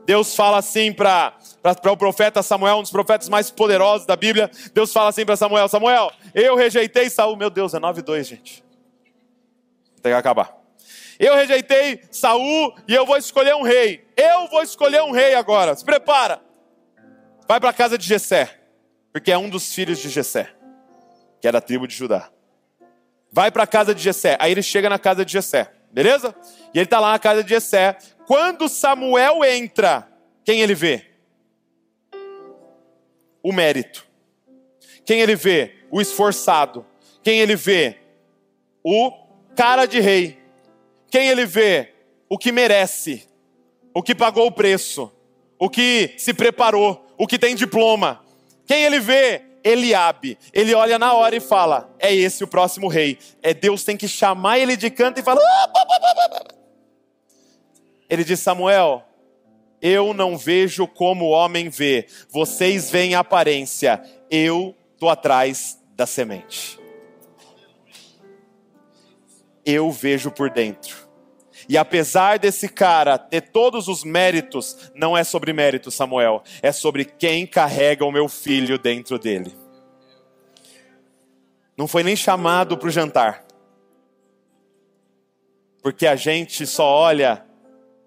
Deus 0.05 0.35
fala 0.35 0.57
assim 0.57 0.91
para 0.91 1.33
o 1.91 1.97
profeta 1.97 2.43
Samuel, 2.43 2.77
um 2.77 2.81
dos 2.81 2.91
profetas 2.91 3.29
mais 3.29 3.49
poderosos 3.49 4.05
da 4.05 4.15
Bíblia. 4.15 4.51
Deus 4.73 4.91
fala 4.91 5.09
assim 5.09 5.25
para 5.25 5.35
Samuel: 5.37 5.67
Samuel, 5.67 6.11
eu 6.33 6.55
rejeitei 6.55 7.09
Saul. 7.09 7.37
Meu 7.37 7.49
Deus, 7.49 7.73
é 7.73 7.79
9-2, 7.79 8.23
gente. 8.23 8.63
Tem 10.01 10.11
que 10.11 10.17
acabar. 10.17 10.57
Eu 11.19 11.35
rejeitei 11.35 12.01
Saul 12.11 12.75
e 12.87 12.93
eu 12.93 13.05
vou 13.05 13.17
escolher 13.17 13.55
um 13.55 13.61
rei. 13.61 14.05
Eu 14.17 14.47
vou 14.49 14.61
escolher 14.61 15.01
um 15.03 15.11
rei 15.11 15.35
agora. 15.35 15.75
Se 15.75 15.85
prepara. 15.85 16.41
Vai 17.47 17.59
para 17.59 17.69
a 17.69 17.73
casa 17.73 17.97
de 17.97 18.05
Jessé, 18.05 18.59
porque 19.11 19.31
é 19.31 19.37
um 19.37 19.49
dos 19.49 19.73
filhos 19.73 19.99
de 19.99 20.09
Jessé, 20.09 20.49
que 21.41 21.47
é 21.47 21.51
da 21.51 21.61
tribo 21.61 21.87
de 21.87 21.95
Judá. 21.95 22.29
Vai 23.31 23.51
para 23.51 23.63
a 23.63 23.67
casa 23.67 23.93
de 23.93 24.01
Jessé. 24.01 24.37
Aí 24.39 24.51
ele 24.51 24.61
chega 24.61 24.89
na 24.89 24.97
casa 24.97 25.25
de 25.25 25.31
Jessé, 25.31 25.71
beleza? 25.91 26.35
E 26.73 26.79
ele 26.79 26.85
está 26.85 26.99
lá 26.99 27.11
na 27.11 27.19
casa 27.19 27.43
de 27.43 27.49
Jessé 27.49 27.97
quando 28.25 28.69
Samuel 28.69 29.43
entra, 29.43 30.07
quem 30.43 30.61
ele 30.61 30.75
vê? 30.75 31.05
O 33.41 33.51
mérito. 33.51 34.05
Quem 35.05 35.19
ele 35.19 35.35
vê? 35.35 35.75
O 35.91 36.01
esforçado. 36.01 36.85
Quem 37.21 37.39
ele 37.39 37.55
vê? 37.55 37.97
O 38.83 39.11
cara 39.55 39.85
de 39.85 39.99
rei. 39.99 40.39
Quem 41.09 41.27
ele 41.27 41.45
vê? 41.45 41.93
O 42.29 42.37
que 42.37 42.51
merece. 42.51 43.27
O 43.93 44.01
que 44.01 44.15
pagou 44.15 44.47
o 44.47 44.51
preço. 44.51 45.11
O 45.59 45.69
que 45.69 46.13
se 46.17 46.33
preparou. 46.33 47.05
O 47.17 47.27
que 47.27 47.37
tem 47.37 47.55
diploma. 47.55 48.23
Quem 48.65 48.83
ele 48.83 48.99
vê? 48.99 49.41
Eliabe. 49.63 50.37
Ele 50.51 50.73
olha 50.73 50.99
na 50.99 51.13
hora 51.13 51.35
e 51.35 51.39
fala: 51.39 51.93
É 51.99 52.13
esse 52.13 52.43
o 52.43 52.47
próximo 52.47 52.87
rei. 52.87 53.17
É 53.41 53.53
Deus 53.53 53.83
tem 53.83 53.95
que 53.95 54.07
chamar 54.07 54.59
ele 54.59 54.75
de 54.75 54.89
canto 54.89 55.19
e 55.19 55.23
fala. 55.23 55.39
Ele 58.09 58.23
diz: 58.23 58.39
Samuel, 58.39 59.03
eu 59.81 60.13
não 60.13 60.37
vejo 60.37 60.87
como 60.87 61.25
o 61.25 61.29
homem 61.31 61.67
vê, 61.67 62.07
vocês 62.29 62.89
veem 62.89 63.15
a 63.15 63.19
aparência, 63.19 64.01
eu 64.31 64.73
estou 64.93 65.09
atrás 65.09 65.77
da 65.95 66.05
semente. 66.05 66.79
Eu 69.65 69.91
vejo 69.91 70.31
por 70.31 70.49
dentro. 70.49 71.03
E 71.67 71.77
apesar 71.77 72.39
desse 72.39 72.69
cara 72.69 73.17
ter 73.17 73.41
todos 73.41 73.87
os 73.87 74.03
méritos, 74.03 74.91
não 74.95 75.17
é 75.17 75.23
sobre 75.23 75.51
mérito, 75.51 75.91
Samuel, 75.91 76.43
é 76.61 76.71
sobre 76.71 77.05
quem 77.05 77.45
carrega 77.45 78.05
o 78.05 78.11
meu 78.11 78.29
filho 78.29 78.77
dentro 78.77 79.19
dele. 79.19 79.53
Não 81.77 81.87
foi 81.87 82.03
nem 82.03 82.15
chamado 82.15 82.77
para 82.77 82.87
o 82.87 82.91
jantar, 82.91 83.45
porque 85.81 86.07
a 86.07 86.15
gente 86.15 86.65
só 86.65 86.85
olha 86.85 87.45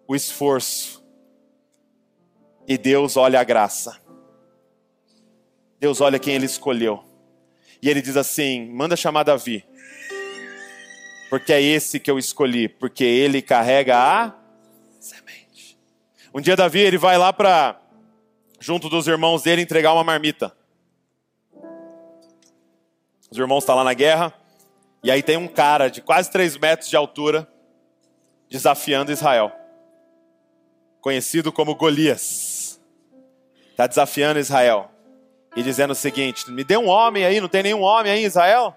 o 0.07 0.15
esforço. 0.15 1.05
E 2.67 2.77
Deus 2.77 3.17
olha 3.17 3.41
a 3.41 3.45
graça. 3.45 4.01
Deus 5.79 6.01
olha 6.01 6.19
quem 6.19 6.35
ele 6.35 6.47
escolheu. 6.47 7.05
E 7.83 7.89
ele 7.89 8.03
diz 8.03 8.17
assim: 8.17 8.71
manda 8.71 8.97
chamar 8.97 9.23
Davi. 9.23 9.65
Porque 11.29 11.53
é 11.53 11.61
esse 11.61 11.99
que 11.99 12.11
eu 12.11 12.19
escolhi, 12.19 12.69
porque 12.69 13.05
ele 13.05 13.43
carrega 13.43 13.97
a 13.97 14.35
semente. 15.01 15.77
Um 16.33 16.41
dia 16.41 16.57
Davi 16.57 16.81
ele 16.81 16.99
vai 16.99 17.19
lá 17.19 17.33
para 17.33 17.81
junto 18.61 18.89
dos 18.89 19.07
irmãos 19.07 19.43
dele 19.43 19.63
entregar 19.63 19.93
uma 19.93 20.05
marmita. 20.05 20.57
Os 23.31 23.37
irmãos 23.37 23.65
estão 23.65 23.75
tá 23.75 23.83
lá 23.83 23.85
na 23.85 23.93
guerra 23.93 24.33
e 25.03 25.11
aí 25.11 25.23
tem 25.23 25.37
um 25.37 25.49
cara 25.49 25.89
de 25.89 26.01
quase 26.01 26.31
três 26.31 26.57
metros 26.57 26.89
de 26.89 26.97
altura 26.97 27.49
desafiando 28.49 29.11
Israel 29.11 29.66
conhecido 31.07 31.53
como 31.53 31.77
Golias, 31.77 32.81
está 33.71 33.87
desafiando 33.87 34.41
Israel 34.41 34.91
e 35.55 35.63
dizendo 35.63 35.93
o 35.93 35.95
seguinte: 35.95 36.51
me 36.51 36.65
dê 36.65 36.77
um 36.77 36.89
homem 36.89 37.25
aí, 37.25 37.41
não 37.41 37.47
tem 37.47 37.63
nenhum 37.63 37.83
homem 37.83 38.11
aí 38.11 38.23
em 38.23 38.25
Israel 38.25 38.75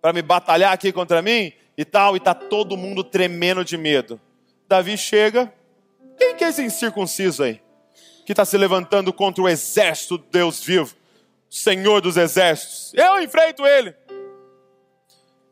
para 0.00 0.10
me 0.10 0.22
batalhar 0.22 0.72
aqui 0.72 0.90
contra 0.90 1.20
mim 1.20 1.52
e 1.76 1.84
tal, 1.84 2.16
e 2.16 2.16
está 2.16 2.32
todo 2.32 2.78
mundo 2.78 3.04
tremendo 3.04 3.62
de 3.62 3.76
medo. 3.76 4.18
Davi 4.66 4.96
chega, 4.96 5.52
quem 6.16 6.34
que 6.34 6.44
é 6.44 6.48
esse 6.48 6.62
incircunciso 6.62 7.42
aí? 7.42 7.60
Que 8.24 8.32
está 8.32 8.46
se 8.46 8.56
levantando 8.56 9.12
contra 9.12 9.44
o 9.44 9.48
exército 9.48 10.16
do 10.16 10.24
Deus 10.30 10.64
vivo, 10.64 10.96
Senhor 11.50 12.00
dos 12.00 12.16
exércitos. 12.16 12.94
Eu 12.94 13.20
enfrento 13.20 13.66
ele. 13.66 13.94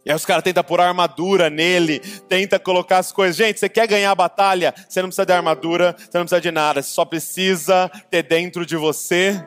E 0.04 0.10
aí 0.10 0.16
os 0.16 0.26
caras 0.26 0.44
tentam 0.44 0.62
pôr 0.62 0.80
armadura 0.80 1.48
nele, 1.48 1.98
tenta 2.28 2.58
colocar 2.58 2.98
as 2.98 3.10
coisas. 3.10 3.36
Gente, 3.36 3.58
você 3.58 3.70
quer 3.70 3.86
ganhar 3.86 4.10
a 4.10 4.14
batalha? 4.14 4.74
Você 4.86 5.00
não 5.00 5.08
precisa 5.08 5.24
de 5.24 5.32
armadura, 5.32 5.96
você 5.98 6.18
não 6.18 6.24
precisa 6.24 6.40
de 6.42 6.50
nada. 6.50 6.82
Você 6.82 6.90
só 6.90 7.04
precisa 7.06 7.90
ter 8.10 8.22
dentro 8.22 8.66
de 8.66 8.76
você 8.76 9.42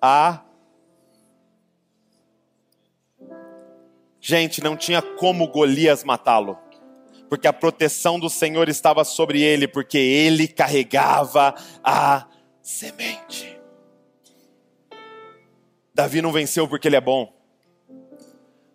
a. 0.00 0.40
Gente, 4.20 4.62
não 4.62 4.76
tinha 4.76 5.02
como 5.02 5.48
Golias 5.48 6.04
matá-lo, 6.04 6.58
porque 7.28 7.48
a 7.48 7.52
proteção 7.52 8.20
do 8.20 8.28
Senhor 8.28 8.68
estava 8.68 9.02
sobre 9.02 9.42
ele, 9.42 9.66
porque 9.66 9.98
ele 9.98 10.46
carregava 10.46 11.54
a 11.82 12.26
semente. 12.62 13.58
Davi 15.92 16.22
não 16.22 16.30
venceu 16.30 16.68
porque 16.68 16.86
ele 16.86 16.96
é 16.96 17.00
bom. 17.00 17.37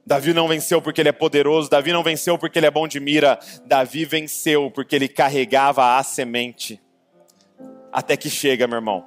Davi 0.05 0.33
não 0.33 0.47
venceu 0.47 0.81
porque 0.81 1.01
ele 1.01 1.09
é 1.09 1.13
poderoso, 1.13 1.69
Davi 1.69 1.93
não 1.93 2.03
venceu 2.03 2.37
porque 2.37 2.59
ele 2.59 2.65
é 2.65 2.71
bom 2.71 2.87
de 2.87 2.99
mira, 2.99 3.39
Davi 3.65 4.03
venceu 4.03 4.69
porque 4.69 4.95
ele 4.95 5.07
carregava 5.07 5.97
a 5.97 6.03
semente. 6.03 6.81
Até 7.91 8.17
que 8.17 8.29
chega, 8.29 8.67
meu 8.67 8.77
irmão. 8.77 9.05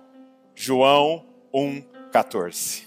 João 0.54 1.26
1,14. 1.54 2.86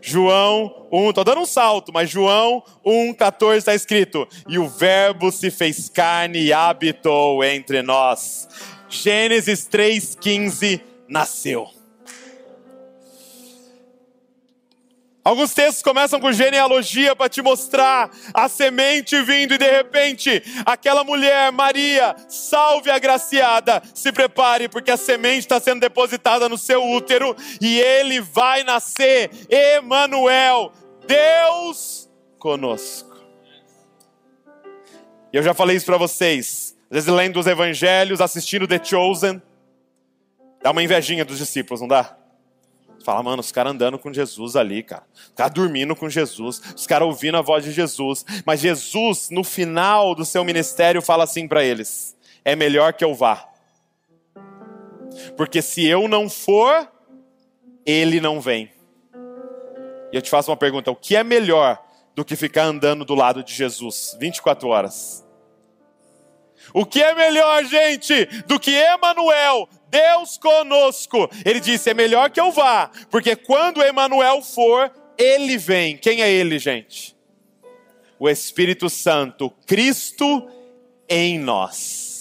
João 0.00 0.86
1, 0.92 1.12
tô 1.12 1.24
dando 1.24 1.40
um 1.40 1.46
salto, 1.46 1.92
mas 1.92 2.08
João 2.08 2.62
1,14 2.84 3.56
está 3.56 3.74
escrito: 3.74 4.26
E 4.48 4.58
o 4.58 4.68
Verbo 4.68 5.32
se 5.32 5.50
fez 5.50 5.88
carne 5.88 6.38
e 6.38 6.52
habitou 6.52 7.42
entre 7.42 7.82
nós. 7.82 8.48
Gênesis 8.88 9.68
3,15 9.68 10.80
nasceu. 11.08 11.75
Alguns 15.26 15.52
textos 15.52 15.82
começam 15.82 16.20
com 16.20 16.30
genealogia 16.30 17.16
para 17.16 17.28
te 17.28 17.42
mostrar 17.42 18.08
a 18.32 18.48
semente 18.48 19.20
vindo 19.22 19.54
e 19.54 19.58
de 19.58 19.68
repente 19.68 20.40
aquela 20.64 21.02
mulher, 21.02 21.50
Maria, 21.50 22.14
salve 22.28 22.92
agraciada, 22.92 23.82
se 23.92 24.12
prepare 24.12 24.68
porque 24.68 24.92
a 24.92 24.96
semente 24.96 25.40
está 25.40 25.58
sendo 25.58 25.80
depositada 25.80 26.48
no 26.48 26.56
seu 26.56 26.80
útero 26.88 27.34
e 27.60 27.80
ele 27.80 28.20
vai 28.20 28.62
nascer, 28.62 29.28
Emanuel, 29.50 30.72
Deus 31.08 32.08
conosco. 32.38 33.18
E 35.32 35.36
eu 35.36 35.42
já 35.42 35.52
falei 35.52 35.76
isso 35.76 35.86
para 35.86 35.98
vocês, 35.98 36.76
às 36.88 37.04
vezes 37.04 37.08
lendo 37.08 37.40
os 37.40 37.48
evangelhos, 37.48 38.20
assistindo 38.20 38.68
The 38.68 38.80
Chosen, 38.80 39.42
dá 40.62 40.70
uma 40.70 40.84
invejinha 40.84 41.24
dos 41.24 41.38
discípulos, 41.38 41.80
não 41.80 41.88
dá? 41.88 42.16
Fala, 43.06 43.22
mano, 43.22 43.38
os 43.38 43.52
caras 43.52 43.72
andando 43.72 44.00
com 44.00 44.12
Jesus 44.12 44.56
ali, 44.56 44.82
cara. 44.82 45.04
Os 45.14 45.32
caras 45.36 45.54
dormindo 45.54 45.94
com 45.94 46.10
Jesus. 46.10 46.60
Os 46.74 46.88
caras 46.88 47.06
ouvindo 47.06 47.36
a 47.36 47.40
voz 47.40 47.62
de 47.62 47.70
Jesus. 47.70 48.26
Mas 48.44 48.58
Jesus, 48.58 49.30
no 49.30 49.44
final 49.44 50.12
do 50.12 50.24
seu 50.24 50.42
ministério, 50.42 51.00
fala 51.00 51.22
assim 51.22 51.46
para 51.46 51.64
eles: 51.64 52.16
É 52.44 52.56
melhor 52.56 52.94
que 52.94 53.04
eu 53.04 53.14
vá. 53.14 53.48
Porque 55.36 55.62
se 55.62 55.86
eu 55.86 56.08
não 56.08 56.28
for, 56.28 56.90
ele 57.86 58.20
não 58.20 58.40
vem. 58.40 58.72
E 60.12 60.16
eu 60.16 60.20
te 60.20 60.28
faço 60.28 60.50
uma 60.50 60.56
pergunta: 60.56 60.90
o 60.90 60.96
que 60.96 61.14
é 61.14 61.22
melhor 61.22 61.80
do 62.12 62.24
que 62.24 62.34
ficar 62.34 62.64
andando 62.64 63.04
do 63.04 63.14
lado 63.14 63.44
de 63.44 63.54
Jesus 63.54 64.16
24 64.18 64.66
horas? 64.66 65.24
O 66.74 66.84
que 66.84 67.00
é 67.00 67.14
melhor, 67.14 67.64
gente, 67.66 68.24
do 68.48 68.58
que 68.58 68.72
Emanuel, 68.72 69.68
Deus 69.90 70.36
conosco? 70.38 71.28
Ele 71.44 71.60
disse: 71.60 71.90
é 71.90 71.94
melhor 71.94 72.30
que 72.30 72.40
eu 72.40 72.50
vá, 72.52 72.90
porque 73.10 73.36
quando 73.36 73.82
Emanuel 73.82 74.42
for, 74.42 74.90
ele 75.18 75.56
vem. 75.56 75.96
Quem 75.96 76.22
é 76.22 76.30
ele, 76.30 76.58
gente? 76.58 77.16
O 78.18 78.28
Espírito 78.28 78.88
Santo, 78.88 79.50
Cristo 79.66 80.48
em 81.08 81.38
nós. 81.38 82.15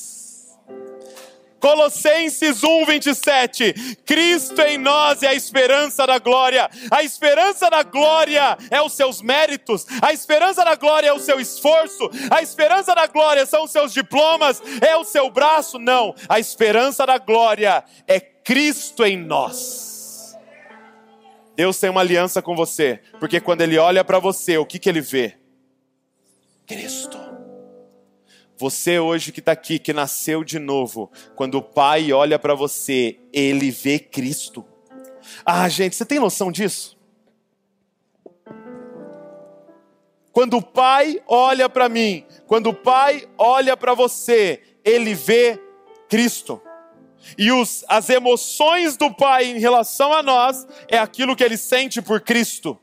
Colossenses 1.66 2.64
1, 2.64 2.86
27. 2.86 3.74
Cristo 4.06 4.62
em 4.62 4.78
nós 4.78 5.24
é 5.24 5.30
a 5.30 5.34
esperança 5.34 6.06
da 6.06 6.20
glória. 6.20 6.70
A 6.92 7.02
esperança 7.02 7.72
da 7.72 7.82
glória 7.82 8.56
é 8.70 8.80
os 8.84 8.94
seus 8.94 9.20
méritos. 9.20 9.84
A 10.00 10.14
esperança 10.14 10.64
da 10.64 10.76
glória 10.76 11.08
é 11.08 11.14
o 11.14 11.18
seu 11.18 11.40
esforço. 11.40 12.08
A 12.30 12.40
esperança 12.40 12.94
da 12.94 13.08
glória 13.08 13.48
são 13.48 13.64
os 13.64 13.72
seus 13.72 13.92
diplomas. 13.92 14.62
É 14.80 14.96
o 14.96 15.04
seu 15.04 15.28
braço. 15.32 15.80
Não. 15.80 16.14
A 16.30 16.40
esperança 16.40 17.04
da 17.04 17.18
glória 17.18 17.84
é 18.08 18.20
Cristo 18.20 19.04
em 19.04 19.18
nós. 19.18 20.38
Deus 21.56 21.80
tem 21.80 21.90
uma 21.90 22.02
aliança 22.02 22.44
com 22.44 22.56
você, 22.56 23.00
porque 23.20 23.42
quando 23.42 23.62
Ele 23.62 23.80
olha 23.80 24.04
para 24.04 24.20
você, 24.20 24.56
o 24.56 24.68
que, 24.68 24.78
que 24.78 24.88
Ele 24.88 25.02
vê? 25.02 25.34
Cristo. 26.68 27.15
Você 28.58 29.00
hoje 29.00 29.32
que 29.32 29.40
está 29.40 29.52
aqui, 29.52 29.78
que 29.78 29.92
nasceu 29.92 30.44
de 30.44 30.60
novo, 30.60 31.12
quando 31.36 31.56
o 31.56 31.62
Pai 31.62 32.14
olha 32.14 32.40
para 32.40 32.56
você, 32.56 33.20
ele 33.34 33.70
vê 33.70 34.00
Cristo. 34.00 34.66
Ah, 35.46 35.68
gente, 35.68 35.96
você 35.96 36.06
tem 36.06 36.20
noção 36.20 36.52
disso? 36.52 36.98
Quando 40.32 40.58
o 40.58 40.62
Pai 40.62 41.22
olha 41.28 41.70
para 41.70 41.90
mim, 41.90 42.26
quando 42.46 42.68
o 42.68 42.74
Pai 42.74 43.28
olha 43.38 43.76
para 43.76 43.94
você, 43.94 44.62
ele 44.84 45.14
vê 45.14 45.60
Cristo. 46.10 46.62
E 47.38 47.52
os, 47.52 47.84
as 47.88 48.10
emoções 48.10 48.98
do 48.98 49.14
Pai 49.14 49.46
em 49.46 49.60
relação 49.60 50.14
a 50.14 50.22
nós 50.22 50.68
é 50.88 50.98
aquilo 50.98 51.36
que 51.36 51.44
ele 51.44 51.58
sente 51.58 52.02
por 52.02 52.22
Cristo. 52.22 52.80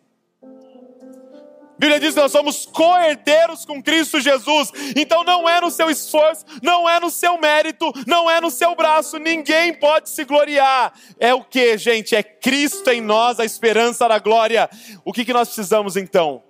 Bíblia 1.83 1.99
diz 1.99 2.15
que 2.15 2.21
nós 2.21 2.31
somos 2.31 2.65
co-herdeiros 2.65 3.65
com 3.65 3.83
Cristo 3.83 4.21
Jesus. 4.21 4.71
Então 4.95 5.25
não 5.25 5.49
é 5.49 5.61
no 5.61 5.69
seu 5.69 5.91
esforço, 5.91 6.45
não 6.63 6.89
é 6.89 7.01
no 7.01 7.11
seu 7.11 7.37
mérito, 7.39 7.93
não 8.07 8.31
é 8.31 8.41
no 8.41 8.53
seu 8.53 8.77
braço, 8.77 9.19
ninguém 9.19 9.75
pode 9.75 10.09
se 10.09 10.25
gloriar. 10.25 10.93
É 11.19 11.35
o 11.35 11.43
que, 11.43 11.77
gente? 11.77 12.15
É 12.15 12.23
Cristo 12.23 12.89
em 12.89 13.01
nós, 13.01 13.41
a 13.41 13.45
esperança 13.45 14.07
da 14.07 14.21
glória. 14.21 14.71
O 15.05 15.13
que, 15.13 15.25
que 15.25 15.33
nós 15.33 15.49
precisamos 15.49 15.97
então? 15.97 16.45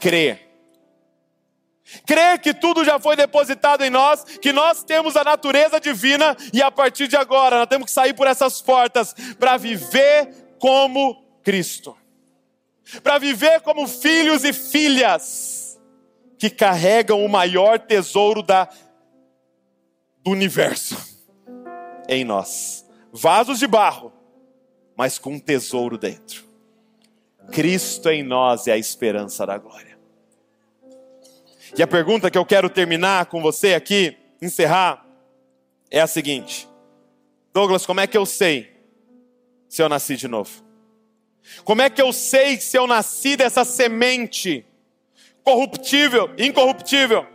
Crer. 0.00 0.48
Crer 2.06 2.38
que 2.38 2.54
tudo 2.54 2.82
já 2.82 2.98
foi 2.98 3.14
depositado 3.14 3.84
em 3.84 3.90
nós, 3.90 4.24
que 4.24 4.54
nós 4.54 4.82
temos 4.82 5.18
a 5.18 5.24
natureza 5.24 5.78
divina 5.78 6.34
e 6.50 6.62
a 6.62 6.70
partir 6.70 7.08
de 7.08 7.16
agora 7.16 7.58
nós 7.58 7.68
temos 7.68 7.84
que 7.84 7.92
sair 7.92 8.14
por 8.14 8.26
essas 8.26 8.62
portas 8.62 9.14
para 9.38 9.58
viver 9.58 10.30
como 10.58 11.22
Cristo 11.44 11.94
para 13.02 13.18
viver 13.18 13.60
como 13.60 13.86
filhos 13.86 14.44
e 14.44 14.52
filhas 14.52 15.78
que 16.38 16.48
carregam 16.48 17.24
o 17.24 17.28
maior 17.28 17.78
tesouro 17.78 18.42
da, 18.42 18.68
do 20.22 20.30
universo 20.30 20.96
em 22.08 22.24
nós. 22.24 22.86
Vasos 23.12 23.58
de 23.58 23.66
barro, 23.66 24.12
mas 24.96 25.18
com 25.18 25.34
um 25.34 25.40
tesouro 25.40 25.98
dentro. 25.98 26.44
Cristo 27.50 28.08
em 28.10 28.22
nós 28.22 28.66
é 28.66 28.72
a 28.72 28.78
esperança 28.78 29.46
da 29.46 29.56
glória. 29.58 29.98
E 31.76 31.82
a 31.82 31.86
pergunta 31.86 32.30
que 32.30 32.38
eu 32.38 32.46
quero 32.46 32.70
terminar 32.70 33.26
com 33.26 33.42
você 33.42 33.74
aqui, 33.74 34.16
encerrar, 34.40 35.06
é 35.90 36.00
a 36.00 36.06
seguinte: 36.06 36.68
Douglas, 37.52 37.84
como 37.84 38.00
é 38.00 38.06
que 38.06 38.16
eu 38.16 38.24
sei 38.24 38.72
se 39.68 39.82
eu 39.82 39.88
nasci 39.88 40.16
de 40.16 40.28
novo? 40.28 40.67
Como 41.64 41.82
é 41.82 41.90
que 41.90 42.00
eu 42.00 42.12
sei 42.12 42.60
se 42.60 42.76
eu 42.76 42.86
nasci 42.86 43.36
dessa 43.36 43.64
semente 43.64 44.64
corruptível, 45.42 46.30
incorruptível? 46.38 47.26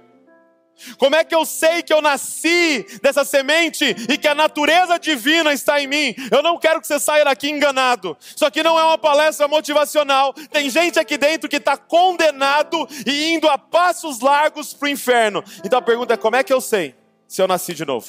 Como 0.97 1.15
é 1.15 1.23
que 1.23 1.33
eu 1.33 1.45
sei 1.45 1.81
que 1.81 1.93
eu 1.93 2.01
nasci 2.01 2.85
dessa 3.01 3.23
semente 3.23 3.85
e 4.09 4.17
que 4.17 4.27
a 4.27 4.35
natureza 4.35 4.97
divina 4.97 5.53
está 5.53 5.81
em 5.81 5.87
mim? 5.87 6.15
Eu 6.31 6.41
não 6.41 6.57
quero 6.57 6.81
que 6.81 6.87
você 6.87 6.99
saia 6.99 7.23
daqui 7.23 7.49
enganado. 7.49 8.17
Isso 8.19 8.45
aqui 8.45 8.61
não 8.63 8.77
é 8.77 8.83
uma 8.83 8.97
palestra 8.97 9.47
motivacional. 9.47 10.33
Tem 10.51 10.69
gente 10.69 10.99
aqui 10.99 11.17
dentro 11.17 11.49
que 11.49 11.57
está 11.57 11.77
condenado 11.77 12.87
e 13.05 13.33
indo 13.33 13.47
a 13.47 13.57
passos 13.57 14.19
largos 14.19 14.73
para 14.73 14.87
o 14.87 14.89
inferno. 14.89 15.43
Então 15.63 15.79
a 15.79 15.81
pergunta 15.81 16.15
é: 16.15 16.17
como 16.17 16.35
é 16.35 16.43
que 16.43 16.53
eu 16.53 16.59
sei 16.59 16.95
se 17.27 17.41
eu 17.41 17.47
nasci 17.47 17.73
de 17.73 17.85
novo? 17.85 18.07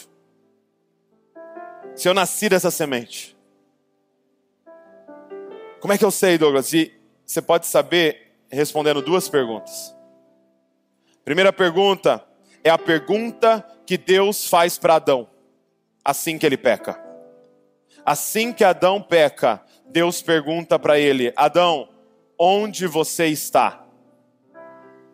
Se 1.94 2.08
eu 2.08 2.14
nasci 2.14 2.48
dessa 2.48 2.70
semente? 2.70 3.33
Como 5.84 5.92
é 5.92 5.98
que 5.98 6.04
eu 6.06 6.10
sei, 6.10 6.38
Douglas? 6.38 6.72
E 6.72 6.98
você 7.26 7.42
pode 7.42 7.66
saber 7.66 8.38
respondendo 8.48 9.02
duas 9.02 9.28
perguntas. 9.28 9.94
Primeira 11.22 11.52
pergunta 11.52 12.24
é 12.64 12.70
a 12.70 12.78
pergunta 12.78 13.62
que 13.84 13.98
Deus 13.98 14.48
faz 14.48 14.78
para 14.78 14.94
Adão, 14.94 15.28
assim 16.02 16.38
que 16.38 16.46
ele 16.46 16.56
peca. 16.56 16.98
Assim 18.02 18.50
que 18.50 18.64
Adão 18.64 18.98
peca, 18.98 19.62
Deus 19.84 20.22
pergunta 20.22 20.78
para 20.78 20.98
ele: 20.98 21.34
Adão, 21.36 21.86
onde 22.38 22.86
você 22.86 23.26
está? 23.26 23.84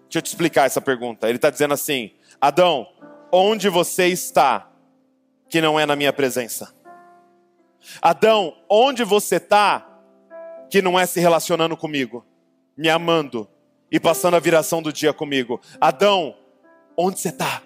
Deixa 0.05 0.19
eu 0.19 0.23
te 0.23 0.27
explicar 0.27 0.67
essa 0.67 0.81
pergunta. 0.81 1.29
Ele 1.29 1.35
está 1.35 1.51
dizendo 1.51 1.75
assim: 1.75 2.13
Adão, 2.41 2.87
onde 3.33 3.69
você 3.69 4.07
está 4.07 4.71
que 5.49 5.61
não 5.61 5.81
é 5.81 5.85
na 5.85 5.97
minha 5.97 6.13
presença? 6.13 6.73
Adão, 8.01 8.57
onde 8.69 9.03
você 9.03 9.35
está 9.35 9.90
que 10.71 10.81
não 10.81 10.99
é 10.99 11.05
se 11.05 11.19
relacionando 11.19 11.77
comigo, 11.77 12.25
me 12.77 12.89
amando 12.89 13.49
e 13.91 13.99
passando 13.99 14.37
a 14.37 14.41
viração 14.41 14.81
do 14.81 14.93
dia 14.93 15.13
comigo. 15.13 15.61
Adão, 15.81 16.37
onde 16.97 17.19
você 17.19 17.31
está? 17.31 17.63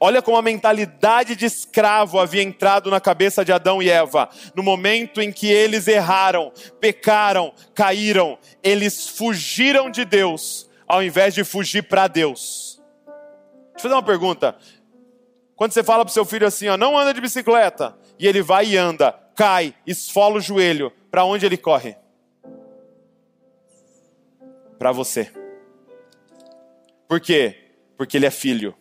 Olha 0.00 0.20
como 0.20 0.36
a 0.36 0.42
mentalidade 0.42 1.36
de 1.36 1.44
escravo 1.44 2.18
havia 2.18 2.42
entrado 2.42 2.90
na 2.90 3.00
cabeça 3.00 3.44
de 3.44 3.52
Adão 3.52 3.82
e 3.82 3.88
Eva. 3.88 4.28
No 4.54 4.62
momento 4.62 5.20
em 5.20 5.30
que 5.30 5.46
eles 5.46 5.86
erraram, 5.86 6.52
pecaram, 6.80 7.52
caíram, 7.74 8.38
eles 8.62 9.08
fugiram 9.08 9.90
de 9.90 10.04
Deus, 10.04 10.68
ao 10.86 11.02
invés 11.02 11.34
de 11.34 11.44
fugir 11.44 11.82
para 11.82 12.08
Deus. 12.08 12.82
Deixa 13.06 13.76
eu 13.76 13.82
fazer 13.82 13.94
uma 13.94 14.02
pergunta. 14.02 14.56
Quando 15.54 15.72
você 15.72 15.84
fala 15.84 16.04
para 16.04 16.12
seu 16.12 16.24
filho 16.24 16.46
assim, 16.46 16.68
ó, 16.68 16.76
não 16.76 16.98
anda 16.98 17.14
de 17.14 17.20
bicicleta, 17.20 17.96
e 18.18 18.26
ele 18.26 18.42
vai 18.42 18.66
e 18.66 18.76
anda, 18.76 19.14
cai, 19.38 19.72
esfola 19.86 20.38
o 20.38 20.40
joelho, 20.40 20.92
para 21.12 21.24
onde 21.24 21.46
ele 21.46 21.56
corre? 21.56 21.96
Para 24.76 24.90
você. 24.90 25.30
Por 27.06 27.20
quê? 27.20 27.70
Porque 27.96 28.16
ele 28.16 28.26
é 28.26 28.32
filho. 28.32 28.74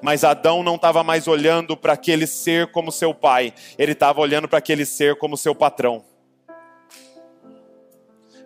Mas 0.00 0.22
Adão 0.22 0.62
não 0.62 0.76
estava 0.76 1.02
mais 1.02 1.26
olhando 1.26 1.76
para 1.76 1.94
aquele 1.94 2.24
ser 2.24 2.70
como 2.70 2.92
seu 2.92 3.12
pai, 3.12 3.52
ele 3.76 3.92
estava 3.92 4.20
olhando 4.20 4.46
para 4.46 4.58
aquele 4.58 4.86
ser 4.86 5.16
como 5.16 5.36
seu 5.36 5.56
patrão. 5.56 6.04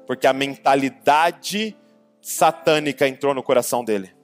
Porque 0.06 0.26
a 0.26 0.32
mentalidade 0.32 1.76
satânica 2.22 3.06
entrou 3.06 3.34
no 3.34 3.42
coração 3.42 3.84
dele. 3.84 4.16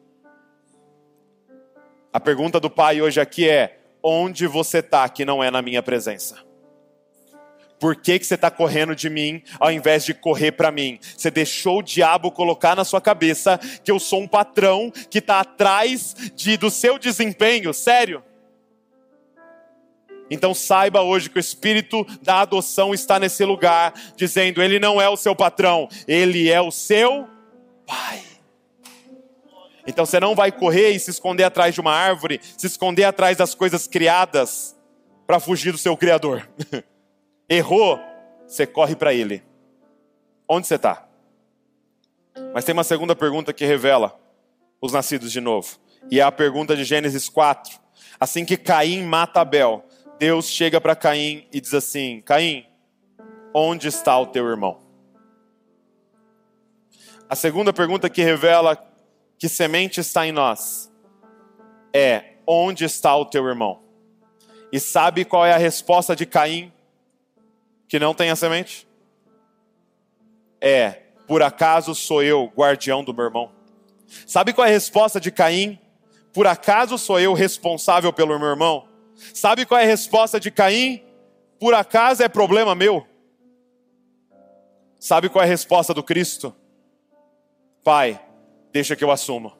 A 2.10 2.18
pergunta 2.18 2.58
do 2.58 2.70
pai 2.70 3.02
hoje 3.02 3.20
aqui 3.20 3.46
é: 3.46 3.78
onde 4.02 4.46
você 4.46 4.78
está 4.78 5.06
que 5.10 5.26
não 5.26 5.44
é 5.44 5.50
na 5.50 5.60
minha 5.60 5.82
presença? 5.82 6.51
Por 7.82 7.96
que, 7.96 8.16
que 8.16 8.24
você 8.24 8.36
está 8.36 8.48
correndo 8.48 8.94
de 8.94 9.10
mim 9.10 9.42
ao 9.58 9.72
invés 9.72 10.04
de 10.04 10.14
correr 10.14 10.52
para 10.52 10.70
mim? 10.70 11.00
Você 11.16 11.32
deixou 11.32 11.80
o 11.80 11.82
diabo 11.82 12.30
colocar 12.30 12.76
na 12.76 12.84
sua 12.84 13.00
cabeça 13.00 13.58
que 13.82 13.90
eu 13.90 13.98
sou 13.98 14.20
um 14.20 14.28
patrão 14.28 14.88
que 15.10 15.18
está 15.18 15.40
atrás 15.40 16.14
de, 16.36 16.56
do 16.56 16.70
seu 16.70 16.96
desempenho? 16.96 17.74
Sério? 17.74 18.22
Então 20.30 20.54
saiba 20.54 21.02
hoje 21.02 21.28
que 21.28 21.38
o 21.38 21.40
espírito 21.40 22.06
da 22.22 22.42
adoção 22.42 22.94
está 22.94 23.18
nesse 23.18 23.44
lugar, 23.44 23.92
dizendo: 24.14 24.62
Ele 24.62 24.78
não 24.78 25.02
é 25.02 25.08
o 25.08 25.16
seu 25.16 25.34
patrão, 25.34 25.88
ele 26.06 26.48
é 26.48 26.60
o 26.60 26.70
seu 26.70 27.28
pai. 27.84 28.22
Então 29.88 30.06
você 30.06 30.20
não 30.20 30.36
vai 30.36 30.52
correr 30.52 30.90
e 30.90 31.00
se 31.00 31.10
esconder 31.10 31.42
atrás 31.42 31.74
de 31.74 31.80
uma 31.80 31.92
árvore, 31.92 32.40
se 32.56 32.68
esconder 32.68 33.02
atrás 33.02 33.36
das 33.36 33.56
coisas 33.56 33.88
criadas 33.88 34.76
para 35.26 35.40
fugir 35.40 35.72
do 35.72 35.78
seu 35.78 35.96
Criador. 35.96 36.48
Errou, 37.52 38.00
você 38.46 38.66
corre 38.66 38.96
para 38.96 39.12
Ele. 39.12 39.42
Onde 40.48 40.66
você 40.66 40.76
está? 40.76 41.06
Mas 42.54 42.64
tem 42.64 42.72
uma 42.72 42.82
segunda 42.82 43.14
pergunta 43.14 43.52
que 43.52 43.66
revela 43.66 44.18
os 44.80 44.94
nascidos 44.94 45.30
de 45.30 45.38
novo. 45.38 45.76
E 46.10 46.18
é 46.18 46.22
a 46.22 46.32
pergunta 46.32 46.74
de 46.74 46.82
Gênesis 46.82 47.28
4. 47.28 47.78
Assim 48.18 48.46
que 48.46 48.56
Caim 48.56 49.02
mata 49.02 49.42
Abel, 49.42 49.84
Deus 50.18 50.46
chega 50.48 50.80
para 50.80 50.96
Caim 50.96 51.46
e 51.52 51.60
diz 51.60 51.74
assim: 51.74 52.22
Caim, 52.22 52.64
onde 53.52 53.86
está 53.86 54.18
o 54.18 54.28
teu 54.28 54.48
irmão? 54.48 54.80
A 57.28 57.36
segunda 57.36 57.70
pergunta 57.70 58.08
que 58.08 58.22
revela 58.22 58.82
que 59.36 59.46
semente 59.46 60.00
está 60.00 60.26
em 60.26 60.32
nós 60.32 60.90
é: 61.92 62.36
onde 62.46 62.86
está 62.86 63.14
o 63.14 63.26
teu 63.26 63.46
irmão? 63.46 63.82
E 64.72 64.80
sabe 64.80 65.26
qual 65.26 65.44
é 65.44 65.52
a 65.52 65.58
resposta 65.58 66.16
de 66.16 66.24
Caim 66.24 66.72
que 67.92 67.98
não 67.98 68.14
tem 68.14 68.30
a 68.30 68.36
semente? 68.36 68.88
É: 70.58 71.02
por 71.26 71.42
acaso 71.42 71.94
sou 71.94 72.22
eu 72.22 72.50
guardião 72.56 73.04
do 73.04 73.12
meu 73.12 73.26
irmão? 73.26 73.52
Sabe 74.26 74.54
qual 74.54 74.66
é 74.66 74.70
a 74.70 74.72
resposta 74.72 75.20
de 75.20 75.30
Caim? 75.30 75.78
Por 76.32 76.46
acaso 76.46 76.96
sou 76.96 77.20
eu 77.20 77.34
responsável 77.34 78.10
pelo 78.10 78.38
meu 78.38 78.48
irmão? 78.48 78.88
Sabe 79.34 79.66
qual 79.66 79.78
é 79.78 79.84
a 79.84 79.86
resposta 79.86 80.40
de 80.40 80.50
Caim? 80.50 81.04
Por 81.60 81.74
acaso 81.74 82.22
é 82.22 82.30
problema 82.30 82.74
meu? 82.74 83.06
Sabe 84.98 85.28
qual 85.28 85.42
é 85.42 85.46
a 85.46 85.50
resposta 85.50 85.92
do 85.92 86.02
Cristo? 86.02 86.56
Pai, 87.84 88.18
deixa 88.72 88.96
que 88.96 89.04
eu 89.04 89.10
assuma. 89.10 89.52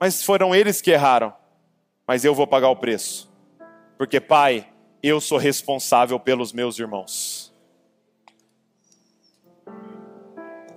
Mas 0.00 0.24
foram 0.24 0.54
eles 0.54 0.80
que 0.80 0.92
erraram, 0.92 1.34
mas 2.06 2.24
eu 2.24 2.34
vou 2.34 2.46
pagar 2.46 2.70
o 2.70 2.76
preço. 2.76 3.30
Porque, 3.98 4.18
Pai, 4.18 4.71
eu 5.02 5.20
sou 5.20 5.36
responsável 5.36 6.18
pelos 6.20 6.52
meus 6.52 6.78
irmãos. 6.78 7.52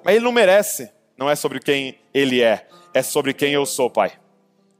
Mas 0.03 0.15
ele 0.15 0.25
não 0.25 0.31
merece, 0.31 0.91
não 1.17 1.29
é 1.29 1.35
sobre 1.35 1.59
quem 1.59 1.99
ele 2.13 2.41
é, 2.41 2.67
é 2.93 3.03
sobre 3.03 3.33
quem 3.33 3.53
eu 3.53 3.65
sou, 3.65 3.89
Pai. 3.89 4.19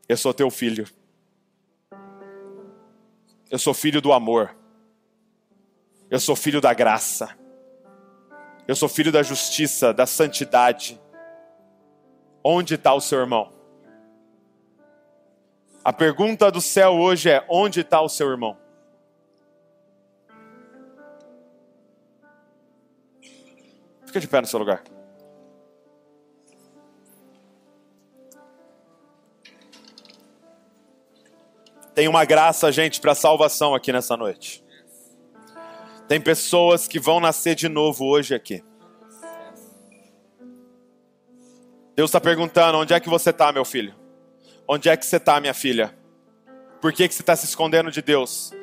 Eu 0.07 0.17
sou 0.17 0.33
teu 0.33 0.49
filho. 0.49 0.87
Eu 3.49 3.59
sou 3.59 3.73
filho 3.73 4.01
do 4.01 4.11
amor. 4.11 4.55
Eu 6.09 6.19
sou 6.19 6.35
filho 6.35 6.61
da 6.61 6.73
graça. 6.73 7.37
Eu 8.67 8.75
sou 8.75 8.89
filho 8.89 9.11
da 9.11 9.23
justiça, 9.23 9.93
da 9.93 10.05
santidade. 10.05 10.99
Onde 12.43 12.75
está 12.75 12.93
o 12.93 13.01
seu 13.01 13.19
irmão? 13.19 13.51
A 15.83 15.93
pergunta 15.93 16.51
do 16.51 16.61
céu 16.61 16.93
hoje 16.93 17.29
é: 17.29 17.45
onde 17.49 17.81
está 17.81 18.01
o 18.01 18.09
seu 18.09 18.29
irmão? 18.29 18.57
Fica 24.16 24.22
de 24.22 24.28
pé 24.30 24.39
no 24.39 24.47
seu 24.47 24.59
lugar. 24.59 24.82
Tem 31.93 32.07
uma 32.07 32.24
graça, 32.24 32.72
gente, 32.72 33.01
para 33.01 33.13
salvação 33.13 33.76
aqui 33.76 33.91
nessa 33.91 34.16
noite. 34.16 34.63
Tem 36.07 36.22
pessoas 36.22 36.88
que 36.88 36.97
vão 36.97 37.20
nascer 37.20 37.55
de 37.55 37.68
novo 37.68 38.05
hoje 38.05 38.34
aqui. 38.34 38.63
Deus 41.93 42.07
está 42.09 42.22
perguntando: 42.22 42.78
onde 42.78 42.93
é 42.93 42.99
que 43.01 43.09
você 43.09 43.32
está, 43.32 43.51
meu 43.51 43.66
filho? 43.66 43.93
Onde 44.66 44.88
é 44.88 44.95
que 44.95 45.05
você 45.05 45.18
está, 45.18 45.41
minha 45.41 45.53
filha? 45.53 45.93
Por 46.80 46.93
que, 46.93 47.05
que 47.05 47.13
você 47.13 47.22
está 47.22 47.36
se 47.36 47.43
escondendo 47.43 47.91
de 47.91 48.01
Deus? 48.01 48.53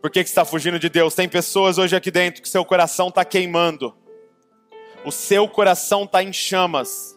Por 0.00 0.12
que, 0.12 0.22
que 0.22 0.30
você 0.30 0.32
está 0.32 0.44
fugindo 0.44 0.78
de 0.78 0.88
Deus? 0.88 1.12
Tem 1.12 1.28
pessoas 1.28 1.76
hoje 1.76 1.96
aqui 1.96 2.12
dentro 2.12 2.40
que 2.40 2.48
seu 2.48 2.64
coração 2.64 3.08
está 3.08 3.24
queimando, 3.24 3.96
o 5.04 5.12
seu 5.12 5.48
coração 5.48 6.04
está 6.04 6.22
em 6.22 6.32
chamas 6.32 7.12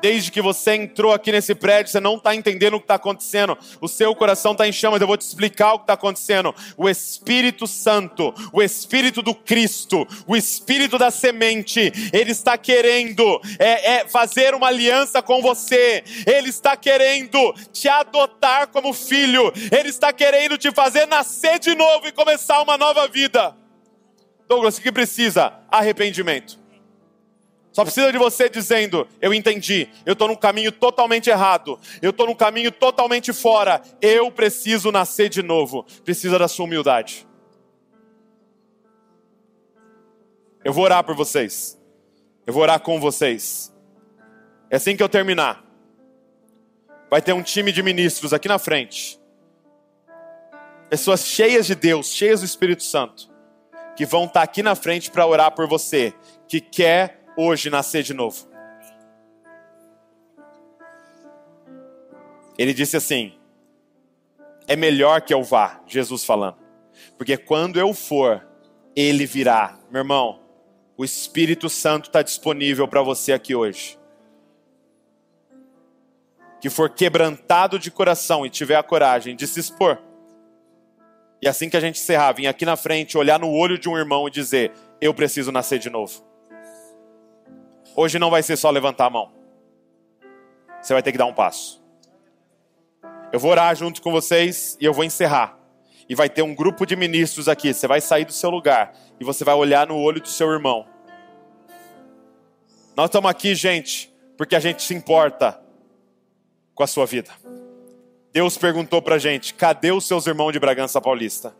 Desde 0.00 0.30
que 0.30 0.40
você 0.40 0.74
entrou 0.74 1.12
aqui 1.12 1.32
nesse 1.32 1.54
prédio, 1.54 1.90
você 1.90 1.98
não 1.98 2.16
está 2.16 2.34
entendendo 2.34 2.74
o 2.74 2.78
que 2.78 2.84
está 2.84 2.94
acontecendo. 2.94 3.58
O 3.80 3.88
seu 3.88 4.14
coração 4.14 4.52
está 4.52 4.66
em 4.66 4.72
chamas. 4.72 5.00
Eu 5.00 5.06
vou 5.06 5.16
te 5.16 5.22
explicar 5.22 5.72
o 5.72 5.78
que 5.78 5.84
está 5.84 5.94
acontecendo. 5.94 6.54
O 6.76 6.88
Espírito 6.88 7.66
Santo, 7.66 8.32
o 8.52 8.62
Espírito 8.62 9.22
do 9.22 9.34
Cristo, 9.34 10.06
o 10.26 10.36
Espírito 10.36 10.98
da 10.98 11.10
semente, 11.10 11.92
ele 12.12 12.30
está 12.30 12.56
querendo 12.56 13.40
é, 13.58 13.94
é, 13.94 14.08
fazer 14.08 14.54
uma 14.54 14.68
aliança 14.68 15.20
com 15.20 15.42
você. 15.42 16.04
Ele 16.26 16.48
está 16.48 16.76
querendo 16.76 17.52
te 17.72 17.88
adotar 17.88 18.68
como 18.68 18.92
filho. 18.92 19.52
Ele 19.72 19.88
está 19.88 20.12
querendo 20.12 20.56
te 20.56 20.70
fazer 20.70 21.06
nascer 21.06 21.58
de 21.58 21.74
novo 21.74 22.06
e 22.06 22.12
começar 22.12 22.62
uma 22.62 22.78
nova 22.78 23.08
vida. 23.08 23.56
Douglas, 24.48 24.78
o 24.78 24.80
que 24.80 24.92
precisa? 24.92 25.52
Arrependimento. 25.70 26.57
Só 27.78 27.84
precisa 27.84 28.10
de 28.10 28.18
você 28.18 28.48
dizendo: 28.48 29.06
Eu 29.20 29.32
entendi, 29.32 29.88
eu 30.04 30.14
estou 30.14 30.26
num 30.26 30.34
caminho 30.34 30.72
totalmente 30.72 31.30
errado, 31.30 31.78
eu 32.02 32.10
estou 32.10 32.26
num 32.26 32.34
caminho 32.34 32.72
totalmente 32.72 33.32
fora, 33.32 33.80
eu 34.02 34.32
preciso 34.32 34.90
nascer 34.90 35.28
de 35.28 35.44
novo. 35.44 35.86
Precisa 36.04 36.40
da 36.40 36.48
sua 36.48 36.64
humildade. 36.64 37.24
Eu 40.64 40.72
vou 40.72 40.82
orar 40.82 41.04
por 41.04 41.14
vocês, 41.14 41.80
eu 42.44 42.52
vou 42.52 42.64
orar 42.64 42.80
com 42.80 42.98
vocês. 42.98 43.72
É 44.68 44.74
assim 44.74 44.96
que 44.96 45.02
eu 45.04 45.08
terminar. 45.08 45.64
Vai 47.08 47.22
ter 47.22 47.32
um 47.32 47.44
time 47.44 47.70
de 47.70 47.80
ministros 47.80 48.32
aqui 48.32 48.48
na 48.48 48.58
frente, 48.58 49.20
pessoas 50.90 51.24
cheias 51.24 51.64
de 51.64 51.76
Deus, 51.76 52.08
cheias 52.08 52.40
do 52.40 52.44
Espírito 52.46 52.82
Santo, 52.82 53.30
que 53.94 54.04
vão 54.04 54.24
estar 54.24 54.42
aqui 54.42 54.64
na 54.64 54.74
frente 54.74 55.12
para 55.12 55.24
orar 55.24 55.52
por 55.52 55.68
você, 55.68 56.12
que 56.48 56.60
quer 56.60 57.17
hoje 57.38 57.70
nascer 57.70 58.02
de 58.02 58.12
novo. 58.12 58.48
Ele 62.58 62.74
disse 62.74 62.96
assim: 62.96 63.32
É 64.66 64.74
melhor 64.74 65.22
que 65.22 65.32
eu 65.32 65.44
vá, 65.44 65.80
Jesus 65.86 66.24
falando, 66.24 66.56
porque 67.16 67.36
quando 67.36 67.78
eu 67.78 67.94
for, 67.94 68.44
ele 68.96 69.24
virá. 69.24 69.78
Meu 69.88 70.00
irmão, 70.00 70.40
o 70.96 71.04
Espírito 71.04 71.68
Santo 71.68 72.08
está 72.08 72.22
disponível 72.22 72.88
para 72.88 73.02
você 73.02 73.32
aqui 73.32 73.54
hoje. 73.54 73.96
Que 76.60 76.68
for 76.68 76.90
quebrantado 76.90 77.78
de 77.78 77.88
coração 77.88 78.44
e 78.44 78.50
tiver 78.50 78.74
a 78.74 78.82
coragem 78.82 79.36
de 79.36 79.46
se 79.46 79.60
expor. 79.60 80.02
E 81.40 81.46
assim 81.46 81.70
que 81.70 81.76
a 81.76 81.80
gente 81.80 82.00
encerrar, 82.00 82.32
vir 82.32 82.48
aqui 82.48 82.66
na 82.66 82.74
frente, 82.74 83.16
olhar 83.16 83.38
no 83.38 83.48
olho 83.48 83.78
de 83.78 83.88
um 83.88 83.96
irmão 83.96 84.26
e 84.26 84.30
dizer: 84.32 84.72
Eu 85.00 85.14
preciso 85.14 85.52
nascer 85.52 85.78
de 85.78 85.88
novo. 85.88 86.26
Hoje 88.00 88.16
não 88.16 88.30
vai 88.30 88.44
ser 88.44 88.56
só 88.56 88.70
levantar 88.70 89.06
a 89.06 89.10
mão. 89.10 89.32
Você 90.80 90.92
vai 90.92 91.02
ter 91.02 91.10
que 91.10 91.18
dar 91.18 91.26
um 91.26 91.34
passo. 91.34 91.82
Eu 93.32 93.40
vou 93.40 93.50
orar 93.50 93.74
junto 93.74 94.00
com 94.00 94.12
vocês 94.12 94.78
e 94.80 94.84
eu 94.84 94.94
vou 94.94 95.02
encerrar. 95.02 95.58
E 96.08 96.14
vai 96.14 96.30
ter 96.30 96.42
um 96.42 96.54
grupo 96.54 96.86
de 96.86 96.94
ministros 96.94 97.48
aqui. 97.48 97.74
Você 97.74 97.88
vai 97.88 98.00
sair 98.00 98.24
do 98.24 98.32
seu 98.32 98.50
lugar 98.50 98.94
e 99.18 99.24
você 99.24 99.42
vai 99.42 99.56
olhar 99.56 99.88
no 99.88 99.96
olho 99.96 100.20
do 100.20 100.28
seu 100.28 100.48
irmão. 100.48 100.86
Nós 102.96 103.06
estamos 103.06 103.28
aqui, 103.28 103.52
gente, 103.56 104.14
porque 104.36 104.54
a 104.54 104.60
gente 104.60 104.80
se 104.84 104.94
importa 104.94 105.60
com 106.76 106.84
a 106.84 106.86
sua 106.86 107.04
vida. 107.04 107.32
Deus 108.32 108.56
perguntou 108.56 109.02
para 109.02 109.16
a 109.16 109.18
gente: 109.18 109.54
cadê 109.54 109.90
os 109.90 110.06
seus 110.06 110.24
irmãos 110.24 110.52
de 110.52 110.60
Bragança 110.60 111.00
Paulista? 111.00 111.52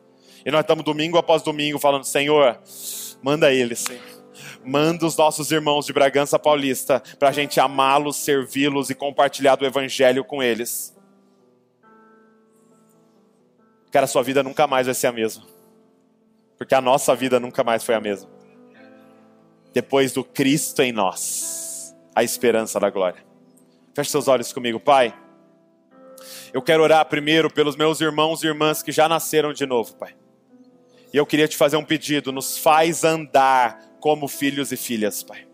E 0.47 0.53
nós 0.53 0.61
estamos 0.61 0.84
domingo 0.84 1.18
após 1.18 1.43
domingo 1.43 1.80
falando: 1.80 2.05
Senhor, 2.05 2.61
manda 3.24 3.53
eles, 3.53 3.80
Senhor 3.80 4.18
manda 4.65 5.07
os 5.07 5.17
nossos 5.17 5.51
irmãos 5.51 5.87
de 5.87 5.93
Bragança 5.93 6.39
Paulista 6.39 7.03
para 7.19 7.29
a 7.29 7.33
gente 7.33 7.61
amá-los, 7.61 8.17
servi-los 8.17 8.91
e 8.91 8.95
compartilhar 8.95 9.57
do 9.57 9.67
Evangelho 9.67 10.25
com 10.25 10.43
eles. 10.43 10.97
Cara, 13.91 14.07
sua 14.07 14.23
vida 14.23 14.43
nunca 14.43 14.67
mais 14.67 14.87
vai 14.87 14.95
ser 14.95 15.07
a 15.07 15.13
mesma. 15.13 15.45
Porque 16.57 16.75
a 16.75 16.81
nossa 16.81 17.15
vida 17.15 17.41
nunca 17.41 17.65
mais 17.65 17.85
foi 17.85 17.95
a 17.95 18.01
mesma. 18.01 18.29
Depois 19.73 20.13
do 20.13 20.25
Cristo 20.25 20.83
em 20.83 20.93
nós, 20.93 21.95
a 22.15 22.23
esperança 22.23 22.81
da 22.81 22.91
glória. 22.91 23.25
Feche 23.95 24.11
seus 24.11 24.29
olhos 24.29 24.53
comigo, 24.53 24.79
Pai. 24.79 25.15
Eu 26.53 26.61
quero 26.63 26.83
orar 26.83 27.05
primeiro 27.07 27.51
pelos 27.51 27.77
meus 27.77 28.01
irmãos 28.01 28.43
e 28.43 28.47
irmãs 28.47 28.83
que 28.83 28.93
já 28.93 29.09
nasceram 29.09 29.53
de 29.53 29.67
novo, 29.67 29.95
Pai. 29.95 30.15
E 31.13 31.17
eu 31.17 31.25
queria 31.25 31.49
te 31.49 31.57
fazer 31.57 31.77
um 31.77 31.85
pedido: 31.85 32.33
nos 32.33 32.59
faz 32.59 33.05
andar 33.05 33.88
como 34.01 34.28
filhos 34.28 34.72
e 34.72 34.76
filhas, 34.76 35.22
Pai. 35.22 35.49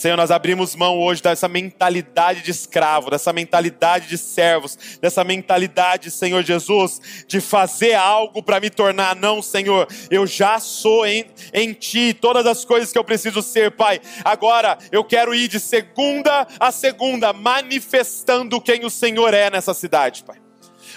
Senhor, 0.00 0.16
nós 0.16 0.30
abrimos 0.30 0.74
mão 0.74 0.98
hoje 0.98 1.22
dessa 1.22 1.46
mentalidade 1.46 2.40
de 2.40 2.50
escravo, 2.50 3.10
dessa 3.10 3.34
mentalidade 3.34 4.08
de 4.08 4.16
servos, 4.16 4.98
dessa 4.98 5.22
mentalidade, 5.22 6.10
Senhor 6.10 6.42
Jesus, 6.42 7.26
de 7.26 7.38
fazer 7.38 7.92
algo 7.92 8.42
para 8.42 8.60
me 8.60 8.70
tornar. 8.70 9.14
Não, 9.14 9.42
Senhor, 9.42 9.86
eu 10.10 10.26
já 10.26 10.58
sou 10.58 11.06
em, 11.06 11.26
em 11.52 11.74
Ti 11.74 12.14
todas 12.14 12.46
as 12.46 12.64
coisas 12.64 12.90
que 12.90 12.98
eu 12.98 13.04
preciso 13.04 13.42
ser, 13.42 13.72
Pai. 13.72 14.00
Agora 14.24 14.78
eu 14.90 15.04
quero 15.04 15.34
ir 15.34 15.48
de 15.48 15.60
segunda 15.60 16.46
a 16.58 16.72
segunda, 16.72 17.34
manifestando 17.34 18.58
quem 18.58 18.86
o 18.86 18.90
Senhor 18.90 19.34
é 19.34 19.50
nessa 19.50 19.74
cidade, 19.74 20.24
Pai. 20.24 20.38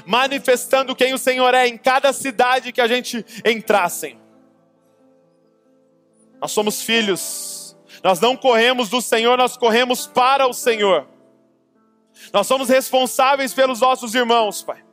Manifestando 0.05 0.95
quem 0.95 1.13
o 1.13 1.17
Senhor 1.17 1.53
é 1.53 1.67
em 1.67 1.77
cada 1.77 2.13
cidade 2.13 2.71
que 2.71 2.79
a 2.79 2.87
gente 2.87 3.25
entrar, 3.43 3.89
Senhor. 3.89 4.22
Nós 6.43 6.51
somos 6.51 6.81
filhos 6.83 7.53
nós 8.03 8.19
não 8.19 8.35
corremos 8.35 8.89
do 8.89 9.01
Senhor, 9.01 9.37
nós 9.37 9.55
corremos 9.55 10.05
para 10.05 10.45
o 10.45 10.53
Senhor. 10.53 11.07
Nós 12.33 12.45
somos 12.45 12.67
responsáveis 12.67 13.53
pelos 13.53 13.79
nossos 13.79 14.13
irmãos, 14.13 14.61
Pai. 14.61 14.83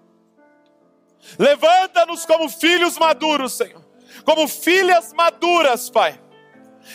Levanta-nos 1.36 2.24
como 2.24 2.48
filhos 2.48 2.96
maduros, 2.96 3.52
Senhor. 3.54 3.84
Como 4.24 4.46
filhas 4.46 5.12
maduras, 5.12 5.90
Pai. 5.90 6.20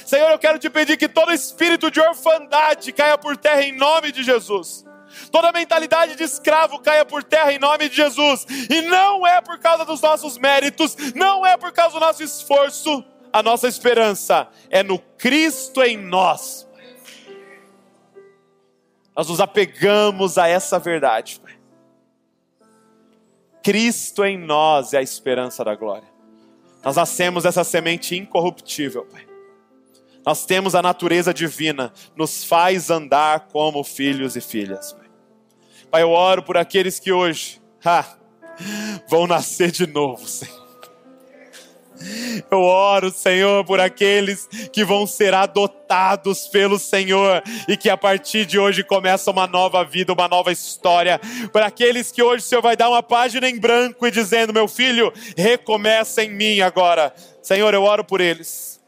Senhor, 0.05 0.31
eu 0.31 0.39
quero 0.39 0.57
te 0.57 0.69
pedir 0.69 0.95
que 0.95 1.09
todo 1.09 1.33
espírito 1.33 1.91
de 1.91 1.99
orfandade 1.99 2.93
caia 2.93 3.17
por 3.17 3.35
terra 3.35 3.61
em 3.61 3.73
nome 3.73 4.13
de 4.13 4.23
Jesus. 4.23 4.85
Toda 5.31 5.51
mentalidade 5.51 6.15
de 6.15 6.23
escravo 6.23 6.79
caia 6.79 7.05
por 7.05 7.23
terra 7.23 7.51
em 7.51 7.59
nome 7.59 7.89
de 7.89 7.95
Jesus. 7.95 8.45
E 8.69 8.81
não 8.83 9.27
é 9.27 9.41
por 9.41 9.59
causa 9.59 9.83
dos 9.83 10.01
nossos 10.01 10.37
méritos, 10.37 10.95
não 11.13 11.45
é 11.45 11.57
por 11.57 11.73
causa 11.73 11.99
do 11.99 11.99
nosso 11.99 12.23
esforço, 12.23 13.03
a 13.35 13.43
nossa 13.43 13.67
esperança 13.67 14.47
é 14.69 14.81
no 14.81 14.97
Cristo 14.97 15.83
em 15.83 15.97
nós. 15.97 16.65
Nós 19.13 19.27
nos 19.27 19.41
apegamos 19.41 20.37
a 20.37 20.47
essa 20.47 20.79
verdade. 20.79 21.41
Cristo 23.61 24.23
em 24.23 24.37
nós 24.37 24.93
é 24.93 24.99
a 24.99 25.01
esperança 25.01 25.65
da 25.65 25.75
glória. 25.75 26.07
Nós 26.81 26.95
nascemos 26.95 27.43
dessa 27.43 27.65
semente 27.65 28.15
incorruptível, 28.15 29.03
Pai. 29.03 29.27
Nós 30.25 30.45
temos 30.45 30.73
a 30.73 30.81
natureza 30.81 31.33
divina, 31.33 31.91
nos 32.15 32.45
faz 32.45 32.89
andar 32.89 33.49
como 33.49 33.83
filhos 33.83 34.37
e 34.37 34.41
filhas. 34.41 34.93
Pai, 34.93 35.09
pai 35.91 36.03
eu 36.03 36.11
oro 36.11 36.41
por 36.41 36.55
aqueles 36.55 37.01
que 37.01 37.11
hoje 37.11 37.61
ha, 37.83 38.15
vão 39.09 39.27
nascer 39.27 39.71
de 39.71 39.85
novo, 39.85 40.25
Senhor. 40.25 40.64
Eu 42.51 42.59
oro, 42.61 43.11
Senhor, 43.11 43.63
por 43.65 43.79
aqueles 43.79 44.47
que 44.71 44.83
vão 44.83 45.07
ser 45.07 45.33
adotados 45.33 46.47
pelo 46.47 46.77
Senhor 46.77 47.41
e 47.67 47.77
que 47.77 47.89
a 47.89 47.97
partir 47.97 48.45
de 48.45 48.59
hoje 48.59 48.83
começa 48.83 49.31
uma 49.31 49.47
nova 49.47 49.83
vida, 49.83 50.13
uma 50.13 50.27
nova 50.27 50.51
história. 50.51 51.19
Para 51.51 51.67
aqueles 51.67 52.11
que 52.11 52.21
hoje 52.21 52.43
o 52.43 52.47
Senhor 52.47 52.61
vai 52.61 52.75
dar 52.75 52.89
uma 52.89 53.01
página 53.01 53.49
em 53.49 53.57
branco 53.57 54.05
e 54.05 54.11
dizendo: 54.11 54.53
Meu 54.53 54.67
filho, 54.67 55.11
recomeça 55.37 56.23
em 56.23 56.29
mim 56.29 56.61
agora. 56.61 57.13
Senhor, 57.41 57.73
eu 57.73 57.83
oro 57.83 58.03
por 58.03 58.19
eles. 58.19 58.81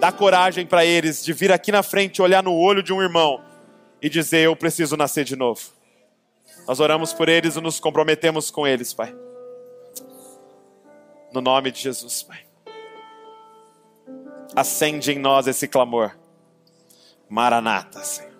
Dá 0.00 0.10
coragem 0.10 0.66
para 0.66 0.84
eles 0.84 1.24
de 1.24 1.32
vir 1.32 1.52
aqui 1.52 1.70
na 1.70 1.82
frente, 1.82 2.20
olhar 2.20 2.42
no 2.42 2.54
olho 2.54 2.82
de 2.82 2.92
um 2.92 3.00
irmão 3.00 3.40
e 4.00 4.08
dizer: 4.08 4.44
Eu 4.44 4.56
preciso 4.56 4.96
nascer 4.96 5.24
de 5.24 5.36
novo. 5.36 5.60
Nós 6.66 6.80
oramos 6.80 7.12
por 7.12 7.28
eles 7.28 7.56
e 7.56 7.60
nos 7.60 7.80
comprometemos 7.80 8.50
com 8.50 8.66
eles, 8.66 8.92
Pai. 8.92 9.14
No 11.32 11.40
nome 11.40 11.70
de 11.70 11.80
Jesus, 11.80 12.22
Pai. 12.22 12.41
Acende 14.54 15.12
em 15.12 15.18
nós 15.18 15.46
esse 15.46 15.66
clamor. 15.66 16.16
Maranata, 17.28 18.04
Senhor. 18.04 18.32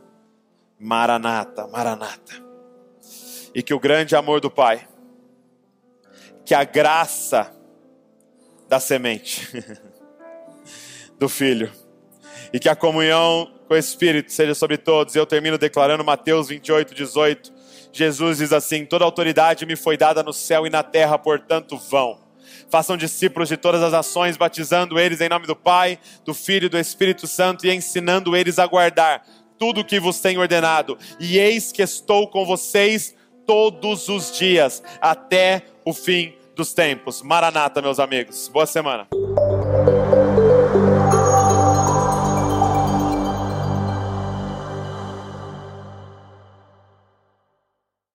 Maranata, 0.78 1.66
Maranata. 1.68 2.42
E 3.54 3.62
que 3.62 3.72
o 3.72 3.80
grande 3.80 4.14
amor 4.16 4.40
do 4.40 4.50
Pai, 4.50 4.86
que 6.44 6.54
a 6.54 6.64
graça 6.64 7.54
da 8.68 8.80
semente 8.80 9.48
do 11.18 11.28
Filho, 11.28 11.70
e 12.52 12.58
que 12.58 12.68
a 12.68 12.76
comunhão 12.76 13.52
com 13.66 13.74
o 13.74 13.76
Espírito 13.76 14.32
seja 14.32 14.54
sobre 14.54 14.76
todos. 14.76 15.14
Eu 15.14 15.24
termino 15.24 15.56
declarando 15.56 16.04
Mateus 16.04 16.48
28, 16.48 16.94
18. 16.94 17.52
Jesus 17.92 18.38
diz 18.38 18.52
assim: 18.52 18.84
Toda 18.84 19.04
autoridade 19.04 19.64
me 19.64 19.76
foi 19.76 19.96
dada 19.96 20.22
no 20.22 20.32
céu 20.32 20.66
e 20.66 20.70
na 20.70 20.82
terra, 20.82 21.18
portanto, 21.18 21.76
vão 21.78 22.21
Façam 22.72 22.96
discípulos 22.96 23.50
de 23.50 23.58
todas 23.58 23.82
as 23.82 23.92
nações, 23.92 24.38
batizando 24.38 24.98
eles 24.98 25.20
em 25.20 25.28
nome 25.28 25.46
do 25.46 25.54
Pai, 25.54 25.98
do 26.24 26.32
Filho 26.32 26.64
e 26.64 26.68
do 26.70 26.78
Espírito 26.78 27.26
Santo 27.26 27.66
e 27.66 27.70
ensinando 27.70 28.34
eles 28.34 28.58
a 28.58 28.66
guardar 28.66 29.26
tudo 29.58 29.82
o 29.82 29.84
que 29.84 30.00
vos 30.00 30.20
tenho 30.20 30.40
ordenado. 30.40 30.96
E 31.20 31.38
eis 31.38 31.70
que 31.70 31.82
estou 31.82 32.26
com 32.28 32.46
vocês 32.46 33.14
todos 33.46 34.08
os 34.08 34.32
dias, 34.38 34.82
até 35.02 35.66
o 35.84 35.92
fim 35.92 36.32
dos 36.56 36.72
tempos. 36.72 37.20
Maranata, 37.20 37.82
meus 37.82 38.00
amigos. 38.00 38.48
Boa 38.48 38.64
semana. 38.64 39.06